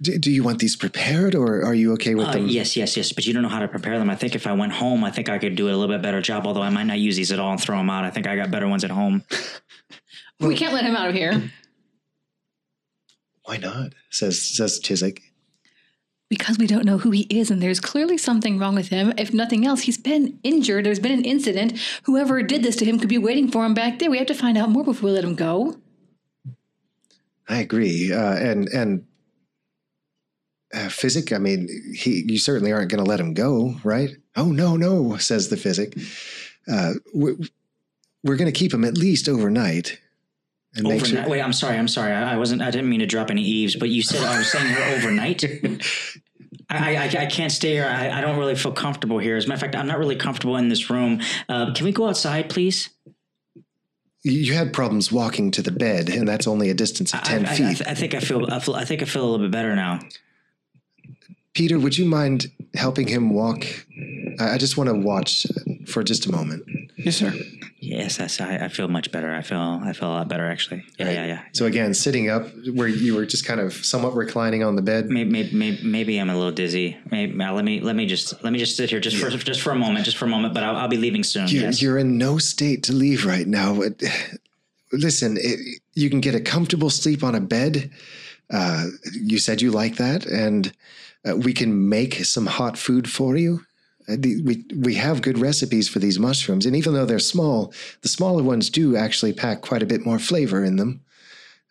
do, 0.00 0.18
do 0.18 0.30
you 0.30 0.42
want 0.42 0.58
these 0.58 0.76
prepared, 0.76 1.34
or 1.34 1.64
are 1.64 1.74
you 1.74 1.92
okay 1.94 2.14
with 2.14 2.26
Uh, 2.28 2.32
them? 2.32 2.48
yes, 2.48 2.76
yes, 2.76 2.96
yes. 2.96 3.12
But 3.12 3.26
you 3.26 3.32
don't 3.32 3.42
know 3.42 3.48
how 3.48 3.60
to 3.60 3.68
prepare 3.68 3.98
them. 3.98 4.10
I 4.10 4.16
think 4.16 4.34
if 4.34 4.46
I 4.46 4.52
went 4.52 4.72
home, 4.72 5.04
I 5.04 5.10
think 5.10 5.28
I 5.28 5.38
could 5.38 5.54
do 5.56 5.66
a 5.68 5.74
little 5.76 5.88
bit 5.88 6.02
better 6.02 6.20
job. 6.20 6.46
Although 6.46 6.62
I 6.62 6.70
might 6.70 6.84
not 6.84 6.98
use 6.98 7.16
these 7.16 7.32
at 7.32 7.38
all 7.38 7.50
and 7.52 7.60
throw 7.60 7.76
them 7.78 7.90
out. 7.90 8.04
I 8.04 8.10
think 8.10 8.26
I 8.26 8.36
got 8.36 8.50
better 8.50 8.68
ones 8.68 8.84
at 8.84 8.90
home. 8.90 9.22
we 10.40 10.56
can't 10.56 10.72
let 10.74 10.84
him 10.84 10.96
out 10.96 11.08
of 11.08 11.14
here 11.14 11.50
Why 13.44 13.56
not? 13.58 13.92
Says 14.10 14.40
says 14.40 14.78
Chiswick. 14.80 15.22
because 16.30 16.58
we 16.58 16.66
don't 16.66 16.84
know 16.84 16.98
who 16.98 17.10
he 17.10 17.22
is, 17.30 17.50
and 17.50 17.62
there's 17.62 17.78
clearly 17.80 18.16
something 18.18 18.58
wrong 18.58 18.74
with 18.74 18.88
him. 18.88 19.12
If 19.18 19.32
nothing 19.34 19.66
else, 19.66 19.82
he's 19.82 19.98
been 19.98 20.38
injured. 20.42 20.84
There's 20.86 20.98
been 20.98 21.12
an 21.12 21.24
incident. 21.24 21.78
Whoever 22.04 22.42
did 22.42 22.62
this 22.62 22.76
to 22.76 22.84
him 22.84 22.98
could 22.98 23.08
be 23.10 23.18
waiting 23.18 23.50
for 23.50 23.64
him 23.64 23.74
back 23.74 23.98
there. 23.98 24.10
We 24.10 24.18
have 24.18 24.26
to 24.28 24.34
find 24.34 24.56
out 24.58 24.70
more 24.70 24.82
before 24.84 25.08
we 25.08 25.14
let 25.14 25.24
him 25.24 25.34
go. 25.34 25.76
I 27.48 27.58
agree, 27.58 28.10
uh, 28.12 28.34
and 28.36 28.68
and 28.70 29.04
uh, 30.74 30.88
physic. 30.88 31.32
I 31.32 31.38
mean, 31.38 31.68
he 31.94 32.24
you 32.26 32.38
certainly 32.38 32.72
aren't 32.72 32.90
going 32.90 33.02
to 33.02 33.08
let 33.08 33.20
him 33.20 33.34
go, 33.34 33.74
right? 33.84 34.10
Oh 34.36 34.46
no, 34.46 34.76
no, 34.76 35.16
says 35.16 35.48
the 35.48 35.56
physic. 35.56 35.96
Uh, 36.70 36.94
we're 37.12 37.36
we're 38.22 38.36
going 38.36 38.52
to 38.52 38.58
keep 38.58 38.72
him 38.72 38.84
at 38.84 38.96
least 38.96 39.28
overnight, 39.28 40.00
and 40.74 40.86
Overnight. 40.86 41.06
sure. 41.06 41.28
Wait, 41.28 41.40
I'm 41.40 41.52
sorry. 41.52 41.76
I'm 41.76 41.88
sorry. 41.88 42.12
I, 42.12 42.34
I 42.34 42.36
wasn't. 42.36 42.62
I 42.62 42.70
didn't 42.70 42.88
mean 42.88 43.00
to 43.00 43.06
drop 43.06 43.30
any 43.30 43.42
eaves. 43.42 43.76
But 43.76 43.90
you 43.90 44.02
said 44.02 44.22
I 44.22 44.38
was 44.38 44.48
staying 44.48 44.68
here 44.68 44.96
overnight. 44.96 45.44
I, 46.70 46.96
I, 46.96 47.04
I 47.04 47.26
can't 47.26 47.52
stay 47.52 47.72
here. 47.72 47.86
I, 47.86 48.18
I 48.18 48.20
don't 48.20 48.38
really 48.38 48.54
feel 48.54 48.72
comfortable 48.72 49.18
here. 49.18 49.36
As 49.36 49.44
a 49.44 49.48
matter 49.48 49.56
of 49.56 49.60
fact, 49.60 49.76
I'm 49.76 49.86
not 49.86 49.98
really 49.98 50.16
comfortable 50.16 50.56
in 50.56 50.68
this 50.68 50.88
room. 50.90 51.20
Uh, 51.48 51.72
can 51.74 51.84
we 51.84 51.92
go 51.92 52.08
outside, 52.08 52.48
please? 52.48 52.88
You 54.22 54.54
had 54.54 54.72
problems 54.72 55.12
walking 55.12 55.50
to 55.52 55.62
the 55.62 55.70
bed, 55.70 56.08
and 56.08 56.26
that's 56.26 56.46
only 56.46 56.70
a 56.70 56.74
distance 56.74 57.12
of 57.12 57.22
ten 57.22 57.44
feet. 57.44 57.82
I 57.86 57.94
think 57.94 58.14
I 58.14 58.20
feel, 58.20 58.50
I 58.50 58.58
feel. 58.58 58.74
I 58.74 58.84
think 58.86 59.02
I 59.02 59.04
feel 59.04 59.22
a 59.22 59.28
little 59.30 59.44
bit 59.46 59.52
better 59.52 59.76
now. 59.76 60.00
Peter, 61.54 61.78
would 61.78 61.96
you 61.96 62.04
mind 62.04 62.50
helping 62.74 63.08
him 63.08 63.30
walk? 63.30 63.64
I, 64.38 64.54
I 64.54 64.58
just 64.58 64.76
want 64.76 64.90
to 64.90 64.94
watch 64.94 65.46
for 65.86 66.02
just 66.02 66.26
a 66.26 66.32
moment. 66.32 66.64
Yes, 66.96 67.16
sir. 67.16 67.32
Yes, 67.80 68.18
yes. 68.18 68.40
I, 68.40 68.56
I 68.56 68.68
feel 68.68 68.88
much 68.88 69.12
better. 69.12 69.34
I 69.34 69.42
feel. 69.42 69.80
I 69.82 69.92
feel 69.92 70.08
a 70.08 70.14
lot 70.14 70.28
better 70.28 70.50
actually. 70.50 70.84
Yeah, 70.98 71.10
yeah, 71.10 71.26
yeah. 71.26 71.42
So 71.52 71.66
again, 71.66 71.92
sitting 71.92 72.30
up 72.30 72.48
where 72.72 72.88
you 72.88 73.14
were 73.14 73.26
just 73.26 73.44
kind 73.44 73.60
of 73.60 73.72
somewhat 73.72 74.14
reclining 74.14 74.64
on 74.64 74.74
the 74.74 74.82
bed. 74.82 75.06
Maybe, 75.10 75.30
maybe, 75.30 75.54
maybe, 75.54 75.82
maybe 75.84 76.18
I'm 76.18 76.30
a 76.30 76.34
little 76.34 76.50
dizzy. 76.50 76.96
Maybe, 77.10 77.38
uh, 77.40 77.52
let 77.52 77.64
me, 77.64 77.80
let 77.80 77.94
me 77.94 78.06
just, 78.06 78.42
let 78.42 78.52
me 78.52 78.58
just 78.58 78.76
sit 78.76 78.90
here 78.90 79.00
just 79.00 79.16
for, 79.18 79.28
just 79.30 79.60
for 79.60 79.70
a 79.70 79.76
moment, 79.76 80.04
just 80.06 80.16
for 80.16 80.24
a 80.24 80.28
moment. 80.28 80.54
But 80.54 80.62
I'll, 80.62 80.76
I'll 80.76 80.88
be 80.88 80.96
leaving 80.96 81.22
soon. 81.22 81.46
You're, 81.48 81.64
yes. 81.64 81.82
you're 81.82 81.98
in 81.98 82.16
no 82.16 82.38
state 82.38 82.82
to 82.84 82.92
leave 82.92 83.26
right 83.26 83.46
now. 83.46 83.80
Listen, 84.90 85.36
it, 85.38 85.80
you 85.92 86.08
can 86.08 86.20
get 86.20 86.34
a 86.34 86.40
comfortable 86.40 86.90
sleep 86.90 87.22
on 87.22 87.34
a 87.34 87.40
bed. 87.40 87.90
Uh, 88.50 88.86
you 89.12 89.38
said 89.38 89.60
you 89.60 89.70
like 89.70 89.96
that, 89.96 90.26
and 90.26 90.72
uh, 91.28 91.36
we 91.36 91.52
can 91.52 91.88
make 91.88 92.24
some 92.24 92.46
hot 92.46 92.76
food 92.78 93.10
for 93.10 93.36
you. 93.36 93.60
Uh, 94.08 94.16
the- 94.18 94.42
we 94.42 94.64
we 94.76 94.94
have 94.94 95.22
good 95.22 95.38
recipes 95.38 95.88
for 95.88 95.98
these 95.98 96.18
mushrooms, 96.18 96.66
and 96.66 96.76
even 96.76 96.92
though 96.92 97.06
they're 97.06 97.18
small, 97.18 97.72
the 98.02 98.08
smaller 98.08 98.42
ones 98.42 98.68
do 98.70 98.96
actually 98.96 99.32
pack 99.32 99.62
quite 99.62 99.82
a 99.82 99.86
bit 99.86 100.04
more 100.04 100.18
flavor 100.18 100.62
in 100.64 100.76
them. 100.76 101.00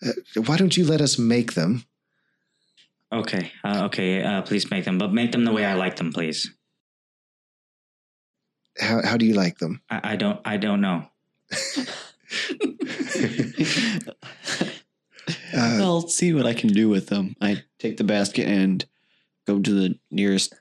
Uh, 0.06 0.12
why 0.46 0.58
don't 0.58 0.76
you 0.76 0.86
let 0.86 1.02
us 1.02 1.18
make 1.18 1.54
them? 1.54 1.86
Okay. 3.12 3.52
Uh, 3.64 3.84
okay. 3.86 4.24
Uh, 4.24 4.42
please 4.42 4.72
make 4.72 4.86
them, 4.86 4.98
but 4.98 5.14
make 5.14 5.32
them 5.32 5.46
the 5.46 5.52
way 5.52 5.66
I 5.66 5.76
like 5.76 5.98
them, 5.98 6.12
please. 6.12 6.52
How 8.80 9.02
how 9.06 9.18
do 9.18 9.26
you 9.26 9.36
like 9.36 9.60
them? 9.60 9.82
I, 9.90 10.14
I 10.14 10.16
don't. 10.16 10.40
I 10.46 10.58
don't 10.58 10.82
know. 10.82 11.06
Uh, 15.56 15.78
I'll 15.82 16.08
see 16.08 16.34
what 16.34 16.46
I 16.48 16.54
can 16.54 16.70
do 16.70 16.90
with 16.90 17.08
them. 17.08 17.36
I 17.40 17.64
take 17.80 17.98
the 17.98 18.04
basket 18.04 18.48
and 18.48 18.84
go 19.46 19.60
to 19.60 19.74
the 19.74 19.96
nearest 20.12 20.54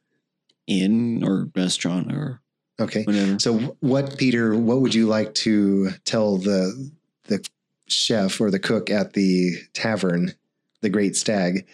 inn 0.66 1.22
or 1.24 1.48
restaurant 1.54 2.12
or 2.12 2.40
Okay. 2.80 3.04
whatever. 3.04 3.38
So, 3.38 3.76
what, 3.80 4.16
Peter? 4.18 4.56
What 4.56 4.80
would 4.80 4.94
you 4.94 5.06
like 5.06 5.34
to 5.34 5.90
tell 6.04 6.38
the 6.38 6.90
the 7.24 7.46
chef 7.86 8.40
or 8.40 8.50
the 8.50 8.58
cook 8.58 8.90
at 8.90 9.12
the 9.12 9.52
tavern, 9.74 10.32
the 10.80 10.88
Great 10.88 11.14
Stag? 11.14 11.66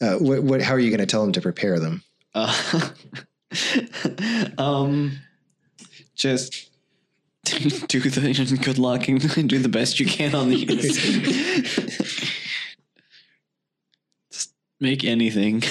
Uh, 0.00 0.14
what, 0.14 0.42
what? 0.42 0.62
How 0.62 0.74
are 0.74 0.78
you 0.78 0.90
going 0.90 1.00
to 1.00 1.06
tell 1.06 1.22
them 1.22 1.32
to 1.32 1.40
prepare 1.40 1.78
them? 1.80 2.02
Uh, 2.34 2.90
um, 4.58 5.18
just 6.14 6.70
do 7.44 8.00
the 8.00 8.58
good 8.62 8.78
luck 8.78 9.08
and 9.08 9.20
do 9.48 9.58
the 9.58 9.68
best 9.68 10.00
you 10.00 10.06
can 10.06 10.34
on 10.34 10.48
these. 10.48 10.64
Make 14.80 15.04
anything. 15.04 15.62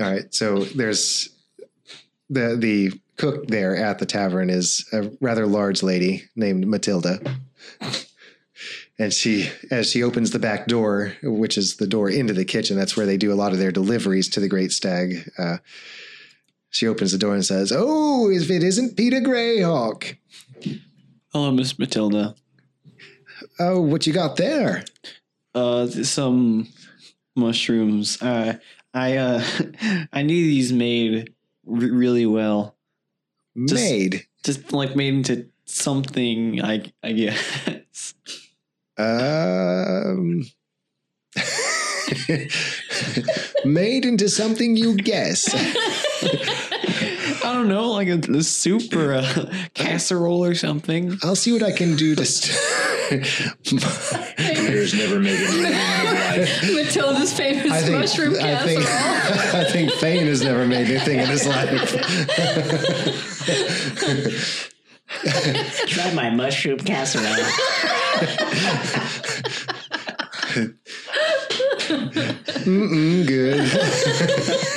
All 0.00 0.10
right. 0.10 0.32
So 0.34 0.64
there's 0.64 1.28
the 2.28 2.56
the 2.58 2.92
cook 3.16 3.48
there 3.48 3.76
at 3.76 3.98
the 3.98 4.06
tavern 4.06 4.48
is 4.48 4.88
a 4.92 5.10
rather 5.20 5.46
large 5.46 5.82
lady 5.82 6.24
named 6.36 6.66
Matilda. 6.66 7.18
And 8.98 9.12
she, 9.14 9.48
as 9.70 9.90
she 9.90 10.02
opens 10.02 10.30
the 10.30 10.38
back 10.38 10.66
door, 10.66 11.14
which 11.22 11.56
is 11.56 11.76
the 11.76 11.86
door 11.86 12.10
into 12.10 12.34
the 12.34 12.44
kitchen, 12.44 12.76
that's 12.76 12.96
where 12.98 13.06
they 13.06 13.16
do 13.16 13.32
a 13.32 13.34
lot 13.34 13.52
of 13.52 13.58
their 13.58 13.72
deliveries 13.72 14.28
to 14.30 14.40
the 14.40 14.48
Great 14.48 14.72
Stag. 14.72 15.30
Uh, 15.38 15.56
she 16.68 16.86
opens 16.86 17.12
the 17.12 17.18
door 17.18 17.32
and 17.34 17.44
says, 17.44 17.72
"Oh, 17.74 18.30
if 18.30 18.50
it 18.50 18.62
isn't 18.62 18.98
Peter 18.98 19.20
Greyhawk, 19.20 20.16
Hello, 21.32 21.50
Miss 21.50 21.78
Matilda. 21.78 22.34
oh, 23.58 23.80
what 23.80 24.06
you 24.06 24.12
got 24.12 24.36
there? 24.36 24.84
Uh, 25.54 25.86
some 25.86 26.68
mushrooms. 27.36 28.20
Uh, 28.22 28.54
I 28.94 29.16
uh, 29.16 29.44
I 30.12 30.22
need 30.22 30.42
these 30.44 30.72
made 30.72 31.34
re- 31.64 31.90
really 31.90 32.26
well. 32.26 32.76
Just- 33.66 33.74
Made? 33.74 34.26
Just 34.42 34.72
like 34.72 34.96
made 34.96 35.14
into 35.14 35.48
something. 35.66 36.62
I 36.64 36.90
I 37.02 37.12
guess. 37.12 38.14
Um, 38.96 40.44
made 43.64 44.04
into 44.04 44.28
something 44.28 44.76
you 44.76 44.94
guess." 44.94 45.48
I 47.42 47.54
don't 47.54 47.68
know, 47.68 47.90
like 47.92 48.08
a, 48.08 48.18
a 48.32 48.42
soup 48.42 48.94
or 48.94 49.12
a 49.12 49.22
casserole 49.74 50.44
or 50.44 50.54
something. 50.54 51.18
I'll 51.22 51.36
see 51.36 51.52
what 51.52 51.62
I 51.62 51.72
can 51.72 51.96
do 51.96 52.14
to. 52.14 52.24
St- 52.24 52.58
Peter's 54.66 54.94
never 54.94 55.18
made 55.18 55.38
anything 55.40 56.74
Matilda's 56.76 57.32
famous 57.32 57.70
I 57.72 57.80
think, 57.82 57.98
mushroom 57.98 58.34
I 58.34 58.38
casserole. 58.38 58.66
think, 58.66 58.86
I 59.54 59.64
think 59.70 59.92
Thane 59.94 60.26
has 60.26 60.42
never 60.42 60.66
made 60.66 60.88
anything 60.88 61.18
in 61.20 61.26
his 61.28 61.46
life. 61.46 61.90
Try 65.88 66.12
my 66.14 66.30
mushroom 66.30 66.78
casserole. 66.78 67.26
Mm-mm, 72.64 73.26
good. 73.26 73.58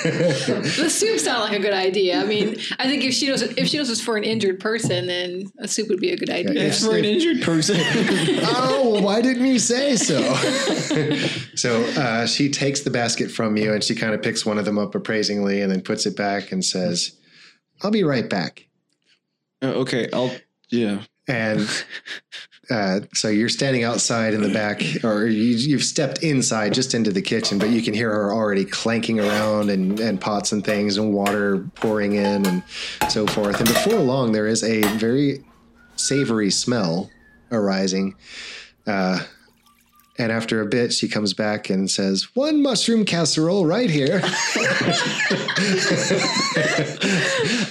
the 0.03 0.89
soup 0.89 1.19
sound 1.19 1.43
like 1.43 1.53
a 1.53 1.61
good 1.61 1.73
idea. 1.73 2.21
I 2.21 2.25
mean, 2.25 2.57
I 2.79 2.87
think 2.87 3.03
if 3.03 3.13
she 3.13 3.27
knows 3.27 3.41
if 3.41 3.67
she 3.67 3.77
knows 3.77 3.89
it's 3.89 4.01
for 4.01 4.17
an 4.17 4.23
injured 4.23 4.59
person, 4.59 5.07
then 5.07 5.51
a 5.59 5.67
soup 5.67 5.89
would 5.89 5.99
be 5.99 6.11
a 6.11 6.17
good 6.17 6.29
idea. 6.29 6.53
Yeah. 6.53 6.67
It's 6.67 6.85
for 6.85 6.95
an 6.95 7.05
injured 7.05 7.41
person. 7.41 7.77
oh, 7.81 8.91
well, 8.93 9.03
why 9.03 9.21
didn't 9.21 9.45
you 9.45 9.59
say 9.59 9.95
so? 9.95 10.21
so 11.55 11.83
uh, 11.99 12.25
she 12.25 12.49
takes 12.49 12.81
the 12.81 12.91
basket 12.91 13.31
from 13.31 13.57
you 13.57 13.73
and 13.73 13.83
she 13.83 13.95
kind 13.95 14.13
of 14.13 14.21
picks 14.21 14.45
one 14.45 14.57
of 14.57 14.65
them 14.65 14.77
up 14.77 14.95
appraisingly 14.95 15.61
and 15.61 15.71
then 15.71 15.81
puts 15.81 16.05
it 16.05 16.15
back 16.15 16.51
and 16.51 16.63
says, 16.63 17.17
I'll 17.81 17.91
be 17.91 18.03
right 18.03 18.29
back. 18.29 18.67
Uh, 19.61 19.67
okay, 19.67 20.09
I'll. 20.13 20.31
Yeah. 20.69 21.03
And 21.27 21.69
uh, 22.69 23.01
so 23.13 23.27
you're 23.29 23.49
standing 23.49 23.83
outside 23.83 24.33
in 24.33 24.41
the 24.41 24.53
back, 24.53 24.81
or 25.03 25.25
you, 25.27 25.55
you've 25.55 25.83
stepped 25.83 26.23
inside 26.23 26.73
just 26.73 26.93
into 26.93 27.11
the 27.11 27.21
kitchen, 27.21 27.59
but 27.59 27.69
you 27.69 27.81
can 27.81 27.93
hear 27.93 28.11
her 28.11 28.33
already 28.33 28.65
clanking 28.65 29.19
around 29.19 29.69
and, 29.69 29.99
and 29.99 30.19
pots 30.19 30.51
and 30.51 30.65
things 30.65 30.97
and 30.97 31.13
water 31.13 31.59
pouring 31.75 32.13
in 32.13 32.45
and 32.45 32.63
so 33.09 33.27
forth. 33.27 33.59
And 33.59 33.67
before 33.67 33.99
long, 33.99 34.31
there 34.31 34.47
is 34.47 34.63
a 34.63 34.81
very 34.97 35.43
savory 35.95 36.51
smell 36.51 37.09
arising. 37.51 38.15
Uh, 38.87 39.19
and 40.19 40.31
after 40.31 40.61
a 40.61 40.65
bit, 40.65 40.93
she 40.93 41.07
comes 41.07 41.33
back 41.33 41.69
and 41.69 41.89
says, 41.89 42.35
One 42.35 42.61
mushroom 42.61 43.03
casserole 43.03 43.65
right 43.65 43.89
here. 43.89 44.21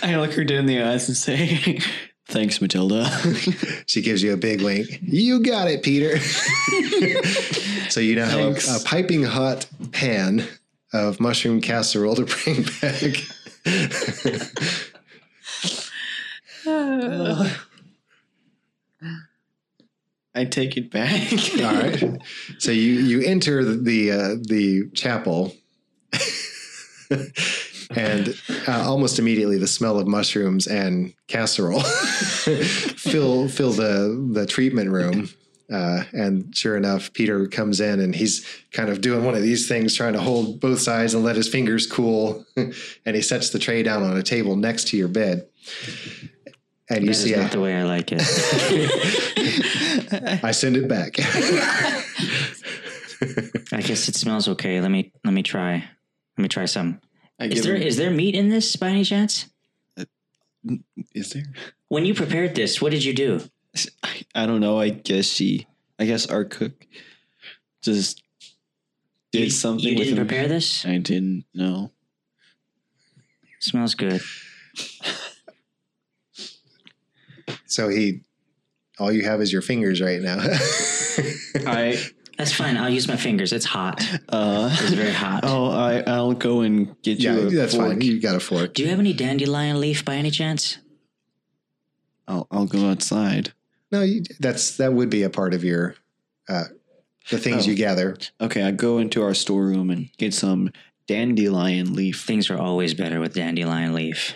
I 0.02 0.16
look 0.18 0.32
her 0.32 0.42
dead 0.44 0.58
in 0.58 0.66
the 0.66 0.82
eyes 0.82 1.08
and 1.08 1.16
say, 1.16 1.78
"Thanks, 2.32 2.60
Matilda." 2.60 3.08
She 3.86 4.00
gives 4.00 4.22
you 4.22 4.32
a 4.32 4.36
big 4.38 4.62
wink. 4.62 5.00
You 5.02 5.40
got 5.42 5.68
it, 5.68 5.82
Peter. 5.82 6.18
so 7.90 8.00
you 8.00 8.14
now 8.16 8.26
have 8.26 8.56
a, 8.56 8.76
a 8.76 8.80
piping 8.84 9.24
hot 9.24 9.66
pan 9.92 10.46
of 10.94 11.20
mushroom 11.20 11.60
casserole 11.60 12.14
to 12.16 12.24
bring 12.24 12.62
back. 12.80 13.16
I 20.34 20.46
take 20.46 20.78
it 20.78 20.90
back. 20.90 21.30
All 21.58 21.74
right. 21.74 22.18
So 22.58 22.70
you 22.70 22.92
you 22.92 23.20
enter 23.22 23.62
the 23.64 24.10
uh, 24.10 24.36
the 24.40 24.88
chapel, 24.94 25.52
and 27.96 28.34
uh, 28.68 28.88
almost 28.88 29.18
immediately 29.18 29.58
the 29.58 29.66
smell 29.66 29.98
of 29.98 30.06
mushrooms 30.06 30.66
and 30.66 31.14
casserole 31.28 31.80
fill 31.80 33.48
fill 33.48 33.72
the 33.72 34.30
the 34.32 34.46
treatment 34.46 34.90
room. 34.90 35.28
Uh, 35.72 36.04
and 36.12 36.54
sure 36.54 36.76
enough, 36.76 37.10
Peter 37.14 37.46
comes 37.46 37.80
in 37.80 37.98
and 37.98 38.14
he's 38.14 38.46
kind 38.72 38.90
of 38.90 39.00
doing 39.00 39.24
one 39.24 39.34
of 39.34 39.40
these 39.40 39.66
things, 39.66 39.96
trying 39.96 40.12
to 40.12 40.20
hold 40.20 40.60
both 40.60 40.80
sides 40.80 41.14
and 41.14 41.24
let 41.24 41.34
his 41.34 41.48
fingers 41.48 41.86
cool. 41.86 42.44
and 42.56 43.16
he 43.16 43.22
sets 43.22 43.50
the 43.50 43.58
tray 43.58 43.82
down 43.82 44.02
on 44.02 44.14
a 44.14 44.22
table 44.22 44.54
next 44.54 44.88
to 44.88 44.98
your 44.98 45.08
bed. 45.08 45.48
And 46.90 47.06
you 47.06 47.14
see 47.14 47.34
not 47.34 47.52
the 47.52 47.60
way 47.60 47.74
I 47.74 47.84
like 47.84 48.10
it. 48.12 48.20
I 50.44 50.50
send 50.50 50.76
it 50.76 50.88
back. 50.88 51.14
I 53.72 53.80
guess 53.80 54.08
it 54.08 54.14
smells 54.14 54.48
okay. 54.48 54.80
Let 54.80 54.90
me 54.90 55.12
let 55.24 55.32
me 55.32 55.42
try. 55.42 55.84
Let 56.36 56.42
me 56.42 56.48
try 56.48 56.66
some. 56.66 57.00
I 57.42 57.46
Is 57.46 57.54
give 57.54 57.64
there 57.64 57.74
him- 57.76 57.82
is 57.82 57.96
there 57.96 58.10
meat 58.12 58.36
in 58.36 58.50
this 58.50 58.76
by 58.76 58.90
any 58.90 59.02
chance? 59.04 59.46
Uh, 59.98 60.04
is 61.12 61.30
there? 61.30 61.42
When 61.88 62.04
you 62.06 62.14
prepared 62.14 62.54
this, 62.54 62.80
what 62.80 62.92
did 62.92 63.02
you 63.04 63.12
do? 63.12 63.40
I, 64.04 64.22
I 64.34 64.46
don't 64.46 64.60
know. 64.60 64.78
I 64.78 64.90
guess 64.90 65.26
she. 65.26 65.66
I 65.98 66.04
guess 66.04 66.26
our 66.26 66.44
cook 66.44 66.86
just 67.82 68.22
did 69.32 69.44
you, 69.44 69.50
something. 69.50 69.84
You 69.88 69.96
didn't 69.96 70.18
him. 70.18 70.26
prepare 70.26 70.46
this? 70.46 70.84
I 70.86 70.98
didn't 70.98 71.44
know. 71.52 71.90
Smells 73.58 73.94
good. 73.96 74.20
So 77.66 77.88
he, 77.88 78.20
all 78.98 79.10
you 79.10 79.24
have 79.24 79.40
is 79.40 79.52
your 79.52 79.62
fingers 79.62 80.00
right 80.00 80.20
now. 80.20 80.36
I. 81.66 81.98
That's 82.38 82.52
fine. 82.52 82.76
I'll 82.76 82.88
use 82.90 83.06
my 83.06 83.16
fingers. 83.16 83.52
It's 83.52 83.64
hot. 83.66 84.02
Uh, 84.28 84.70
It's 84.72 84.92
very 84.94 85.12
hot. 85.12 85.44
Oh, 85.44 85.70
I. 85.70 86.00
I'll 86.06 86.32
go 86.32 86.60
and 86.62 87.00
get 87.02 87.18
yeah, 87.20 87.34
you. 87.34 87.46
A 87.48 87.50
that's 87.50 87.74
fork. 87.74 87.88
fine. 87.88 88.00
You 88.00 88.20
got 88.20 88.34
a 88.34 88.40
fork. 88.40 88.74
Do 88.74 88.82
you 88.82 88.88
have 88.88 88.98
any 88.98 89.12
dandelion 89.12 89.80
leaf 89.80 90.04
by 90.04 90.14
any 90.16 90.30
chance? 90.30 90.78
I'll. 92.26 92.46
I'll 92.50 92.66
go 92.66 92.88
outside. 92.90 93.52
No, 93.90 94.02
you, 94.02 94.22
that's 94.40 94.76
that 94.78 94.92
would 94.94 95.10
be 95.10 95.22
a 95.22 95.30
part 95.30 95.52
of 95.52 95.62
your, 95.62 95.94
uh, 96.48 96.64
the 97.30 97.36
things 97.38 97.66
Oh. 97.66 97.70
you 97.70 97.76
gather. 97.76 98.16
Okay, 98.40 98.62
I 98.62 98.70
go 98.70 98.96
into 98.98 99.22
our 99.22 99.34
storeroom 99.34 99.90
and 99.90 100.08
get 100.16 100.32
some 100.32 100.72
dandelion 101.06 101.92
leaf. 101.94 102.22
Things 102.24 102.48
are 102.48 102.56
always 102.58 102.94
better 102.94 103.20
with 103.20 103.34
dandelion 103.34 103.92
leaf. 103.92 104.34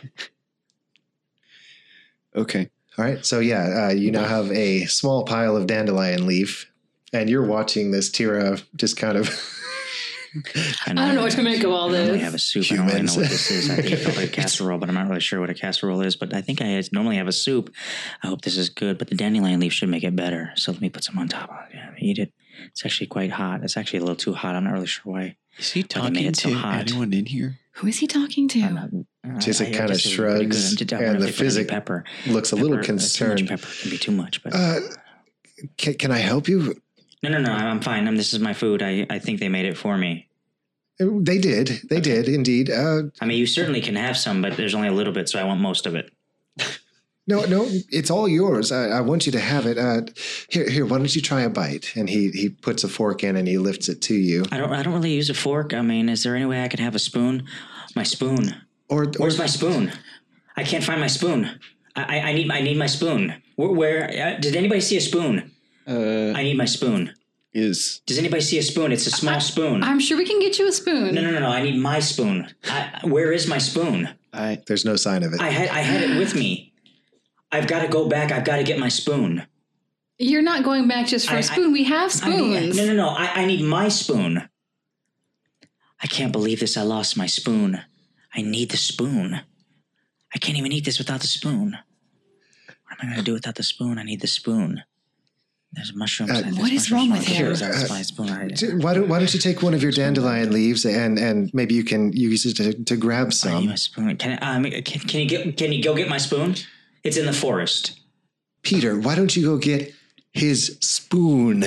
Okay. 2.35 2.69
All 2.99 3.05
right. 3.05 3.25
So 3.25 3.41
yeah, 3.41 3.87
uh, 3.89 3.93
you 3.93 4.11
now 4.11 4.25
have 4.27 4.51
a 4.53 4.85
small 4.85 5.25
pile 5.25 5.57
of 5.57 5.67
dandelion 5.67 6.27
leaf, 6.27 6.71
and 7.13 7.29
you're 7.31 7.45
watching 7.47 7.91
this 7.91 8.11
Tira 8.11 8.59
just 8.77 8.97
kind 8.97 9.17
of. 9.19 9.29
I, 10.87 10.91
I 10.91 10.93
don't 10.93 11.15
know 11.15 11.23
what 11.23 11.33
to 11.33 11.43
make 11.43 11.63
of 11.65 11.71
all 11.71 11.89
this. 11.89 12.01
I 12.01 12.03
normally 12.05 12.19
have 12.25 12.35
a 12.35 12.39
soup. 12.39 12.67
I 12.71 12.77
don't 12.77 12.87
really 12.89 13.03
know 13.03 13.15
what 13.15 13.29
this 13.31 13.51
is. 13.51 13.71
I 13.71 13.77
think 13.77 13.93
it 13.93 13.97
felt 13.97 14.17
like 14.19 14.29
a 14.29 14.33
casserole, 14.43 14.79
but 14.79 14.91
I'm 14.91 14.95
not 14.95 15.09
really 15.09 15.21
sure 15.21 15.41
what 15.41 15.49
a 15.49 15.55
casserole 15.55 16.03
is. 16.03 16.15
But 16.15 16.35
I 16.35 16.43
think 16.43 16.61
I 16.61 16.83
normally 16.93 17.17
have 17.17 17.27
a 17.29 17.33
soup. 17.33 17.73
I 18.23 18.27
hope 18.27 18.43
this 18.43 18.59
is 18.59 18.69
good, 18.69 18.99
but 18.99 19.09
the 19.09 19.15
dandelion 19.15 19.61
leaf 19.61 19.73
should 19.73 19.89
make 19.89 20.05
it 20.05 20.15
better. 20.15 20.53
So 20.57 20.73
let 20.73 20.83
me 20.83 20.91
put 20.91 21.05
some 21.05 21.19
on 21.19 21.29
top 21.29 21.49
of 21.49 21.57
it. 21.71 21.77
Yeah, 21.77 21.91
eat 21.99 22.19
it. 22.19 22.35
It's 22.67 22.85
actually 22.85 23.07
quite 23.07 23.31
hot. 23.31 23.63
It's 23.63 23.79
actually 23.79 24.01
a 24.01 24.03
little 24.03 24.17
too 24.17 24.35
hot. 24.35 24.55
I'm 24.55 24.65
not 24.65 24.75
really 24.75 24.87
sure 24.87 25.11
why. 25.15 25.37
Is 25.59 25.73
he 25.73 25.83
But 25.85 25.97
it 25.97 25.99
made 26.03 26.05
talking 26.13 26.27
it 26.27 26.37
so 26.37 26.49
to 26.51 26.55
hot. 26.57 26.81
anyone 26.81 27.13
in 27.15 27.25
here? 27.27 27.59
Who 27.77 27.87
is 27.87 27.99
he 27.99 28.07
talking 28.07 28.47
to? 28.49 28.61
I'm 28.61 28.75
not, 28.75 28.89
uh, 29.27 29.39
Just 29.39 29.63
it 29.63 29.73
kinda 29.73 29.89
guess 29.89 30.05
it's 30.05 30.15
pretty 30.17 30.45
good. 30.47 30.53
shrugs, 30.55 30.75
just- 30.75 30.93
and 30.93 31.01
the 31.01 31.05
if 31.05 31.13
they 31.13 31.17
put 31.19 31.23
any 31.23 31.33
physic 31.33 31.69
pepper. 31.69 32.05
looks 32.27 32.53
a 32.53 32.57
little 32.57 32.73
Pepper- 32.77 32.81
uh, 32.81 32.83
Too 32.83 32.87
concerned. 32.89 33.41
much 33.43 33.49
pepper 33.63 33.73
can 33.81 33.91
be 33.91 33.97
too 33.99 34.13
much, 34.13 34.43
but 34.43 34.53
Uh, 34.55 34.81
can, 35.79 35.95
can 35.95 36.11
I 36.11 36.19
help 36.19 36.47
you? 36.49 36.79
No, 37.29 37.39
no, 37.39 37.57
no. 37.57 37.67
I'm 37.67 37.81
fine. 37.81 38.07
I'm, 38.07 38.17
this 38.17 38.33
is 38.33 38.41
my 38.41 38.53
food. 38.53 38.83
I, 38.83 39.07
I 39.09 39.19
think 39.19 39.41
they 39.41 39.49
made 39.49 39.67
it 39.67 39.77
for 39.77 39.97
me. 39.97 40.29
They 40.99 41.39
did. 41.39 41.83
They 41.91 42.01
did 42.01 42.29
indeed. 42.29 42.71
Uh, 42.71 43.03
I 43.21 43.27
mean, 43.27 43.39
you 43.39 43.47
certainly 43.47 43.83
can 43.83 43.97
have 43.97 44.17
some, 44.17 44.41
but 44.41 44.57
there's 44.57 44.75
only 44.75 44.89
a 44.89 44.93
little 44.93 45.13
bit, 45.13 45.29
so 45.29 45.39
I 45.39 45.45
want 45.45 45.61
most 45.61 45.85
of 45.85 45.95
it. 45.95 46.11
no, 47.27 47.45
no, 47.45 47.69
it's 47.91 48.11
all 48.11 48.27
yours. 48.27 48.73
I, 48.73 48.89
I 48.89 49.01
want 49.03 49.27
you 49.27 49.33
to 49.33 49.41
have 49.41 49.67
it. 49.67 49.77
Uh, 49.77 50.03
here, 50.49 50.69
here. 50.69 50.87
Why 50.87 50.97
don't 50.97 51.15
you 51.15 51.21
try 51.21 51.43
a 51.43 51.51
bite? 51.51 51.93
And 51.97 52.09
he 52.09 52.31
he 52.31 52.49
puts 52.49 52.83
a 52.83 52.89
fork 52.89 53.23
in 53.23 53.37
and 53.37 53.47
he 53.47 53.59
lifts 53.59 53.91
it 53.91 54.01
to 54.03 54.15
you. 54.15 54.45
I 54.51 54.57
don't. 54.57 54.73
I 54.73 54.83
don't 54.83 54.95
really 54.95 55.13
use 55.13 55.29
a 55.29 55.35
fork. 55.35 55.75
I 55.75 55.83
mean, 55.83 56.09
is 56.09 56.23
there 56.23 56.35
any 56.35 56.47
way 56.47 56.65
I 56.65 56.69
could 56.69 56.81
have 56.81 56.95
a 56.95 56.99
spoon? 56.99 57.47
My 57.95 58.03
spoon. 58.03 58.55
Or, 58.89 59.05
or 59.05 59.13
Where's 59.19 59.39
my 59.39 59.47
spoon? 59.47 59.93
I 60.57 60.63
can't 60.63 60.85
find 60.85 61.01
my 61.01 61.09
spoon. 61.09 61.59
I, 61.95 62.21
I, 62.21 62.21
I 62.21 62.33
need. 62.33 62.51
I 62.51 62.61
need 62.63 62.79
my 62.79 62.87
spoon. 62.87 63.43
Where? 63.57 63.69
where 63.71 64.05
uh, 64.09 64.41
did 64.41 64.57
anybody 64.57 64.81
see 64.81 64.97
a 64.97 65.01
spoon? 65.03 65.51
Uh, 65.89 66.33
I 66.37 66.43
need 66.43 66.57
my 66.57 66.65
spoon. 66.65 67.15
is 67.53 68.01
Does 68.07 68.19
anybody 68.19 68.43
see 68.43 68.59
a 68.59 68.63
spoon? 68.63 68.93
It's 68.93 69.07
a 69.07 69.11
small 69.11 69.41
spoon. 69.41 69.83
I'm 69.85 70.01
sure 70.01 70.19
we 70.19 70.25
can 70.27 70.41
get 70.41 70.59
you 70.59 70.69
a 70.69 70.73
spoon. 70.73 71.15
no, 71.15 71.21
no, 71.23 71.31
no, 71.31 71.39
no. 71.41 71.49
I 71.49 71.63
need 71.63 71.79
my 71.79 72.01
spoon. 72.01 72.49
I, 72.65 73.01
where 73.05 73.33
is 73.33 73.47
my 73.47 73.59
spoon? 73.59 74.09
I 74.33 74.59
there's 74.67 74.85
no 74.85 74.97
sign 74.97 75.23
of 75.23 75.33
it. 75.33 75.41
I 75.41 75.49
had. 75.51 75.69
I 75.69 75.81
had 75.81 76.03
it 76.03 76.19
with 76.19 76.35
me. 76.35 76.73
I've 77.53 77.67
got 77.69 77.83
to 77.83 77.89
go 77.89 78.09
back. 78.09 78.33
I've 78.33 78.45
got 78.45 78.57
to 78.57 78.65
get 78.65 78.79
my 78.79 78.89
spoon. 78.89 79.47
You're 80.19 80.43
not 80.43 80.65
going 80.65 80.89
back 80.89 81.07
just 81.07 81.29
for 81.29 81.37
I- 81.37 81.41
a 81.41 81.43
spoon. 81.43 81.73
we 81.73 81.85
have 81.85 82.11
I 82.23 82.29
need- 82.31 82.73
spoons. 82.73 82.77
no, 82.77 82.87
no, 82.87 82.95
no. 82.95 83.09
I, 83.09 83.43
I 83.43 83.45
need 83.47 83.63
my 83.65 83.89
spoon. 83.89 84.49
I 86.03 86.07
can't 86.09 86.33
believe 86.33 86.61
this. 86.61 86.77
I 86.77 86.83
lost 86.83 87.17
my 87.17 87.27
spoon. 87.27 87.81
I 88.35 88.43
need 88.43 88.71
the 88.71 88.77
spoon. 88.77 89.41
I 90.35 90.39
can't 90.39 90.59
even 90.59 90.73
eat 90.73 90.85
this 90.85 90.99
without 90.99 91.21
the 91.21 91.27
spoon. 91.27 91.79
What 92.67 92.99
am 92.99 92.99
I 93.01 93.05
going 93.05 93.17
to 93.19 93.23
do 93.25 93.33
without 93.33 93.55
the 93.55 93.63
spoon? 93.63 93.99
I 93.99 94.03
need 94.03 94.21
the 94.21 94.27
spoon. 94.27 94.83
There's 95.73 95.95
mushrooms. 95.95 96.31
Uh, 96.31 96.41
there's 96.43 96.57
what 96.59 96.73
is 96.73 96.91
mushrooms 96.91 96.93
wrong 96.93 97.11
with 97.19 97.27
the 97.27 97.33
him? 97.35 97.55
floor. 97.57 97.71
That's 97.73 97.91
my 97.91 98.03
spoon. 98.03 98.31
I- 98.31 98.49
D- 98.49 98.75
Why 98.77 98.95
don't 98.95 99.09
Why 99.09 99.19
don't 99.19 99.33
you 99.35 99.41
take 99.41 99.63
one 99.63 99.75
of 99.75 99.83
your 99.83 99.93
dandelion 99.93 100.51
leaves 100.53 100.85
and 100.87 101.19
and 101.19 101.51
maybe 101.53 101.75
you 101.75 101.85
can 101.85 102.13
use 102.13 102.47
it 102.47 102.57
to, 102.57 102.73
to 102.85 102.97
grab 102.97 103.27
I 103.27 103.29
need 103.29 103.35
some. 103.35 103.67
my 103.67 103.75
spoon. 103.75 104.17
Can, 104.17 104.39
I, 104.41 104.57
um, 104.57 104.65
can, 104.65 104.83
can 104.83 105.21
you 105.21 105.29
get? 105.29 105.57
Can 105.57 105.73
you 105.73 105.83
go 105.83 105.95
get 105.95 106.09
my 106.09 106.19
spoon? 106.19 106.55
It's 107.05 107.17
in 107.17 107.27
the 107.27 107.33
forest. 107.33 108.01
Peter, 108.63 108.99
why 108.99 109.15
don't 109.15 109.37
you 109.37 109.45
go 109.45 109.59
get 109.59 109.93
his 110.33 110.79
spoon? 110.81 111.65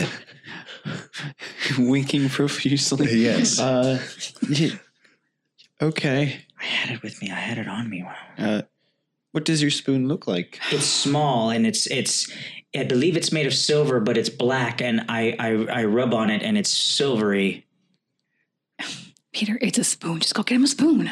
winking 1.77 2.29
profusely. 2.29 3.13
Yes. 3.21 3.59
Uh, 3.59 4.01
yeah. 4.49 4.71
Okay. 5.81 6.45
I 6.59 6.63
had 6.63 6.95
it 6.95 7.03
with 7.03 7.21
me. 7.21 7.31
I 7.31 7.35
had 7.35 7.57
it 7.57 7.67
on 7.67 7.89
me. 7.89 8.03
Wow. 8.03 8.15
Uh, 8.37 8.61
what 9.31 9.45
does 9.45 9.61
your 9.61 9.71
spoon 9.71 10.07
look 10.07 10.27
like? 10.27 10.59
It's 10.71 10.85
small 10.85 11.49
and 11.51 11.65
it's 11.67 11.85
it's. 11.87 12.31
I 12.75 12.83
believe 12.83 13.17
it's 13.17 13.31
made 13.31 13.45
of 13.47 13.53
silver, 13.53 13.99
but 13.99 14.17
it's 14.17 14.29
black, 14.29 14.81
and 14.81 15.05
I 15.09 15.35
I, 15.39 15.81
I 15.81 15.83
rub 15.85 16.13
on 16.13 16.29
it, 16.29 16.41
and 16.43 16.57
it's 16.57 16.69
silvery. 16.69 17.65
Peter, 19.33 19.57
it's 19.61 19.77
a 19.77 19.83
spoon. 19.83 20.19
Just 20.19 20.33
go 20.35 20.43
get 20.43 20.55
him 20.55 20.63
a 20.63 20.67
spoon. 20.67 21.11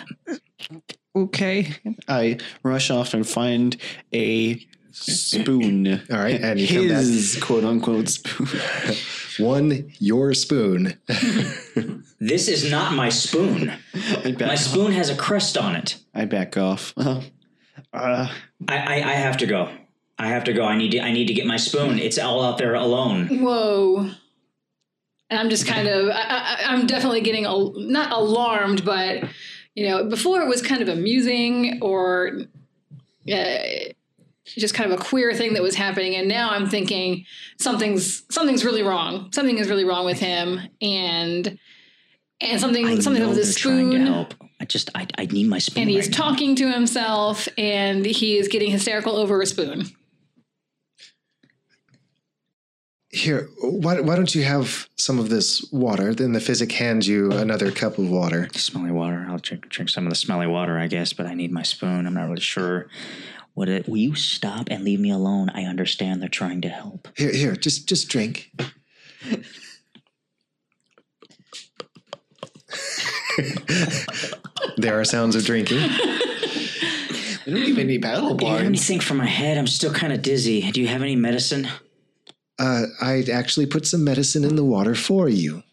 Okay. 1.15 1.73
I 2.07 2.37
rush 2.63 2.89
off 2.91 3.13
and 3.13 3.27
find 3.27 3.75
a 4.13 4.59
spoon. 4.91 5.87
All 6.11 6.17
right, 6.17 6.39
and 6.41 6.59
you 6.59 6.67
come 6.67 6.87
back. 6.89 6.97
His 6.97 7.37
quote 7.41 7.63
unquote 7.63 8.09
spoon. 8.09 8.47
One 9.39 9.91
your 9.99 10.33
spoon. 10.33 10.97
This 12.19 12.47
is 12.47 12.71
not 12.71 12.93
my 12.95 13.09
spoon. 13.09 13.71
I 13.93 14.31
back 14.31 14.39
My 14.47 14.53
off. 14.53 14.59
spoon 14.59 14.91
has 14.93 15.11
a 15.11 15.15
crust 15.15 15.55
on 15.55 15.75
it. 15.75 15.97
I 16.15 16.25
back 16.25 16.57
off. 16.57 16.91
Uh, 16.97 17.21
I, 17.93 18.27
I, 18.67 18.95
I 18.95 19.13
have 19.13 19.37
to 19.37 19.45
go. 19.45 19.69
I 20.19 20.27
have 20.27 20.43
to 20.45 20.53
go. 20.53 20.63
I 20.65 20.75
need 20.77 20.91
to 20.91 20.99
I 20.99 21.11
need 21.11 21.27
to 21.27 21.33
get 21.33 21.45
my 21.45 21.57
spoon. 21.57 21.99
It's 21.99 22.17
all 22.17 22.43
out 22.43 22.57
there 22.57 22.75
alone. 22.75 23.39
Whoa. 23.39 24.11
And 25.29 25.37
I'm 25.37 25.49
just 25.49 25.67
kind 25.67 25.89
of, 25.89 26.07
I, 26.07 26.21
I, 26.21 26.57
I'm 26.67 26.87
definitely 26.87 27.19
getting, 27.19 27.43
al- 27.43 27.73
not 27.75 28.13
alarmed, 28.13 28.85
but, 28.85 29.25
you 29.75 29.85
know, 29.85 30.05
before 30.05 30.41
it 30.41 30.47
was 30.47 30.61
kind 30.61 30.81
of 30.81 30.87
amusing 30.87 31.79
or 31.81 32.43
uh, 33.29 33.57
just 34.45 34.73
kind 34.73 34.89
of 34.89 34.97
a 34.97 35.03
queer 35.03 35.33
thing 35.33 35.53
that 35.55 35.61
was 35.61 35.75
happening. 35.75 36.15
And 36.15 36.29
now 36.29 36.51
I'm 36.51 36.69
thinking 36.69 37.25
something's, 37.57 38.23
something's 38.33 38.63
really 38.63 38.83
wrong. 38.83 39.29
Something 39.33 39.57
is 39.57 39.69
really 39.69 39.83
wrong 39.83 40.05
with 40.05 40.17
him. 40.17 40.61
And, 40.81 41.59
and 42.39 42.61
something, 42.61 42.87
I 42.87 42.99
something 42.99 43.27
with 43.27 43.35
his 43.35 43.55
spoon. 43.55 44.27
I 44.61 44.65
just 44.65 44.89
I, 44.95 45.07
I 45.17 45.25
need 45.25 45.49
my 45.49 45.59
spoon. 45.59 45.81
And 45.81 45.89
he's 45.91 46.07
right 46.07 46.17
now. 46.17 46.29
talking 46.29 46.55
to 46.55 46.71
himself 46.71 47.49
and 47.57 48.05
he 48.05 48.37
is 48.37 48.47
getting 48.47 48.71
hysterical 48.71 49.17
over 49.17 49.41
a 49.41 49.45
spoon. 49.45 49.87
Here, 53.17 53.49
why, 53.61 53.99
why 53.99 54.15
don't 54.15 54.35
you 54.35 54.43
have 54.43 54.87
some 54.95 55.17
of 55.17 55.29
this 55.29 55.67
water? 55.71 56.13
Then 56.13 56.33
the 56.33 56.39
physic 56.39 56.71
hands 56.71 57.07
you 57.07 57.31
another 57.31 57.71
cup 57.71 57.97
of 57.97 58.07
water. 58.09 58.47
Smelly 58.53 58.91
water. 58.91 59.25
I'll 59.27 59.39
drink 59.39 59.67
drink 59.69 59.89
some 59.89 60.05
of 60.05 60.11
the 60.11 60.15
smelly 60.15 60.45
water, 60.45 60.77
I 60.77 60.85
guess. 60.85 61.13
But 61.13 61.25
I 61.25 61.33
need 61.33 61.51
my 61.51 61.63
spoon. 61.63 62.05
I'm 62.05 62.13
not 62.13 62.25
really 62.29 62.41
sure 62.41 62.87
what 63.55 63.69
it. 63.69 63.89
Will 63.89 63.97
you 63.97 64.13
stop 64.13 64.67
and 64.69 64.83
leave 64.83 64.99
me 64.99 65.09
alone? 65.09 65.49
I 65.49 65.63
understand 65.63 66.21
they're 66.21 66.29
trying 66.29 66.61
to 66.61 66.69
help. 66.69 67.07
Here, 67.17 67.33
here, 67.33 67.55
just 67.55 67.89
just 67.89 68.07
drink. 68.07 68.51
there 74.77 74.99
are 74.99 75.05
sounds 75.05 75.35
of 75.35 75.43
drinking. 75.43 75.79
we 77.47 77.53
don't 77.53 77.63
even 77.63 77.87
need 77.87 78.01
battle 78.01 78.35
Do 78.35 78.45
you 78.45 78.51
have 78.51 78.59
barns. 78.59 78.67
anything 78.67 78.99
for 78.99 79.15
my 79.15 79.25
head? 79.25 79.57
I'm 79.57 79.65
still 79.65 79.91
kind 79.91 80.13
of 80.13 80.21
dizzy. 80.21 80.69
Do 80.71 80.81
you 80.81 80.87
have 80.87 81.01
any 81.01 81.15
medicine? 81.15 81.67
Uh, 82.59 82.85
I 83.01 83.23
actually 83.31 83.67
put 83.67 83.85
some 83.85 84.03
medicine 84.03 84.43
in 84.43 84.55
the 84.55 84.63
water 84.63 84.95
for 84.95 85.29
you. 85.29 85.63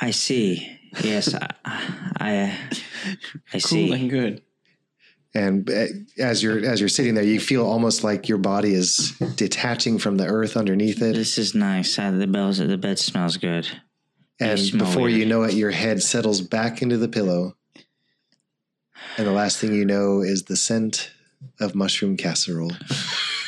I 0.00 0.10
see. 0.12 0.78
Yes, 1.02 1.34
I, 1.34 1.48
I, 1.64 2.58
I 3.52 3.58
see. 3.58 3.88
Cool 3.88 3.94
and 3.94 4.10
good. 4.10 4.42
And 5.34 5.68
uh, 5.70 5.86
as 6.18 6.42
you're 6.42 6.64
as 6.64 6.80
you're 6.80 6.88
sitting 6.88 7.14
there, 7.14 7.24
you 7.24 7.38
feel 7.38 7.64
almost 7.64 8.02
like 8.02 8.28
your 8.28 8.38
body 8.38 8.72
is 8.72 9.12
detaching 9.36 9.98
from 9.98 10.16
the 10.16 10.26
earth 10.26 10.56
underneath 10.56 11.02
it. 11.02 11.14
This 11.14 11.36
is 11.36 11.54
nice. 11.54 11.98
Uh, 11.98 12.12
the 12.12 12.26
bells, 12.26 12.58
the 12.58 12.78
bed 12.78 12.98
smells 12.98 13.36
good. 13.36 13.68
And 14.40 14.58
smell 14.58 14.86
before 14.86 15.08
you 15.08 15.26
know 15.26 15.42
it, 15.42 15.54
your 15.54 15.70
head 15.70 16.02
settles 16.02 16.40
back 16.40 16.80
into 16.80 16.96
the 16.96 17.08
pillow. 17.08 17.56
And 19.16 19.26
the 19.26 19.32
last 19.32 19.58
thing 19.58 19.74
you 19.74 19.84
know 19.84 20.22
is 20.22 20.44
the 20.44 20.56
scent 20.56 21.10
of 21.60 21.74
mushroom 21.74 22.16
casserole. 22.16 22.72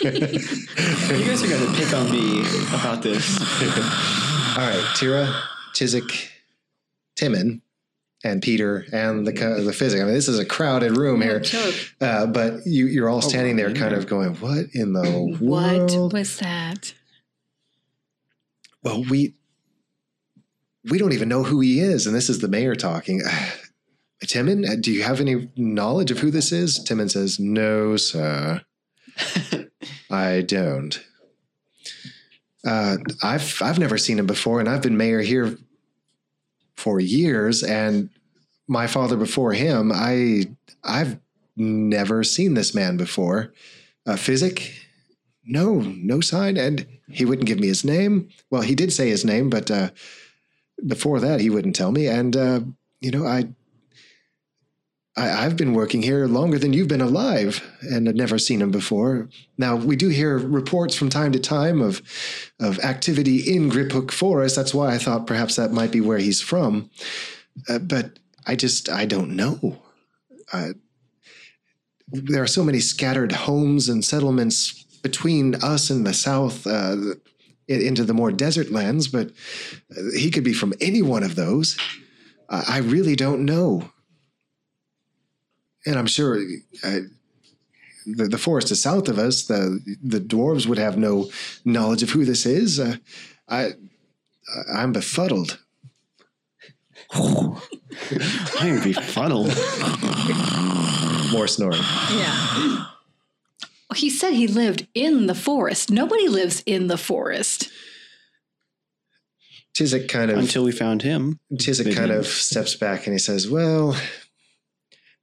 You 0.02 0.10
guys 0.10 1.42
are 1.42 1.48
gonna 1.48 1.76
pick 1.76 1.92
on 1.92 2.10
me 2.10 2.40
about 2.74 3.02
this. 3.02 3.38
All 4.56 4.66
right, 4.66 4.92
Tira, 4.96 5.42
Chiswick, 5.74 6.30
Timon, 7.16 7.62
and 8.24 8.42
Peter, 8.42 8.86
and 8.92 9.26
the 9.26 9.32
the 9.32 9.72
physic. 9.72 10.00
I 10.00 10.04
mean, 10.04 10.14
this 10.14 10.28
is 10.28 10.38
a 10.38 10.44
crowded 10.44 10.96
room 10.96 11.20
here, 11.20 11.42
uh, 12.00 12.26
but 12.26 12.66
you, 12.66 12.86
you're 12.86 13.08
all 13.08 13.22
standing 13.22 13.56
there, 13.56 13.72
kind 13.74 13.94
of 13.94 14.06
going, 14.06 14.34
"What 14.36 14.66
in 14.72 14.92
the 14.92 15.36
What 15.38 15.90
world?" 15.90 16.12
was 16.12 16.38
that? 16.38 16.94
Well, 18.82 19.04
we 19.04 19.34
we 20.88 20.98
don't 20.98 21.12
even 21.12 21.28
know 21.28 21.42
who 21.42 21.60
he 21.60 21.80
is, 21.80 22.06
and 22.06 22.14
this 22.16 22.30
is 22.30 22.38
the 22.40 22.48
mayor 22.48 22.74
talking. 22.74 23.22
Timon, 24.26 24.64
uh, 24.64 24.76
do 24.78 24.92
you 24.92 25.02
have 25.02 25.20
any 25.20 25.50
knowledge 25.56 26.10
of 26.10 26.18
who 26.18 26.30
this 26.30 26.52
is? 26.52 26.82
Timon 26.82 27.08
says, 27.08 27.40
"No, 27.40 27.96
sir, 27.96 28.62
I 30.10 30.42
don't." 30.42 31.02
Uh, 32.66 32.98
I've 33.22 33.60
I've 33.62 33.78
never 33.78 33.96
seen 33.96 34.18
him 34.18 34.26
before, 34.26 34.60
and 34.60 34.68
I've 34.68 34.82
been 34.82 34.96
mayor 34.96 35.20
here 35.20 35.56
for 36.76 37.00
years. 37.00 37.62
And 37.62 38.10
my 38.68 38.86
father 38.86 39.16
before 39.16 39.52
him, 39.52 39.90
I 39.94 40.50
I've 40.84 41.18
never 41.56 42.22
seen 42.24 42.54
this 42.54 42.74
man 42.74 42.96
before. 42.96 43.52
Uh, 44.06 44.16
Physic, 44.16 44.72
no, 45.44 45.80
no 45.80 46.20
sign, 46.20 46.56
and 46.56 46.86
he 47.08 47.24
wouldn't 47.24 47.46
give 47.48 47.58
me 47.58 47.66
his 47.68 47.84
name. 47.84 48.28
Well, 48.50 48.62
he 48.62 48.74
did 48.74 48.92
say 48.92 49.08
his 49.08 49.24
name, 49.24 49.50
but 49.50 49.70
uh, 49.70 49.90
before 50.86 51.20
that, 51.20 51.40
he 51.40 51.50
wouldn't 51.50 51.76
tell 51.76 51.92
me. 51.92 52.06
And 52.06 52.36
uh, 52.36 52.60
you 53.00 53.10
know, 53.10 53.26
I. 53.26 53.48
I, 55.16 55.44
I've 55.44 55.56
been 55.56 55.74
working 55.74 56.02
here 56.02 56.26
longer 56.26 56.58
than 56.58 56.72
you've 56.72 56.88
been 56.88 57.00
alive, 57.00 57.62
and 57.82 58.08
I've 58.08 58.14
never 58.14 58.38
seen 58.38 58.62
him 58.62 58.70
before. 58.70 59.28
Now 59.58 59.76
we 59.76 59.96
do 59.96 60.08
hear 60.08 60.38
reports 60.38 60.94
from 60.94 61.10
time 61.10 61.32
to 61.32 61.40
time 61.40 61.80
of 61.80 62.02
of 62.60 62.78
activity 62.80 63.54
in 63.54 63.70
Griphook 63.70 64.10
Forest. 64.10 64.56
That's 64.56 64.74
why 64.74 64.94
I 64.94 64.98
thought 64.98 65.26
perhaps 65.26 65.56
that 65.56 65.72
might 65.72 65.92
be 65.92 66.00
where 66.00 66.18
he's 66.18 66.40
from. 66.40 66.90
Uh, 67.68 67.78
but 67.78 68.18
I 68.46 68.56
just 68.56 68.88
I 68.88 69.06
don't 69.06 69.36
know. 69.36 69.78
There 72.08 72.42
are 72.42 72.48
so 72.48 72.64
many 72.64 72.80
scattered 72.80 73.32
homes 73.32 73.88
and 73.88 74.04
settlements 74.04 74.84
between 75.02 75.54
us 75.56 75.90
and 75.90 76.06
the 76.06 76.14
south 76.14 76.66
uh, 76.66 76.96
into 77.68 78.04
the 78.04 78.14
more 78.14 78.32
desert 78.32 78.70
lands, 78.70 79.08
but 79.08 79.30
uh, 79.96 80.02
he 80.16 80.30
could 80.30 80.44
be 80.44 80.52
from 80.52 80.74
any 80.80 81.02
one 81.02 81.22
of 81.22 81.36
those. 81.36 81.76
I 82.48 82.78
really 82.78 83.14
don't 83.14 83.44
know. 83.44 83.92
And 85.86 85.98
I'm 85.98 86.06
sure 86.06 86.36
uh, 86.84 86.98
the, 88.06 88.28
the 88.28 88.38
forest 88.38 88.70
is 88.70 88.82
south 88.82 89.08
of 89.08 89.18
us. 89.18 89.46
The 89.46 89.80
the 90.02 90.20
dwarves 90.20 90.66
would 90.66 90.78
have 90.78 90.98
no 90.98 91.30
knowledge 91.64 92.02
of 92.02 92.10
who 92.10 92.24
this 92.24 92.44
is. 92.46 92.78
Uh, 92.78 92.96
I 93.48 93.70
I'm 94.74 94.92
befuddled. 94.92 95.58
I 97.12 97.58
am 98.62 98.82
befuddled. 98.82 99.48
More 101.32 101.48
snoring. 101.48 101.80
Yeah. 102.12 102.86
He 103.96 104.10
said 104.10 104.32
he 104.34 104.46
lived 104.46 104.86
in 104.94 105.26
the 105.26 105.34
forest. 105.34 105.90
Nobody 105.90 106.28
lives 106.28 106.62
in 106.66 106.86
the 106.86 106.96
forest. 106.96 107.68
Chiswick 109.74 110.08
kind 110.08 110.30
of 110.30 110.38
Until 110.38 110.64
we 110.64 110.72
found 110.72 111.02
him. 111.02 111.38
Chiswick 111.58 111.88
Big 111.88 111.96
kind 111.96 112.10
man. 112.10 112.18
of 112.18 112.26
steps 112.26 112.74
back 112.74 113.06
and 113.06 113.14
he 113.14 113.18
says, 113.18 113.48
Well, 113.48 113.96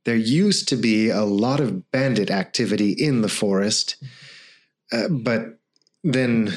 there 0.08 0.16
used 0.16 0.70
to 0.70 0.78
be 0.78 1.10
a 1.10 1.24
lot 1.24 1.60
of 1.60 1.92
bandit 1.92 2.32
activity 2.32 2.92
in 2.92 3.22
the 3.22 3.28
forest, 3.28 3.98
uh, 4.94 5.10
but 5.10 5.60
then 6.02 6.54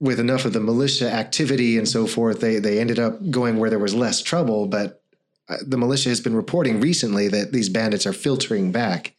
with 0.00 0.18
enough 0.18 0.44
of 0.44 0.52
the 0.52 0.58
militia 0.58 1.08
activity 1.08 1.78
and 1.78 1.88
so 1.88 2.08
forth, 2.08 2.40
they, 2.40 2.58
they 2.58 2.80
ended 2.80 2.98
up 2.98 3.30
going 3.30 3.56
where 3.56 3.70
there 3.70 3.78
was 3.78 3.94
less 3.94 4.20
trouble. 4.20 4.66
But 4.66 5.00
uh, 5.48 5.58
the 5.64 5.78
militia 5.78 6.08
has 6.08 6.20
been 6.20 6.34
reporting 6.34 6.80
recently 6.80 7.28
that 7.28 7.52
these 7.52 7.68
bandits 7.68 8.04
are 8.04 8.12
filtering 8.12 8.72
back. 8.72 9.14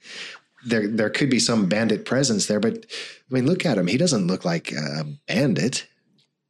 There, 0.65 0.89
there 0.89 1.09
could 1.09 1.30
be 1.30 1.39
some 1.39 1.69
bandit 1.69 2.03
presence 2.03 2.47
there, 2.47 2.59
but 2.59 2.86
I 2.86 3.34
mean, 3.34 3.47
look 3.47 3.65
at 3.65 3.77
him. 3.77 3.88
He 3.88 3.97
doesn't 3.97 4.27
look 4.27 4.43
like 4.43 4.73
a 4.73 5.05
bandit. 5.25 5.88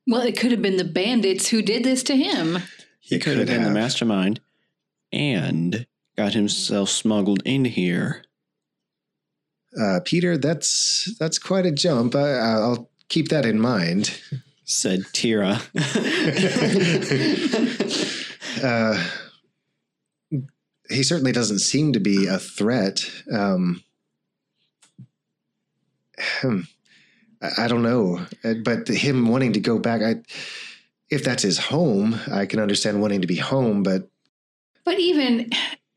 Well, 0.08 0.22
it 0.22 0.36
could 0.36 0.50
have 0.50 0.64
been 0.64 0.78
the 0.78 0.84
bandits 0.84 1.50
who 1.50 1.62
did 1.62 1.84
this 1.84 2.02
to 2.04 2.16
him. 2.16 2.58
He 3.00 3.18
He 3.18 3.20
could 3.20 3.38
have 3.38 3.48
could 3.48 3.54
been 3.54 3.66
the 3.66 3.70
mastermind 3.70 4.40
and 5.12 5.86
got 6.20 6.34
himself 6.34 6.90
smuggled 6.90 7.42
in 7.46 7.64
here. 7.64 8.26
Uh, 9.80 10.02
Peter, 10.04 10.38
that's 10.38 11.16
that's 11.18 11.40
quite 11.40 11.66
a 11.66 11.72
jump. 11.72 12.14
I, 12.14 12.32
I'll 12.32 12.90
keep 13.08 13.30
that 13.30 13.46
in 13.46 13.58
mind. 13.58 14.20
Said 14.66 15.06
Tira. 15.14 15.62
Uh, 18.62 19.02
he 20.90 21.02
certainly 21.02 21.32
doesn't 21.32 21.60
seem 21.60 21.94
to 21.94 22.00
be 22.02 22.26
a 22.26 22.38
threat. 22.38 23.10
Um, 23.32 23.82
hmm, 26.20 26.62
I, 27.42 27.50
I 27.60 27.68
don't 27.70 27.84
know, 27.84 28.26
Uh, 28.44 28.56
but 28.66 28.90
him 28.90 29.30
wanting 29.30 29.54
to 29.54 29.62
go 29.62 29.80
back, 29.80 30.02
I, 30.02 30.16
if 31.10 31.24
that's 31.24 31.44
his 31.44 31.58
home, 31.58 32.20
I 32.30 32.46
can 32.48 32.60
understand 32.60 33.02
wanting 33.02 33.22
to 33.22 33.28
be 33.28 33.38
home. 33.38 33.82
But 33.82 34.10
But 34.84 35.00
even 35.00 35.52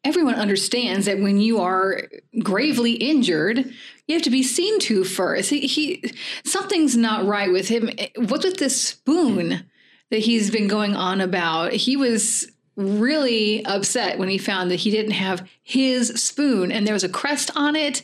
everyone 0.04 0.34
understands 0.34 1.06
that 1.06 1.20
when 1.20 1.38
you 1.38 1.60
are 1.60 2.02
gravely 2.42 2.92
injured, 2.92 3.72
you 4.06 4.14
have 4.14 4.22
to 4.22 4.30
be 4.30 4.42
seen 4.42 4.78
to 4.80 5.04
first. 5.04 5.50
He, 5.50 5.66
he 5.66 6.12
something's 6.44 6.96
not 6.96 7.24
right 7.24 7.50
with 7.50 7.68
him. 7.68 7.90
What's 8.16 8.44
with 8.44 8.58
this 8.58 8.80
spoon 8.80 9.64
that 10.10 10.20
he's 10.20 10.50
been 10.50 10.68
going 10.68 10.96
on 10.96 11.20
about? 11.20 11.72
He 11.72 11.96
was 11.96 12.50
really 12.76 13.64
upset 13.64 14.18
when 14.18 14.28
he 14.28 14.38
found 14.38 14.70
that 14.70 14.76
he 14.76 14.90
didn't 14.90 15.12
have 15.12 15.48
his 15.62 16.08
spoon 16.08 16.72
and 16.72 16.86
there 16.86 16.94
was 16.94 17.04
a 17.04 17.08
crest 17.08 17.50
on 17.54 17.76
it. 17.76 18.02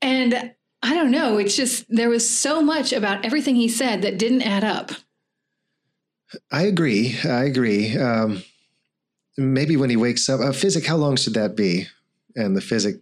And 0.00 0.52
I 0.82 0.94
don't 0.94 1.10
know, 1.10 1.38
it's 1.38 1.56
just 1.56 1.84
there 1.88 2.08
was 2.08 2.28
so 2.28 2.62
much 2.62 2.92
about 2.92 3.24
everything 3.24 3.56
he 3.56 3.68
said 3.68 4.02
that 4.02 4.18
didn't 4.18 4.42
add 4.42 4.62
up. 4.62 4.92
I 6.52 6.62
agree. 6.62 7.16
I 7.24 7.44
agree. 7.44 7.96
Um, 7.96 8.42
maybe 9.38 9.76
when 9.76 9.88
he 9.88 9.96
wakes 9.96 10.28
up, 10.28 10.40
uh, 10.40 10.52
physic, 10.52 10.84
how 10.84 10.96
long 10.96 11.16
should 11.16 11.34
that 11.34 11.56
be? 11.56 11.86
And 12.34 12.56
the 12.56 12.60
physic 12.60 12.96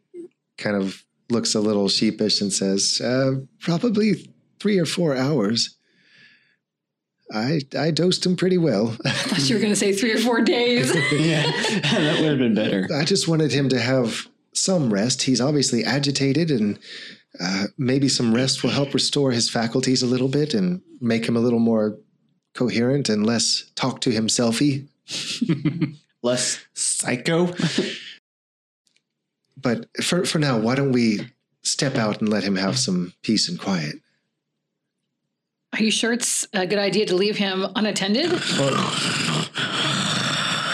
kind 0.59 0.77
of 0.77 1.03
looks 1.31 1.55
a 1.55 1.61
little 1.61 1.89
sheepish 1.89 2.41
and 2.41 2.53
says, 2.53 3.01
uh, 3.03 3.41
probably 3.61 4.33
three 4.61 4.79
or 4.79 4.87
four 4.87 5.17
hours. 5.17 5.77
I 7.33 7.63
I 7.77 7.91
dosed 7.91 8.25
him 8.25 8.37
pretty 8.37 8.59
well. 8.59 8.97
I 9.05 9.11
thought 9.11 9.49
you 9.49 9.57
were 9.57 9.61
going 9.61 9.73
to 9.73 9.79
say 9.79 9.93
three 9.93 10.13
or 10.13 10.19
four 10.19 10.43
days. 10.43 10.95
yeah, 11.13 11.43
that 11.83 12.21
would 12.21 12.29
have 12.29 12.39
been 12.39 12.55
better. 12.55 12.87
I 12.95 13.05
just 13.05 13.27
wanted 13.27 13.51
him 13.51 13.69
to 13.71 13.81
have 13.81 14.29
some 14.53 14.93
rest. 14.93 15.23
He's 15.23 15.41
obviously 15.41 15.83
agitated, 15.83 16.53
and 16.53 16.79
uh, 17.41 17.65
maybe 17.77 18.09
some 18.09 18.33
rest 18.33 18.63
will 18.63 18.71
help 18.71 18.95
restore 18.95 19.33
his 19.33 19.51
faculties 19.51 20.03
a 20.03 20.07
little 20.07 20.29
bit 20.29 20.55
and 20.55 20.83
make 21.01 21.27
him 21.27 21.37
a 21.37 21.41
little 21.41 21.59
more 21.59 21.99
coherent 22.55 23.09
and 23.09 23.27
less 23.27 23.73
talk 23.75 24.01
to 24.03 24.11
himselfy. 24.11 24.87
Less 26.27 26.59
psycho. 26.75 27.55
But 29.59 29.87
for 30.05 30.25
for 30.27 30.39
now, 30.39 30.59
why 30.59 30.75
don't 30.75 30.93
we 30.93 31.21
step 31.63 31.97
out 31.97 32.21
and 32.21 32.29
let 32.29 32.45
him 32.45 32.57
have 32.57 32.79
some 32.79 33.15
peace 33.23 33.49
and 33.49 33.59
quiet? 33.59 33.97
Are 35.73 35.83
you 35.83 35.91
sure 35.91 36.13
it's 36.13 36.47
a 36.53 36.67
good 36.67 36.79
idea 36.79 37.07
to 37.07 37.17
leave 37.17 37.39
him 37.39 37.67
unattended? 37.75 38.31
Well, 38.59 38.77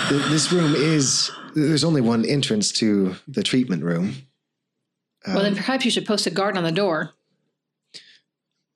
th- 0.09 0.27
this 0.31 0.51
room 0.53 0.75
is 0.75 1.31
there's 1.55 1.85
only 1.85 2.01
one 2.01 2.25
entrance 2.27 2.73
to 2.73 3.15
the 3.29 3.43
treatment 3.45 3.85
room. 3.85 4.17
well, 5.27 5.39
Um, 5.39 5.43
then 5.45 5.55
perhaps 5.57 5.85
you 5.85 5.91
should 5.93 6.05
post 6.05 6.27
a 6.27 6.31
guard 6.31 6.57
on 6.59 6.65
the 6.65 6.73
door. 6.73 7.13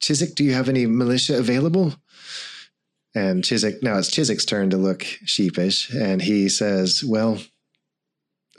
Chiswick, 0.01 0.35
do 0.37 0.45
you 0.45 0.53
have 0.55 0.68
any 0.68 0.87
militia 0.87 1.37
available? 1.37 1.95
And 3.17 3.43
Chiswick, 3.43 3.83
now 3.83 3.97
it's 3.97 4.11
Chiswick's 4.11 4.45
turn 4.45 4.69
to 4.69 4.77
look 4.77 5.03
sheepish, 5.25 5.91
and 5.91 6.21
he 6.21 6.51
says, 6.51 7.03
Well, 7.03 7.39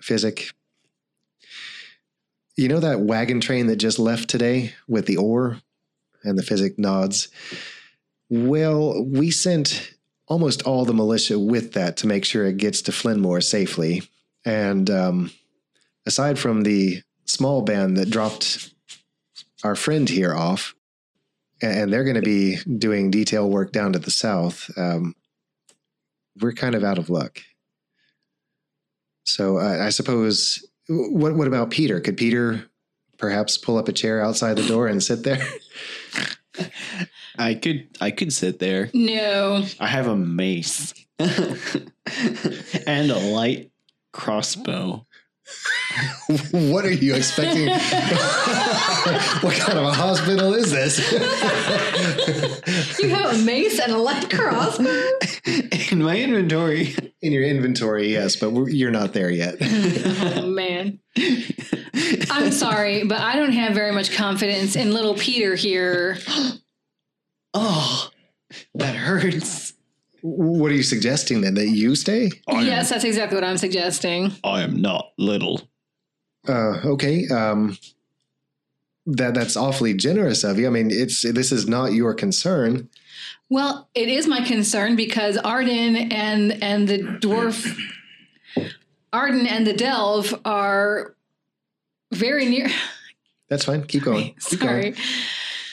Physic, 0.02 0.50
you 2.56 2.68
know 2.68 2.80
that 2.80 3.02
wagon 3.02 3.40
train 3.40 3.68
that 3.68 3.76
just 3.76 4.00
left 4.00 4.28
today 4.28 4.74
with 4.88 5.06
the 5.06 5.18
ore? 5.18 5.62
And 6.24 6.40
the 6.40 6.44
Physic 6.44 6.80
nods. 6.80 7.28
Well, 8.32 9.06
we 9.06 9.30
sent 9.30 9.94
almost 10.26 10.64
all 10.64 10.86
the 10.86 10.94
militia 10.94 11.38
with 11.38 11.74
that 11.74 11.96
to 11.98 12.08
make 12.08 12.26
sure 12.26 12.44
it 12.48 12.58
gets 12.58 12.82
to 12.82 12.92
Flinmore 12.92 13.42
safely. 13.42 14.02
And 14.44 14.90
um, 14.90 15.32
aside 16.08 16.40
from 16.40 16.64
the 16.64 17.04
small 17.26 17.62
band 17.62 17.96
that 17.98 18.10
dropped 18.10 18.72
our 19.64 19.76
friend 19.76 20.10
here 20.10 20.34
off, 20.34 20.74
and 21.62 21.92
they're 21.92 22.04
going 22.04 22.16
to 22.16 22.22
be 22.22 22.58
doing 22.78 23.12
detail 23.12 23.50
work 23.50 23.72
down 23.72 23.94
to 23.94 24.00
the 24.00 24.12
south. 24.12 24.70
Um, 24.78 25.16
we're 26.40 26.54
kind 26.54 26.76
of 26.76 26.84
out 26.84 26.98
of 26.98 27.10
luck. 27.10 27.42
So 29.24 29.58
uh, 29.58 29.80
I 29.82 29.90
suppose, 29.90 30.66
what 30.88 31.36
what 31.36 31.48
about 31.48 31.72
Peter? 31.72 32.00
Could 32.00 32.18
Peter 32.18 32.66
perhaps 33.18 33.58
pull 33.58 33.78
up 33.78 33.88
a 33.88 33.94
chair 33.94 34.22
outside 34.22 34.56
the 34.56 34.68
door 34.68 34.88
and 34.88 35.02
sit 35.04 35.24
there? 35.24 35.46
I 37.38 37.56
could 37.56 37.88
I 38.00 38.12
could 38.12 38.32
sit 38.32 38.60
there. 38.60 38.90
No. 38.94 39.66
I 39.80 39.88
have 39.88 40.08
a 40.08 40.16
mace 40.16 40.94
and 41.20 43.12
a 43.12 43.20
light 43.20 43.72
crossbow. 44.12 45.06
what 46.52 46.86
are 46.86 46.92
you 46.92 47.16
expecting? 47.16 47.68
what 49.42 49.56
kind 49.56 49.78
of 49.78 49.86
a 49.86 49.94
hospital 49.94 50.54
is 50.54 50.72
this? 50.72 51.00
You 53.00 53.10
have 53.10 53.34
a 53.34 53.38
mace 53.44 53.80
and 53.80 53.92
a 53.94 53.98
light 53.98 54.30
crossbow? 54.30 55.04
In 55.92 56.04
my 56.04 56.18
inventory. 56.18 56.96
In 57.22 57.32
your 57.32 57.44
inventory, 57.44 58.12
yes, 58.12 58.36
but 58.36 58.52
we're, 58.52 58.70
you're 58.70 58.92
not 58.92 59.14
there 59.14 59.30
yet. 59.30 59.56
oh, 59.62 60.48
man. 60.48 61.00
I'm 62.30 62.52
sorry, 62.52 63.04
but 63.06 63.20
I 63.20 63.36
don't 63.38 63.54
have 63.54 63.74
very 63.74 63.92
much 63.92 64.16
confidence 64.16 64.76
in 64.76 64.92
little 64.94 65.16
Peter 65.16 65.56
here. 65.56 66.18
Oh, 67.60 68.12
that 68.76 68.96
hurts. 68.96 69.67
What 70.36 70.72
are 70.72 70.76
you 70.76 70.84
suggesting 70.84 71.42
then? 71.42 71.54
That 71.56 71.70
you 71.70 71.96
stay? 71.96 72.30
I 72.48 72.62
am- 72.62 72.66
yes, 72.66 72.90
that's 72.90 73.04
exactly 73.04 73.36
what 73.36 73.44
I'm 73.44 73.58
suggesting. 73.58 74.32
I 74.44 74.62
am 74.62 74.82
not 74.82 75.12
little. 75.18 75.62
Uh, 76.48 76.80
okay. 76.86 77.28
Um, 77.28 77.78
that 79.06 79.34
that's 79.34 79.56
awfully 79.56 79.94
generous 79.94 80.44
of 80.44 80.60
you. 80.60 80.68
I 80.68 80.70
mean, 80.70 80.92
it's 80.92 81.22
this 81.22 81.52
is 81.52 81.68
not 81.68 81.94
your 81.94 82.14
concern. 82.14 82.90
Well, 83.50 83.90
it 83.96 84.10
is 84.10 84.28
my 84.28 84.42
concern 84.42 84.96
because 84.98 85.38
Arden 85.38 85.96
and 85.96 86.62
and 86.62 86.88
the 86.88 87.00
dwarf 87.00 87.78
Arden 89.14 89.48
and 89.48 89.66
the 89.66 89.74
Delve 89.74 90.34
are 90.44 91.16
very 92.12 92.46
near. 92.48 92.70
That's 93.50 93.64
fine. 93.66 93.84
Keep 93.84 94.04
going. 94.04 94.36
Keep 94.46 94.60
Sorry. 94.60 94.82
going. 94.92 94.96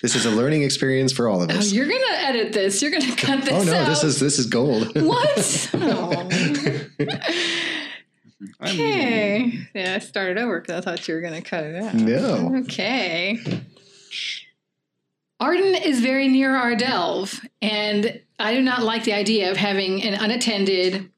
This 0.05 0.15
is 0.17 0.27
a 0.27 0.31
learning 0.31 0.65
experience 0.65 1.13
for 1.13 1.29
all 1.29 1.43
of 1.43 1.51
Oh, 1.51 1.55
us. 1.55 1.73
you're 1.73 1.87
gonna 1.89 2.19
edit 2.19 2.53
this. 2.53 2.83
You're 2.83 2.91
gonna 2.91 3.17
cut 3.17 3.41
this 3.43 3.55
oh 3.55 3.63
no, 3.63 3.73
out. 3.75 3.89
this 3.89 4.05
is 4.05 4.21
this 4.21 4.39
is 4.39 4.45
gold. 4.45 4.95
what? 5.01 5.71
Oh. 8.61 8.69
Okay. 8.69 9.67
Yeah, 9.75 9.95
I 9.95 9.99
started 10.01 10.37
over 10.37 10.61
because 10.61 10.77
I 10.77 10.81
thought 10.83 11.09
you 11.09 11.15
were 11.15 11.23
going 11.23 11.33
to 11.33 11.41
cut 11.41 11.65
it 11.65 11.83
out. 11.83 11.95
No. 11.95 12.55
Okay. 12.65 13.39
Arden 15.41 15.75
is 15.75 16.01
very 16.01 16.29
near 16.29 16.55
our 16.55 16.77
delve, 16.77 17.41
and 17.63 18.21
I 18.39 18.53
do 18.55 18.61
not 18.61 18.83
like 18.83 19.05
the 19.05 19.15
idea 19.15 19.51
of 19.51 19.57
having 19.57 20.03
an 20.03 20.13
unattended, 20.13 21.11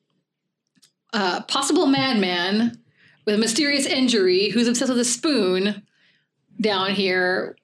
uh, 1.13 1.43
possible 1.43 1.87
madman 1.87 2.79
with 3.25 3.35
a 3.35 3.39
mysterious 3.39 3.87
injury 3.87 4.51
who's 4.51 4.69
obsessed 4.69 4.91
with 4.91 5.01
a 5.01 5.05
spoon 5.05 5.83
down 6.61 6.93
here. 6.93 7.57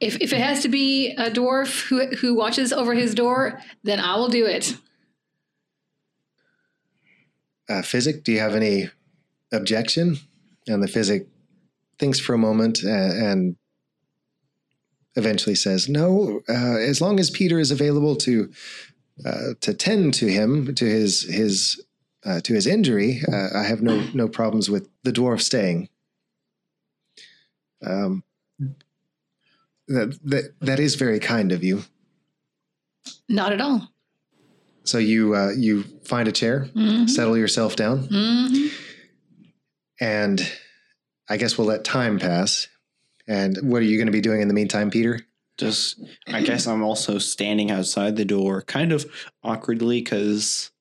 If, 0.00 0.20
if 0.20 0.32
it 0.32 0.40
has 0.40 0.62
to 0.62 0.68
be 0.68 1.14
a 1.16 1.30
dwarf 1.30 1.88
who, 1.88 2.06
who 2.16 2.34
watches 2.34 2.72
over 2.72 2.94
his 2.94 3.14
door, 3.14 3.60
then 3.82 4.00
I 4.00 4.16
will 4.16 4.28
do 4.28 4.46
it. 4.46 4.76
uh, 7.68 7.82
Physic, 7.82 8.24
do 8.24 8.32
you 8.32 8.40
have 8.40 8.54
any 8.54 8.90
objection? 9.52 10.16
And 10.66 10.82
the 10.82 10.88
Physic 10.88 11.26
thinks 11.98 12.20
for 12.20 12.34
a 12.34 12.38
moment 12.38 12.82
and, 12.82 13.12
and 13.12 13.56
eventually 15.16 15.54
says, 15.54 15.88
"No, 15.88 16.42
uh, 16.48 16.76
as 16.78 17.00
long 17.00 17.20
as 17.20 17.30
Peter 17.30 17.58
is 17.58 17.70
available 17.70 18.16
to 18.16 18.50
uh, 19.24 19.54
to 19.60 19.74
tend 19.74 20.14
to 20.14 20.26
him 20.26 20.74
to 20.74 20.84
his 20.84 21.22
his 21.22 21.84
uh, 22.24 22.40
to 22.40 22.54
his 22.54 22.66
injury, 22.66 23.20
uh, 23.30 23.48
I 23.54 23.64
have 23.64 23.82
no 23.82 24.04
no 24.14 24.28
problems 24.28 24.70
with 24.70 24.88
the 25.02 25.12
dwarf 25.12 25.40
staying." 25.40 25.88
Um, 27.84 28.22
that 29.92 30.18
that 30.24 30.54
that 30.60 30.80
is 30.80 30.94
very 30.96 31.18
kind 31.18 31.52
of 31.52 31.62
you. 31.64 31.84
Not 33.28 33.52
at 33.52 33.60
all. 33.60 33.88
So 34.84 34.98
you 34.98 35.34
uh, 35.34 35.50
you 35.56 35.84
find 36.04 36.28
a 36.28 36.32
chair, 36.32 36.68
Mhm. 36.74 37.08
settle 37.08 37.36
yourself 37.38 37.76
down, 37.76 38.08
Mhm. 38.08 38.70
and 40.00 40.52
I 41.28 41.36
guess 41.36 41.56
we'll 41.56 41.66
let 41.68 41.84
time 41.84 42.18
pass. 42.18 42.68
And 43.28 43.56
what 43.62 43.80
are 43.80 43.84
you 43.84 43.96
going 43.96 44.06
to 44.06 44.12
be 44.12 44.20
doing 44.20 44.42
in 44.42 44.48
the 44.48 44.54
meantime, 44.54 44.90
Peter? 44.90 45.20
Just, 45.56 46.00
I 46.26 46.42
guess 46.42 46.66
I'm 46.66 46.82
also 46.82 47.18
standing 47.18 47.70
outside 47.70 48.16
the 48.16 48.24
door, 48.24 48.62
kind 48.62 48.90
of 48.90 49.06
awkwardly, 49.44 50.00
because, 50.02 50.72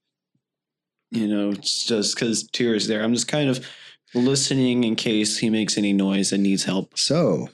you 1.12 1.28
know, 1.28 1.52
it's 1.52 1.86
just 1.86 2.16
because 2.16 2.48
Tyr's 2.48 2.88
there. 2.88 3.04
I'm 3.04 3.14
just 3.14 3.28
kind 3.28 3.50
of 3.50 3.66
listening 4.16 4.84
in 4.84 4.96
case 4.96 5.38
he 5.38 5.50
makes 5.52 5.78
any 5.78 5.94
noise 5.94 6.32
and 6.32 6.42
needs 6.42 6.64
help. 6.64 6.98
So, 6.98 7.50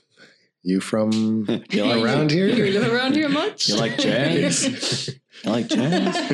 you 0.67 0.81
from 0.81 1.45
You 1.69 1.85
like, 1.85 2.03
around 2.03 2.31
here? 2.31 2.47
You 2.47 2.77
live 2.77 2.91
around 2.91 3.15
here 3.15 3.29
much? 3.29 3.69
you 3.69 3.77
like 3.77 3.97
jazz? 3.97 5.15
I 5.45 5.49
like 5.49 5.67
jazz? 5.67 6.29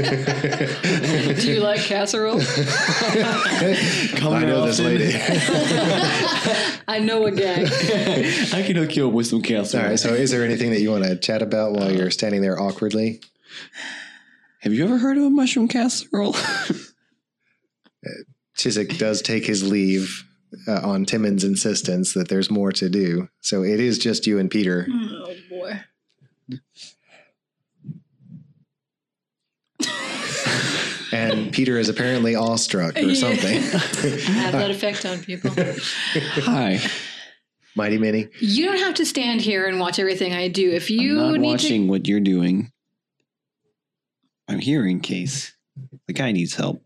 Do 1.44 1.52
you 1.52 1.60
like 1.60 1.82
casserole? 1.82 2.40
Come 4.16 4.34
I 4.34 4.46
know 4.46 4.66
this 4.66 4.80
lady. 4.80 5.14
I 6.88 7.00
know 7.00 7.26
a 7.26 7.32
guy. 7.32 7.66
I 8.58 8.64
can 8.64 8.76
hook 8.78 8.96
you 8.96 9.08
up 9.08 9.14
with 9.14 9.28
some 9.28 9.42
casserole. 9.42 9.84
All 9.84 9.90
right. 9.92 10.00
So, 10.00 10.14
is 10.14 10.32
there 10.32 10.44
anything 10.44 10.72
that 10.72 10.80
you 10.82 10.90
want 10.90 11.04
to 11.04 11.18
chat 11.18 11.42
about 11.42 11.74
while 11.74 11.90
uh, 11.90 11.92
you're 11.92 12.12
standing 12.12 12.42
there 12.42 12.60
awkwardly? 12.60 13.22
Have 14.62 14.74
you 14.74 14.84
ever 14.86 14.98
heard 14.98 15.18
of 15.18 15.24
a 15.24 15.30
mushroom 15.30 15.68
casserole? 15.68 16.36
Uh, 16.36 16.74
Chiswick 18.56 18.98
does 18.98 19.22
take 19.22 19.46
his 19.46 19.70
leave 19.70 20.24
uh, 20.68 20.82
on 20.84 21.06
Timon's 21.06 21.44
insistence 21.44 22.14
that 22.14 22.28
there's 22.28 22.50
more 22.50 22.72
to 22.74 22.90
do. 22.90 23.30
So 23.42 23.64
it 23.64 23.80
is 23.80 23.98
just 23.98 24.28
you 24.28 24.40
and 24.40 24.50
Peter. 24.50 24.88
Oh 24.90 25.34
boy. 25.50 25.80
And 31.14 31.54
Peter 31.54 31.78
is 31.78 31.90
apparently 31.90 32.34
awestruck 32.36 32.98
or 32.98 33.14
something. 33.14 33.62
Have 33.62 34.54
that 34.54 34.72
effect 34.72 35.06
on 35.06 35.20
people. 35.20 35.52
Hi. 35.56 36.80
Mighty 37.76 38.00
Minnie. 38.00 38.30
You 38.40 38.66
don't 38.66 38.80
have 38.80 38.96
to 38.96 39.06
stand 39.06 39.42
here 39.42 39.68
and 39.68 39.80
watch 39.80 40.00
everything 40.00 40.34
I 40.34 40.48
do. 40.48 40.72
If 40.72 40.90
you 40.90 41.20
I'm 41.20 41.34
not 41.34 41.40
need 41.40 41.48
watching 41.48 41.88
what 41.88 42.08
you're 42.08 42.20
doing. 42.20 42.72
I'm 44.48 44.60
here 44.60 44.86
in 44.86 45.00
case 45.00 45.54
the 46.08 46.14
guy 46.14 46.32
needs 46.32 46.56
help. 46.56 46.84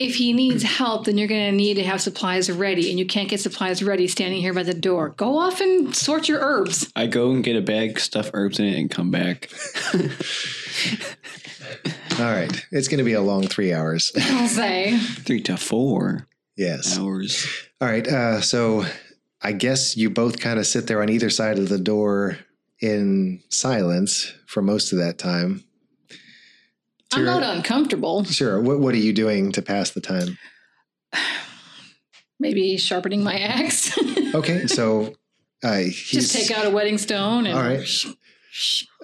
To, 0.00 0.04
if 0.04 0.16
he 0.16 0.32
needs 0.32 0.62
help, 0.62 1.04
then 1.04 1.18
you're 1.18 1.28
going 1.28 1.50
to 1.50 1.56
need 1.56 1.74
to 1.74 1.84
have 1.84 2.00
supplies 2.00 2.50
ready, 2.50 2.90
and 2.90 2.98
you 2.98 3.06
can't 3.06 3.28
get 3.28 3.40
supplies 3.40 3.82
ready 3.82 4.08
standing 4.08 4.40
here 4.40 4.54
by 4.54 4.62
the 4.62 4.74
door. 4.74 5.10
Go 5.10 5.38
off 5.38 5.60
and 5.60 5.94
sort 5.94 6.28
your 6.28 6.40
herbs. 6.40 6.90
I 6.96 7.06
go 7.06 7.30
and 7.30 7.44
get 7.44 7.56
a 7.56 7.60
bag, 7.60 8.00
stuff 8.00 8.30
herbs 8.34 8.58
in 8.58 8.66
it, 8.66 8.78
and 8.78 8.90
come 8.90 9.10
back. 9.10 9.50
All 12.18 12.26
right. 12.26 12.66
It's 12.70 12.88
going 12.88 12.98
to 12.98 13.04
be 13.04 13.12
a 13.14 13.22
long 13.22 13.46
three 13.46 13.72
hours. 13.72 14.12
I'll 14.20 14.48
say. 14.48 14.98
Three 14.98 15.40
to 15.42 15.56
four 15.56 16.28
yes. 16.56 16.98
hours. 16.98 17.46
All 17.80 17.88
right. 17.88 18.06
Uh, 18.06 18.40
so 18.40 18.84
I 19.40 19.52
guess 19.52 19.96
you 19.96 20.10
both 20.10 20.40
kind 20.40 20.58
of 20.58 20.66
sit 20.66 20.86
there 20.86 21.00
on 21.00 21.08
either 21.08 21.30
side 21.30 21.58
of 21.58 21.68
the 21.68 21.78
door 21.78 22.38
in 22.80 23.42
silence 23.48 24.32
for 24.46 24.60
most 24.62 24.92
of 24.92 24.98
that 24.98 25.18
time. 25.18 25.64
I'm 27.12 27.24
Tira- 27.24 27.40
not 27.40 27.56
uncomfortable. 27.56 28.24
Sure. 28.24 28.60
What, 28.60 28.80
what 28.80 28.94
are 28.94 28.98
you 28.98 29.12
doing 29.12 29.52
to 29.52 29.62
pass 29.62 29.90
the 29.90 30.00
time? 30.00 30.38
Maybe 32.40 32.76
sharpening 32.76 33.22
my 33.22 33.38
axe. 33.38 33.98
Okay. 34.32 34.68
So 34.68 35.14
uh, 35.64 35.82
Just 35.90 36.32
take 36.32 36.56
out 36.56 36.64
a 36.64 36.70
whetting 36.70 36.98
stone 36.98 37.46
and 37.46 37.58
All 37.58 37.64
right. 37.64 38.04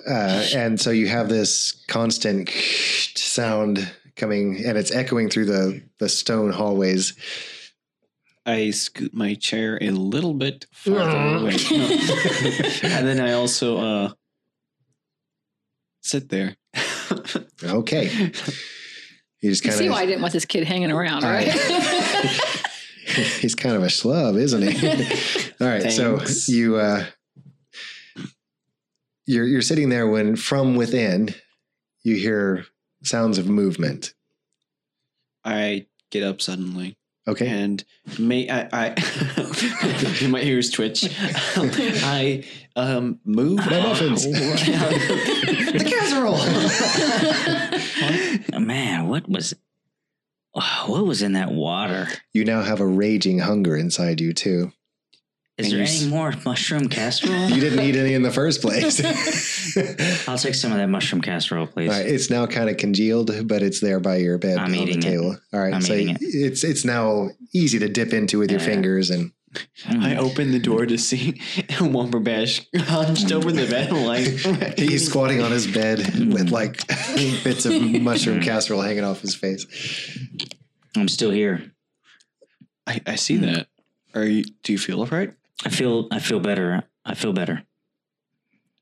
uh, 0.08 0.46
and 0.54 0.80
so 0.80 0.90
you 0.90 1.08
have 1.08 1.28
this 1.28 1.82
constant 1.88 2.48
sound 2.48 3.90
coming 4.14 4.62
and 4.64 4.78
it's 4.78 4.92
echoing 4.92 5.28
through 5.28 5.46
the, 5.46 5.82
the 5.98 6.08
stone 6.08 6.52
hallways. 6.52 7.14
I 8.46 8.70
scoot 8.70 9.12
my 9.14 9.34
chair 9.34 9.78
a 9.80 9.90
little 9.90 10.32
bit 10.32 10.66
farther 10.70 11.38
away. 11.40 11.56
and 12.84 13.04
then 13.04 13.18
I 13.18 13.32
also 13.32 13.78
uh, 13.78 14.12
sit 16.02 16.28
there. 16.28 16.56
Okay. 17.62 18.32
You 19.42 19.50
just 19.50 19.64
You 19.64 19.70
kind 19.70 19.78
see 19.78 19.88
why 19.90 20.02
I 20.02 20.06
didn't 20.06 20.22
want 20.22 20.32
this 20.32 20.44
kid 20.44 20.64
hanging 20.64 20.90
around, 20.90 21.24
All 21.24 21.30
right? 21.30 21.46
he's 23.40 23.54
kind 23.54 23.76
of 23.76 23.82
a 23.82 23.86
schlub, 23.86 24.36
isn't 24.36 24.62
he? 24.62 24.88
All 25.60 25.66
right, 25.68 25.82
Thanks. 25.82 25.96
so 26.46 26.52
you 26.52 26.76
uh, 26.76 27.04
you're 29.26 29.46
you're 29.46 29.62
sitting 29.62 29.88
there 29.88 30.06
when 30.06 30.36
from 30.36 30.74
within 30.76 31.34
you 32.02 32.16
hear 32.16 32.66
sounds 33.04 33.38
of 33.38 33.48
movement. 33.48 34.14
I 35.44 35.86
get 36.10 36.22
up 36.22 36.40
suddenly 36.40 36.96
Okay, 37.28 37.48
and 37.48 37.82
may 38.20 38.48
I, 38.48 38.68
I 38.72 40.26
my 40.28 40.40
ears 40.40 40.70
twitch. 40.70 41.04
I 41.56 42.44
um 42.76 43.18
move 43.24 43.58
My 43.58 43.80
muffins. 43.80 44.24
the 44.30 45.84
casserole. 45.84 46.38
Man, 48.60 49.08
what 49.08 49.28
was 49.28 49.54
what 50.52 51.04
was 51.04 51.22
in 51.22 51.32
that 51.32 51.50
water? 51.50 52.06
you 52.32 52.44
now 52.44 52.62
have 52.62 52.80
a 52.80 52.86
raging 52.86 53.40
hunger 53.40 53.76
inside 53.76 54.20
you 54.20 54.32
too. 54.32 54.72
Is 55.58 55.70
there 55.70 55.80
any 55.82 56.06
more 56.06 56.34
mushroom 56.44 56.88
casserole? 56.88 57.48
You 57.48 57.60
didn't 57.60 57.80
eat 57.80 57.96
any 57.96 58.12
in 58.12 58.22
the 58.22 58.30
first 58.30 58.60
place. 58.60 59.00
I'll 60.28 60.36
take 60.38 60.54
some 60.54 60.70
of 60.72 60.78
that 60.78 60.88
mushroom 60.88 61.22
casserole, 61.22 61.66
please. 61.66 61.90
All 61.90 61.96
right, 61.96 62.06
it's 62.06 62.28
now 62.28 62.46
kind 62.46 62.68
of 62.68 62.76
congealed, 62.76 63.30
but 63.48 63.62
it's 63.62 63.80
there 63.80 63.98
by 63.98 64.16
your 64.16 64.36
bed 64.36 64.58
I'm 64.58 64.66
on 64.66 64.70
the 64.72 64.78
eating 64.82 64.98
it. 64.98 65.02
table. 65.02 65.38
All 65.54 65.60
right, 65.60 65.72
I'm 65.72 65.80
so 65.80 65.94
eating 65.94 66.16
it. 66.16 66.18
it's 66.22 66.62
it's 66.62 66.84
now 66.84 67.30
easy 67.54 67.78
to 67.78 67.88
dip 67.88 68.12
into 68.12 68.38
with 68.38 68.50
your 68.50 68.60
fingers, 68.60 69.10
and 69.10 69.32
Mm. 69.84 70.02
I 70.04 70.16
opened 70.16 70.52
the 70.52 70.58
door 70.58 70.84
to 70.84 70.98
see 70.98 71.32
Wumperbash 71.80 72.66
hunched 72.78 73.32
over 73.32 73.50
the 73.50 73.66
bed, 73.66 73.90
like 73.90 74.78
he's 74.78 75.08
squatting 75.08 75.40
on 75.40 75.50
his 75.50 75.66
bed 75.66 75.98
with 76.30 76.50
like 76.50 76.86
bits 77.42 77.64
of 77.64 77.80
mushroom 78.02 78.42
casserole 78.42 78.82
hanging 78.82 79.04
off 79.04 79.22
his 79.22 79.34
face. 79.34 79.64
I'm 80.94 81.08
still 81.08 81.30
here. 81.30 81.72
I, 82.86 83.00
I 83.06 83.14
see 83.14 83.38
that. 83.38 83.68
Are 84.14 84.24
you? 84.24 84.44
Do 84.62 84.72
you 84.72 84.78
feel 84.78 85.00
all 85.00 85.06
right? 85.06 85.32
I 85.64 85.70
feel 85.70 86.08
I 86.10 86.18
feel 86.18 86.40
better. 86.40 86.82
I 87.04 87.14
feel 87.14 87.32
better. 87.32 87.62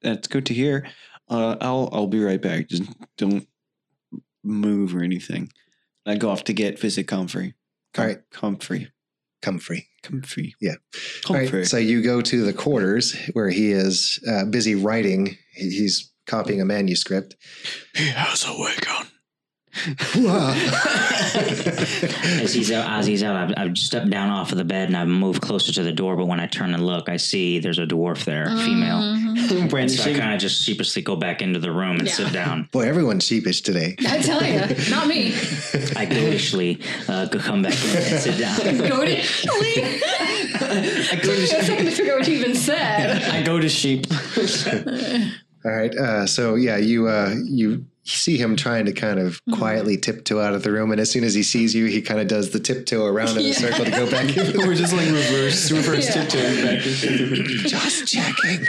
That's 0.03 0.29
good 0.29 0.47
to 0.47 0.55
hear. 0.55 0.87
Uh, 1.29 1.57
I'll 1.61 1.89
I'll 1.93 2.07
be 2.07 2.23
right 2.23 2.41
back. 2.41 2.69
Just 2.69 2.83
don't 3.17 3.47
move 4.43 4.95
or 4.95 5.03
anything. 5.03 5.51
I 6.07 6.17
go 6.17 6.31
off 6.31 6.45
to 6.45 6.53
get 6.53 6.79
physic 6.79 7.09
comfrey. 7.09 7.55
All 7.97 8.05
right. 8.05 8.19
comfrey, 8.31 8.89
Comfrey. 9.41 9.87
comfrey. 10.03 10.55
Yeah. 10.61 10.75
All 11.29 11.37
comfrey. 11.37 11.61
right, 11.61 11.67
so 11.67 11.77
you 11.79 12.03
go 12.03 12.21
to 12.21 12.45
the 12.45 12.53
quarters 12.53 13.15
where 13.35 13.49
he 13.49 13.71
is 13.71 14.19
uh, 14.29 14.45
busy 14.47 14.75
writing. 14.75 15.39
He's 15.55 16.11
copying 16.27 16.61
a 16.61 16.65
manuscript. 16.65 17.37
he 17.95 18.09
has 18.09 18.45
a 18.47 18.53
wig 18.59 18.85
on. 18.89 19.07
As 21.35 22.55
he's 22.55 22.71
out, 22.71 22.89
as 22.99 23.07
he's 23.07 23.23
out, 23.23 23.37
I've, 23.37 23.55
I've 23.57 23.77
stepped 23.79 24.09
down 24.11 24.31
off 24.31 24.53
of 24.53 24.59
the 24.59 24.65
bed 24.65 24.89
and 24.89 24.97
I've 24.97 25.09
moved 25.09 25.43
closer 25.43 25.73
to 25.73 25.83
the 25.83 25.93
door. 25.93 26.17
But 26.17 26.27
when 26.27 26.39
I 26.41 26.47
turn 26.47 26.73
and 26.75 26.85
look, 26.87 27.09
I 27.09 27.17
see 27.17 27.59
there's 27.59 27.79
a 27.79 27.87
dwarf 27.87 28.25
there, 28.25 28.47
female. 28.47 29.01
Mhm. 29.01 29.69
Brandon, 29.69 29.97
So 29.97 30.11
I 30.11 30.15
kind 30.19 30.33
of 30.33 30.41
just 30.41 30.63
sheepishly 30.63 31.03
go 31.03 31.17
back 31.17 31.43
into 31.43 31.59
the 31.59 31.73
room 31.73 31.99
and 31.99 32.07
Yeah. 32.07 32.15
sit 32.15 32.33
down. 32.33 32.69
Boy, 32.73 32.83
everyone's 32.89 33.25
sheepish 33.25 33.63
today. 33.63 33.97
I 34.09 34.19
tell 34.21 34.43
you, 34.45 34.61
not 34.91 35.07
me. 35.09 35.35
I 35.97 36.07
goatishly 36.07 36.81
uh, 37.09 37.29
come 37.29 37.63
back 37.63 37.75
in 37.85 37.97
and 37.97 38.21
sit 38.21 38.39
down. 38.39 38.57
Go. 38.89 39.03
I 39.03 39.23
go 41.17 41.35
Took 41.35 41.37
me 41.37 41.45
a 41.45 41.47
to 41.47 41.47
second 41.65 41.87
to 41.87 41.91
figure 41.91 42.13
out 42.13 42.21
what 42.21 42.29
you 42.29 42.37
even 42.39 42.55
said. 42.55 43.23
I 43.31 43.43
go 43.43 43.59
to 43.59 43.69
sheep. 43.69 44.07
All 45.65 45.73
right, 45.73 45.95
uh, 45.97 46.27
so 46.27 46.55
yeah, 46.57 46.77
you 46.77 47.09
uh, 47.09 47.35
you 47.45 47.85
see 48.05 48.37
him 48.37 48.55
trying 48.57 48.85
to 48.87 48.93
kind 48.93 49.19
of 49.19 49.41
Mhm. 49.49 49.57
quietly 49.59 49.97
tiptoe 49.97 50.39
out 50.41 50.55
of 50.55 50.63
the 50.63 50.71
room, 50.71 50.93
and 50.93 51.01
as 51.01 51.11
soon 51.11 51.25
as 51.25 51.35
he 51.35 51.43
sees 51.43 51.75
you, 51.75 51.87
he 51.87 52.03
kind 52.03 52.21
of 52.21 52.27
does 52.29 52.51
the 52.51 52.61
tiptoe 52.61 53.05
around 53.07 53.37
in 53.39 53.45
Yeah. 53.47 53.51
a 53.51 53.55
circle 53.55 53.85
to 53.87 53.91
go 53.91 54.11
back 54.11 54.37
in. 54.37 54.57
We're 54.67 54.75
just 54.75 54.93
like 54.93 55.07
reverse, 55.11 55.71
reverse 55.81 56.07
Yeah. 56.07 56.25
tiptoeing 56.27 56.57
back 56.65 56.85
and 56.87 57.69
Just 57.69 58.07
checking. 58.07 58.67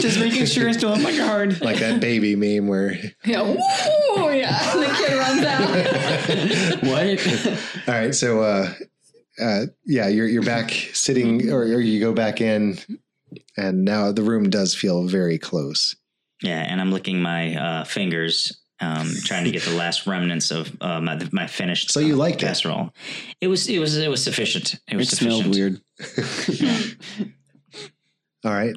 Just 0.00 0.18
making 0.18 0.46
sure 0.46 0.68
I 0.68 0.72
still 0.72 0.92
have 0.94 1.02
my 1.02 1.16
card. 1.16 1.60
like 1.60 1.78
that 1.80 2.00
baby 2.00 2.34
meme 2.36 2.66
where 2.68 2.98
Yeah. 3.24 3.42
Woo! 3.42 4.30
Yeah. 4.32 4.72
And 4.72 4.82
the 4.82 4.94
kid 4.96 5.16
runs 5.16 5.42
out. 5.44 6.82
what? 6.84 7.88
All 7.88 7.94
right, 7.94 8.14
so 8.14 8.42
uh, 8.42 8.72
uh, 9.40 9.66
yeah, 9.86 10.08
you're 10.08 10.26
you're 10.28 10.42
back 10.42 10.70
sitting, 10.92 11.50
or, 11.50 11.62
or 11.62 11.80
you 11.80 12.00
go 12.00 12.12
back 12.12 12.40
in, 12.40 12.78
and 13.56 13.84
now 13.84 14.12
the 14.12 14.22
room 14.22 14.50
does 14.50 14.74
feel 14.74 15.06
very 15.06 15.38
close. 15.38 15.94
Yeah, 16.44 16.60
and 16.60 16.78
I'm 16.80 16.92
licking 16.92 17.22
my 17.22 17.54
uh, 17.56 17.84
fingers, 17.84 18.60
um, 18.80 19.10
trying 19.24 19.44
to 19.44 19.50
get 19.50 19.62
the 19.62 19.70
last 19.76 20.06
remnants 20.06 20.50
of 20.50 20.70
uh, 20.80 21.00
my 21.00 21.18
my 21.32 21.46
finished. 21.46 21.90
So 21.90 22.00
you 22.00 22.14
uh, 22.14 22.18
liked 22.18 22.42
it? 22.42 22.46
casserole? 22.46 22.90
It 23.40 23.48
was 23.48 23.66
it 23.68 23.78
was 23.78 23.96
it 23.96 24.10
was 24.10 24.22
sufficient. 24.22 24.74
It 24.86 24.94
It 24.94 24.96
was 24.96 25.08
smelled 25.08 25.46
weird. 25.46 25.80
All 28.44 28.52
right, 28.52 28.76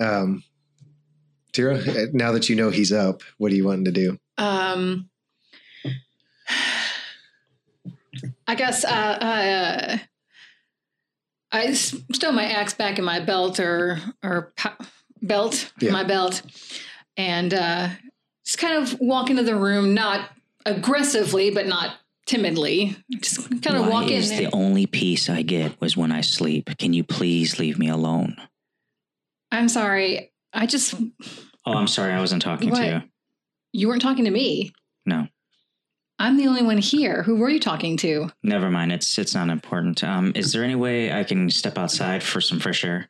um, 0.00 0.42
Tira. 1.52 1.76
uh, 1.78 2.06
Now 2.12 2.32
that 2.32 2.48
you 2.48 2.56
know 2.56 2.70
he's 2.70 2.90
up, 2.92 3.22
what 3.38 3.52
are 3.52 3.54
you 3.54 3.64
wanting 3.64 3.84
to 3.84 3.92
do? 3.92 4.18
Um, 4.36 5.08
I 8.48 8.54
guess 8.56 8.84
uh, 8.84 8.88
uh, 8.88 9.98
I 11.52 11.64
s- 11.66 11.94
stow 12.12 12.32
my 12.32 12.46
axe 12.46 12.74
back 12.74 12.98
in 12.98 13.04
my 13.04 13.20
belt 13.20 13.60
or 13.60 14.00
or 14.24 14.52
po- 14.56 14.84
belt, 15.26 15.72
Yeah. 15.80 15.90
my 15.90 16.04
belt, 16.04 16.42
and 17.16 17.52
uh, 17.52 17.88
just 18.44 18.58
kind 18.58 18.82
of 18.82 18.98
walk 19.00 19.30
into 19.30 19.42
the 19.42 19.56
room, 19.56 19.94
not 19.94 20.30
aggressively, 20.66 21.50
but 21.50 21.66
not 21.66 21.96
timidly. 22.26 22.96
Just 23.20 23.48
kind 23.62 23.76
of 23.76 23.82
Why 23.86 23.88
walk 23.88 24.04
in 24.10 24.12
is 24.18 24.30
there. 24.30 24.42
the 24.42 24.50
only 24.54 24.86
peace 24.86 25.28
I 25.28 25.42
get 25.42 25.80
was 25.80 25.96
when 25.96 26.10
I 26.12 26.20
sleep? 26.22 26.70
Can 26.78 26.92
you 26.92 27.04
please 27.04 27.58
leave 27.58 27.78
me 27.78 27.88
alone? 27.88 28.36
I'm 29.52 29.68
sorry. 29.68 30.32
I 30.52 30.66
just 30.66 30.94
Oh, 31.66 31.72
I'm 31.72 31.86
sorry, 31.88 32.12
I 32.12 32.20
wasn't 32.20 32.42
talking 32.42 32.70
What? 32.70 32.80
to 32.80 32.86
you. 32.86 33.02
you 33.72 33.88
weren't 33.88 34.02
talking 34.02 34.24
to 34.26 34.30
me. 34.30 34.72
No, 35.06 35.28
I'm 36.18 36.36
the 36.36 36.46
only 36.46 36.62
one 36.62 36.78
here. 36.78 37.22
Who 37.24 37.36
were 37.36 37.48
you 37.50 37.60
talking 37.60 37.96
to? 37.98 38.30
never 38.42 38.70
mind. 38.70 38.92
It's 38.92 39.18
it's 39.18 39.34
not 39.34 39.48
important. 39.50 40.02
Um, 40.04 40.32
is 40.34 40.52
there 40.52 40.64
any 40.64 40.74
way 40.76 41.12
I 41.12 41.24
can 41.24 41.50
step 41.50 41.76
outside 41.78 42.22
for 42.22 42.40
some 42.40 42.58
fresh 42.60 42.84
air? 42.84 43.08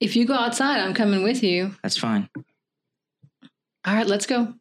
If 0.00 0.14
you 0.16 0.26
go 0.26 0.34
outside, 0.34 0.80
I'm 0.80 0.94
coming 0.94 1.22
with 1.22 1.42
you. 1.42 1.74
That's 1.82 1.96
fine. 1.96 2.28
All 3.84 3.94
right, 3.94 4.06
let's 4.06 4.26
go. 4.26 4.54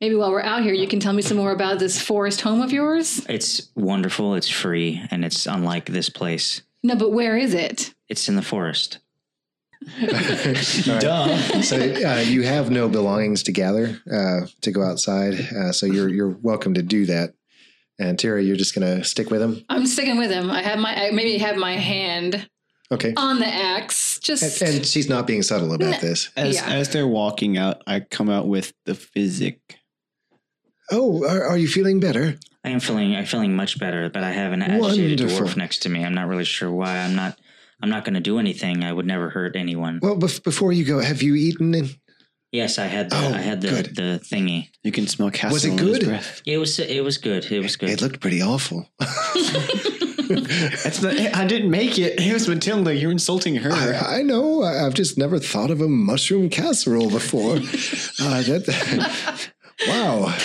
Maybe 0.00 0.14
while 0.14 0.30
we're 0.30 0.42
out 0.42 0.62
here, 0.62 0.72
you 0.72 0.88
can 0.88 0.98
tell 0.98 1.12
me 1.12 1.20
some 1.20 1.36
more 1.36 1.52
about 1.52 1.78
this 1.78 2.00
forest 2.00 2.40
home 2.40 2.62
of 2.62 2.72
yours. 2.72 3.24
It's 3.28 3.70
wonderful. 3.76 4.34
It's 4.34 4.48
free, 4.48 5.02
and 5.10 5.24
it's 5.24 5.46
unlike 5.46 5.86
this 5.86 6.08
place. 6.08 6.62
No, 6.82 6.96
but 6.96 7.12
where 7.12 7.36
is 7.36 7.52
it? 7.52 7.94
It's 8.08 8.28
in 8.28 8.36
the 8.36 8.42
forest. 8.42 8.98
All 10.02 10.08
right. 10.08 11.00
Duh. 11.00 11.62
So 11.62 11.76
uh, 11.76 12.24
you 12.26 12.42
have 12.42 12.70
no 12.70 12.88
belongings 12.88 13.42
to 13.44 13.52
gather 13.52 14.00
uh, 14.10 14.46
to 14.62 14.70
go 14.70 14.82
outside, 14.82 15.34
uh, 15.34 15.72
so 15.72 15.86
you're 15.86 16.08
you're 16.08 16.30
welcome 16.30 16.74
to 16.74 16.82
do 16.82 17.06
that. 17.06 17.34
And 17.98 18.18
Tira, 18.18 18.42
you're 18.42 18.56
just 18.56 18.74
gonna 18.74 19.04
stick 19.04 19.30
with 19.30 19.42
him, 19.42 19.64
I'm 19.68 19.86
sticking 19.86 20.16
with 20.16 20.30
him. 20.30 20.50
I 20.50 20.62
have 20.62 20.78
my 20.78 21.08
I 21.08 21.10
maybe 21.10 21.38
have 21.38 21.56
my 21.56 21.76
hand 21.76 22.48
okay? 22.92 23.14
on 23.16 23.38
the 23.38 23.46
axe. 23.46 24.18
Just 24.18 24.60
And, 24.62 24.74
and 24.76 24.86
she's 24.86 25.08
not 25.08 25.26
being 25.26 25.42
subtle 25.42 25.72
about 25.72 25.90
No. 25.90 25.98
this. 26.00 26.30
As 26.36 26.56
Yeah. 26.56 26.66
as 26.68 26.88
they're 26.90 27.06
walking 27.06 27.56
out, 27.58 27.82
I 27.86 28.00
come 28.00 28.28
out 28.30 28.46
with 28.48 28.72
the 28.84 28.94
physic. 28.94 29.60
Oh, 30.90 31.24
are, 31.28 31.44
are 31.44 31.56
you 31.58 31.68
feeling 31.68 32.00
better? 32.00 32.36
I 32.64 32.70
am 32.70 32.80
feeling 32.80 33.14
I'm 33.14 33.24
feeling 33.26 33.54
much 33.56 33.78
better, 33.78 34.10
but 34.10 34.22
I 34.24 34.32
have 34.32 34.52
an 34.52 34.62
agitated 34.62 35.20
Wonderful. 35.20 35.46
dwarf 35.46 35.56
next 35.56 35.78
to 35.82 35.88
me. 35.88 36.04
I'm 36.04 36.14
not 36.14 36.28
really 36.28 36.44
sure 36.44 36.70
why. 36.70 36.98
I'm 36.98 37.14
not 37.14 37.38
I'm 37.82 37.88
not 37.88 38.04
going 38.04 38.14
to 38.14 38.20
do 38.20 38.38
anything. 38.38 38.84
I 38.84 38.92
would 38.92 39.06
never 39.06 39.30
hurt 39.30 39.56
anyone. 39.56 40.00
Well, 40.02 40.16
bef- 40.16 40.42
before 40.44 40.70
you 40.72 40.84
go, 40.84 40.98
have 40.98 41.22
you 41.22 41.34
eaten? 41.34 41.88
In- 42.52 42.58
Yes, 42.58 42.78
I 42.78 42.86
had 42.86 43.10
the 43.10 43.16
Oh, 43.16 43.32
I 43.34 43.38
had 43.38 43.60
the 43.60 43.68
good. 43.68 43.96
the 43.96 44.20
thingy. 44.24 44.68
You 44.82 44.92
can 44.92 45.06
smell 45.06 45.30
castle 45.30 45.52
Was 45.54 45.64
it 45.64 45.72
in 45.72 45.78
his 45.78 45.98
good? 45.98 46.06
breath. 46.08 46.42
It 46.46 46.58
was 46.58 46.78
it 46.78 47.04
was 47.04 47.18
good. 47.18 47.44
It 47.50 47.60
was 47.62 47.76
good. 47.76 47.90
It 47.90 48.00
looked 48.02 48.20
pretty 48.20 48.42
awful. 48.42 48.88
It's 50.32 51.02
not, 51.02 51.14
I 51.18 51.44
didn't 51.44 51.70
make 51.70 51.98
it. 51.98 52.20
It 52.20 52.32
was 52.32 52.46
Matilda. 52.48 52.94
You're 52.94 53.10
insulting 53.10 53.56
her. 53.56 53.72
I, 53.72 54.18
I 54.18 54.22
know. 54.22 54.62
I, 54.62 54.86
I've 54.86 54.94
just 54.94 55.18
never 55.18 55.40
thought 55.40 55.72
of 55.72 55.80
a 55.80 55.88
mushroom 55.88 56.48
casserole 56.48 57.10
before. 57.10 57.56
uh, 57.56 58.42
that, 58.42 59.50
wow. 59.88 60.36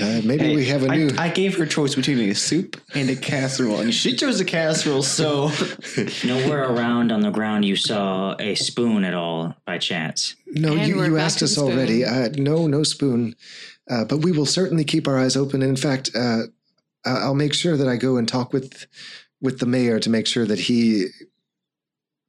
Uh, 0.00 0.22
maybe 0.24 0.44
Hey, 0.44 0.56
we 0.56 0.64
have 0.66 0.82
a 0.84 0.88
new. 0.88 1.10
I 1.18 1.28
gave 1.28 1.56
her 1.58 1.64
a 1.64 1.68
choice 1.68 1.94
between 1.94 2.18
a 2.18 2.34
soup 2.34 2.80
and 2.94 3.10
a 3.10 3.16
casserole, 3.16 3.80
and 3.80 3.92
she 3.92 4.16
chose 4.16 4.40
a 4.40 4.44
casserole. 4.44 5.02
So 5.02 5.50
Nowhere 6.24 6.64
around 6.72 7.12
on 7.12 7.20
the 7.20 7.30
ground 7.30 7.64
you 7.64 7.76
saw 7.76 8.34
a 8.38 8.54
spoon 8.54 9.04
at 9.04 9.12
all 9.14 9.54
by 9.66 9.78
chance. 9.78 10.34
no, 10.46 10.72
And 10.76 10.86
you, 10.88 11.02
you 11.04 11.18
asked 11.18 11.40
to 11.40 11.44
the 11.46 11.50
us 11.52 11.58
already. 11.58 12.04
Uh, 12.04 12.30
no, 12.36 12.66
no 12.66 12.82
spoon. 12.84 13.34
Uh, 13.90 14.04
but 14.04 14.18
we 14.18 14.32
will 14.32 14.46
certainly 14.46 14.84
keep 14.84 15.06
our 15.06 15.18
eyes 15.18 15.36
open. 15.36 15.60
In 15.62 15.76
fact, 15.76 16.10
uh, 16.14 16.44
I- 17.04 17.10
I'll 17.24 17.34
make 17.34 17.52
sure 17.52 17.76
that 17.76 17.88
I 17.88 17.96
go 17.96 18.16
and 18.16 18.26
talk 18.26 18.52
with 18.52 18.86
with 19.42 19.58
the 19.58 19.66
mayor 19.66 19.98
to 19.98 20.08
make 20.08 20.26
sure 20.26 20.46
that 20.46 20.60
he 20.60 21.08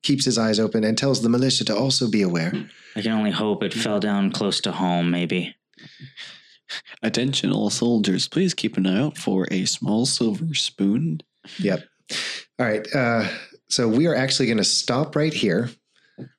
keeps 0.01 0.25
his 0.25 0.37
eyes 0.37 0.59
open 0.59 0.83
and 0.83 0.97
tells 0.97 1.21
the 1.21 1.29
militia 1.29 1.63
to 1.65 1.75
also 1.75 2.09
be 2.09 2.23
aware. 2.23 2.51
I 2.95 3.01
can 3.01 3.11
only 3.13 3.31
hope 3.31 3.63
it 3.63 3.73
fell 3.73 3.99
down 4.01 4.31
close 4.31 4.59
to 4.61 4.71
home. 4.73 5.11
Maybe. 5.11 5.55
Attention, 7.01 7.51
all 7.51 7.69
soldiers, 7.69 8.27
please 8.27 8.53
keep 8.53 8.77
an 8.77 8.87
eye 8.87 8.99
out 8.99 9.17
for 9.17 9.47
a 9.51 9.65
small 9.65 10.05
silver 10.05 10.53
spoon. 10.53 11.21
Yep. 11.59 11.83
All 12.59 12.65
right. 12.65 12.87
Uh, 12.93 13.27
so 13.69 13.87
we 13.87 14.07
are 14.07 14.15
actually 14.15 14.45
going 14.45 14.57
to 14.57 14.63
stop 14.63 15.15
right 15.15 15.33
here. 15.33 15.69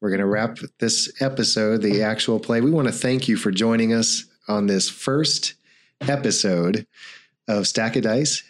We're 0.01 0.11
going 0.11 0.21
to 0.21 0.27
wrap 0.27 0.59
this 0.79 1.13
episode, 1.21 1.83
the 1.83 2.03
actual 2.03 2.39
play. 2.39 2.61
We 2.61 2.71
want 2.71 2.87
to 2.87 2.93
thank 2.93 3.27
you 3.27 3.37
for 3.37 3.51
joining 3.51 3.93
us 3.93 4.25
on 4.47 4.67
this 4.67 4.89
first 4.89 5.55
episode 6.03 6.87
of 7.49 7.67
Stack 7.67 7.97
of 7.97 8.03
Dice. 8.03 8.43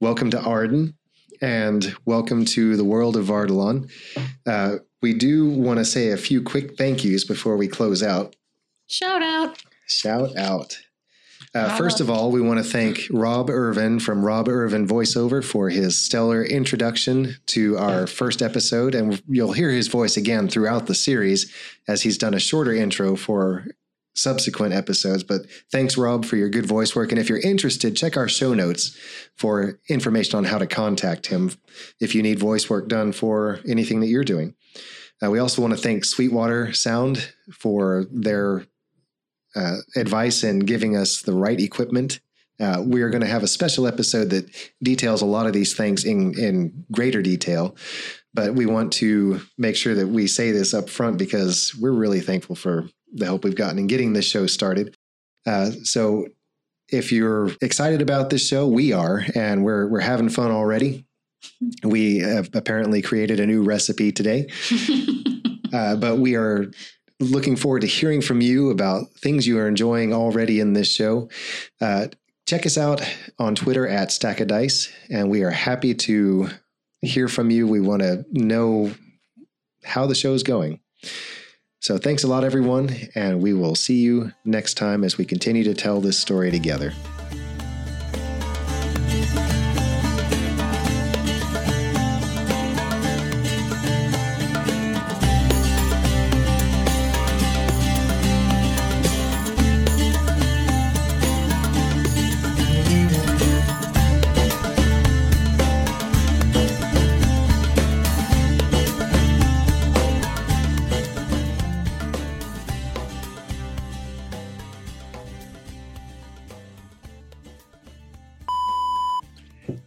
Welcome 0.00 0.30
to 0.30 0.40
Arden 0.40 0.94
and 1.40 1.94
welcome 2.04 2.44
to 2.46 2.76
the 2.76 2.84
world 2.84 3.16
of 3.16 3.26
Vardalon. 3.26 3.90
Uh, 4.46 4.76
we 5.02 5.14
do 5.14 5.48
want 5.48 5.78
to 5.78 5.84
say 5.84 6.10
a 6.10 6.16
few 6.16 6.42
quick 6.42 6.76
thank 6.76 7.04
yous 7.04 7.24
before 7.24 7.56
we 7.56 7.68
close 7.68 8.02
out. 8.02 8.34
shout 8.88 9.22
out. 9.22 9.62
Shout 9.86 10.36
out. 10.36 10.78
Uh, 11.54 11.76
first 11.76 12.00
of 12.00 12.10
all, 12.10 12.32
we 12.32 12.40
want 12.40 12.58
to 12.58 12.64
thank 12.64 13.02
Rob 13.12 13.48
Irvin 13.48 14.00
from 14.00 14.24
Rob 14.24 14.48
Irvin 14.48 14.88
Voiceover 14.88 15.42
for 15.42 15.68
his 15.68 15.96
stellar 15.96 16.42
introduction 16.42 17.36
to 17.46 17.78
our 17.78 18.08
first 18.08 18.42
episode. 18.42 18.94
And 18.94 19.22
you'll 19.28 19.52
hear 19.52 19.70
his 19.70 19.86
voice 19.86 20.16
again 20.16 20.48
throughout 20.48 20.86
the 20.86 20.96
series 20.96 21.52
as 21.86 22.02
he's 22.02 22.18
done 22.18 22.34
a 22.34 22.40
shorter 22.40 22.74
intro 22.74 23.14
for 23.14 23.66
subsequent 24.16 24.74
episodes. 24.74 25.22
But 25.22 25.42
thanks, 25.70 25.96
Rob, 25.96 26.24
for 26.24 26.36
your 26.36 26.48
good 26.48 26.66
voice 26.66 26.96
work. 26.96 27.12
And 27.12 27.20
if 27.20 27.28
you're 27.28 27.38
interested, 27.38 27.96
check 27.96 28.16
our 28.16 28.28
show 28.28 28.52
notes 28.52 28.96
for 29.36 29.78
information 29.88 30.36
on 30.36 30.44
how 30.44 30.58
to 30.58 30.66
contact 30.66 31.26
him 31.26 31.52
if 32.00 32.16
you 32.16 32.22
need 32.22 32.38
voice 32.40 32.68
work 32.68 32.88
done 32.88 33.12
for 33.12 33.60
anything 33.68 34.00
that 34.00 34.08
you're 34.08 34.24
doing. 34.24 34.54
Uh, 35.22 35.30
we 35.30 35.38
also 35.38 35.62
want 35.62 35.72
to 35.72 35.80
thank 35.80 36.04
Sweetwater 36.04 36.72
Sound 36.72 37.32
for 37.52 38.06
their 38.10 38.66
uh, 39.56 39.76
advice 39.96 40.44
in 40.44 40.60
giving 40.60 40.96
us 40.96 41.22
the 41.22 41.32
right 41.32 41.60
equipment. 41.60 42.20
Uh, 42.60 42.82
we 42.84 43.02
are 43.02 43.10
going 43.10 43.20
to 43.20 43.26
have 43.26 43.42
a 43.42 43.48
special 43.48 43.86
episode 43.86 44.30
that 44.30 44.48
details 44.82 45.22
a 45.22 45.26
lot 45.26 45.46
of 45.46 45.52
these 45.52 45.74
things 45.74 46.04
in, 46.04 46.38
in 46.38 46.84
greater 46.92 47.20
detail. 47.20 47.76
But 48.32 48.54
we 48.54 48.66
want 48.66 48.92
to 48.94 49.40
make 49.58 49.76
sure 49.76 49.94
that 49.94 50.08
we 50.08 50.26
say 50.26 50.50
this 50.50 50.74
up 50.74 50.88
front 50.88 51.18
because 51.18 51.74
we're 51.80 51.92
really 51.92 52.20
thankful 52.20 52.56
for 52.56 52.88
the 53.12 53.24
help 53.24 53.44
we've 53.44 53.56
gotten 53.56 53.78
in 53.78 53.86
getting 53.86 54.12
this 54.12 54.24
show 54.24 54.46
started. 54.46 54.96
Uh, 55.46 55.70
so 55.82 56.26
if 56.88 57.12
you're 57.12 57.50
excited 57.60 58.02
about 58.02 58.30
this 58.30 58.46
show, 58.46 58.66
we 58.66 58.92
are, 58.92 59.24
and 59.34 59.64
we're 59.64 59.86
we're 59.88 60.00
having 60.00 60.28
fun 60.28 60.50
already. 60.50 61.06
We 61.82 62.18
have 62.18 62.50
apparently 62.54 63.02
created 63.02 63.40
a 63.40 63.46
new 63.46 63.62
recipe 63.62 64.12
today. 64.12 64.48
Uh, 65.74 65.96
but 65.96 66.18
we 66.18 66.36
are 66.36 66.70
looking 67.20 67.56
forward 67.56 67.80
to 67.80 67.86
hearing 67.86 68.20
from 68.20 68.40
you 68.40 68.70
about 68.70 69.10
things 69.12 69.46
you 69.46 69.58
are 69.58 69.68
enjoying 69.68 70.12
already 70.12 70.60
in 70.60 70.72
this 70.72 70.92
show. 70.92 71.28
Uh, 71.80 72.08
check 72.46 72.66
us 72.66 72.76
out 72.76 73.02
on 73.38 73.54
Twitter 73.54 73.86
at 73.86 74.12
Stack 74.12 74.40
of 74.40 74.48
Dice, 74.48 74.92
and 75.10 75.30
we 75.30 75.42
are 75.42 75.50
happy 75.50 75.94
to 75.94 76.48
hear 77.00 77.28
from 77.28 77.50
you. 77.50 77.66
We 77.66 77.80
want 77.80 78.02
to 78.02 78.24
know 78.30 78.92
how 79.84 80.06
the 80.06 80.14
show 80.14 80.34
is 80.34 80.42
going. 80.42 80.80
So 81.80 81.98
thanks 81.98 82.24
a 82.24 82.28
lot, 82.28 82.44
everyone, 82.44 82.96
and 83.14 83.42
we 83.42 83.52
will 83.52 83.74
see 83.74 84.00
you 84.00 84.32
next 84.44 84.74
time 84.74 85.04
as 85.04 85.18
we 85.18 85.26
continue 85.26 85.64
to 85.64 85.74
tell 85.74 86.00
this 86.00 86.18
story 86.18 86.50
together. 86.50 86.94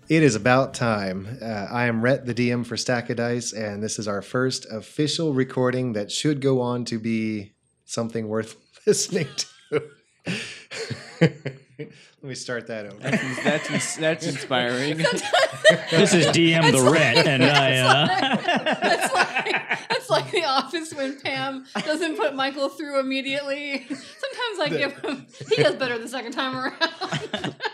It 0.10 0.24
is 0.24 0.36
about 0.36 0.74
time. 0.74 1.38
Uh, 1.42 1.68
I 1.70 1.88
am 1.88 2.02
Rhett, 2.02 2.26
the 2.26 2.34
DM 2.34 2.66
for 2.66 2.78
Stack 2.78 3.10
of 3.10 3.18
Dice, 3.18 3.52
and 3.52 3.84
this 3.84 4.00
is 4.00 4.08
our 4.08 4.22
first 4.22 4.66
official 4.72 5.34
recording 5.34 5.94
that 5.94 6.12
should 6.12 6.40
go 6.40 6.62
on 6.62 6.86
to 6.86 6.98
be 6.98 7.52
something 7.84 8.30
worth 8.30 8.56
listening 8.88 9.28
to. 9.72 9.84
Let 11.20 12.24
me 12.24 12.36
start 12.36 12.68
that 12.68 12.86
over. 12.86 12.98
That's 13.00 13.44
that's, 13.44 13.96
that's 13.98 14.28
inspiring. 14.28 14.98
This 15.92 16.14
is 16.14 16.28
DM 16.28 16.72
the 16.72 16.90
Rhett, 16.90 17.28
and 17.28 17.44
I. 17.44 17.78
Uh, 17.78 18.08
That's 18.82 19.14
like 19.14 19.90
that's 19.90 20.10
like 20.10 20.32
the 20.32 20.46
office 20.46 20.94
when 20.94 21.20
Pam 21.20 21.66
doesn't 21.86 22.16
put 22.18 22.34
Michael 22.34 22.70
through 22.70 23.00
immediately. 23.00 23.86
Sometimes 23.88 24.60
I 24.62 24.70
give 24.70 24.98
him 25.00 25.28
he 25.50 25.62
does 25.62 25.76
better 25.76 25.98
the 26.00 26.08
second 26.08 26.32
time 26.32 26.56
around. 26.56 27.56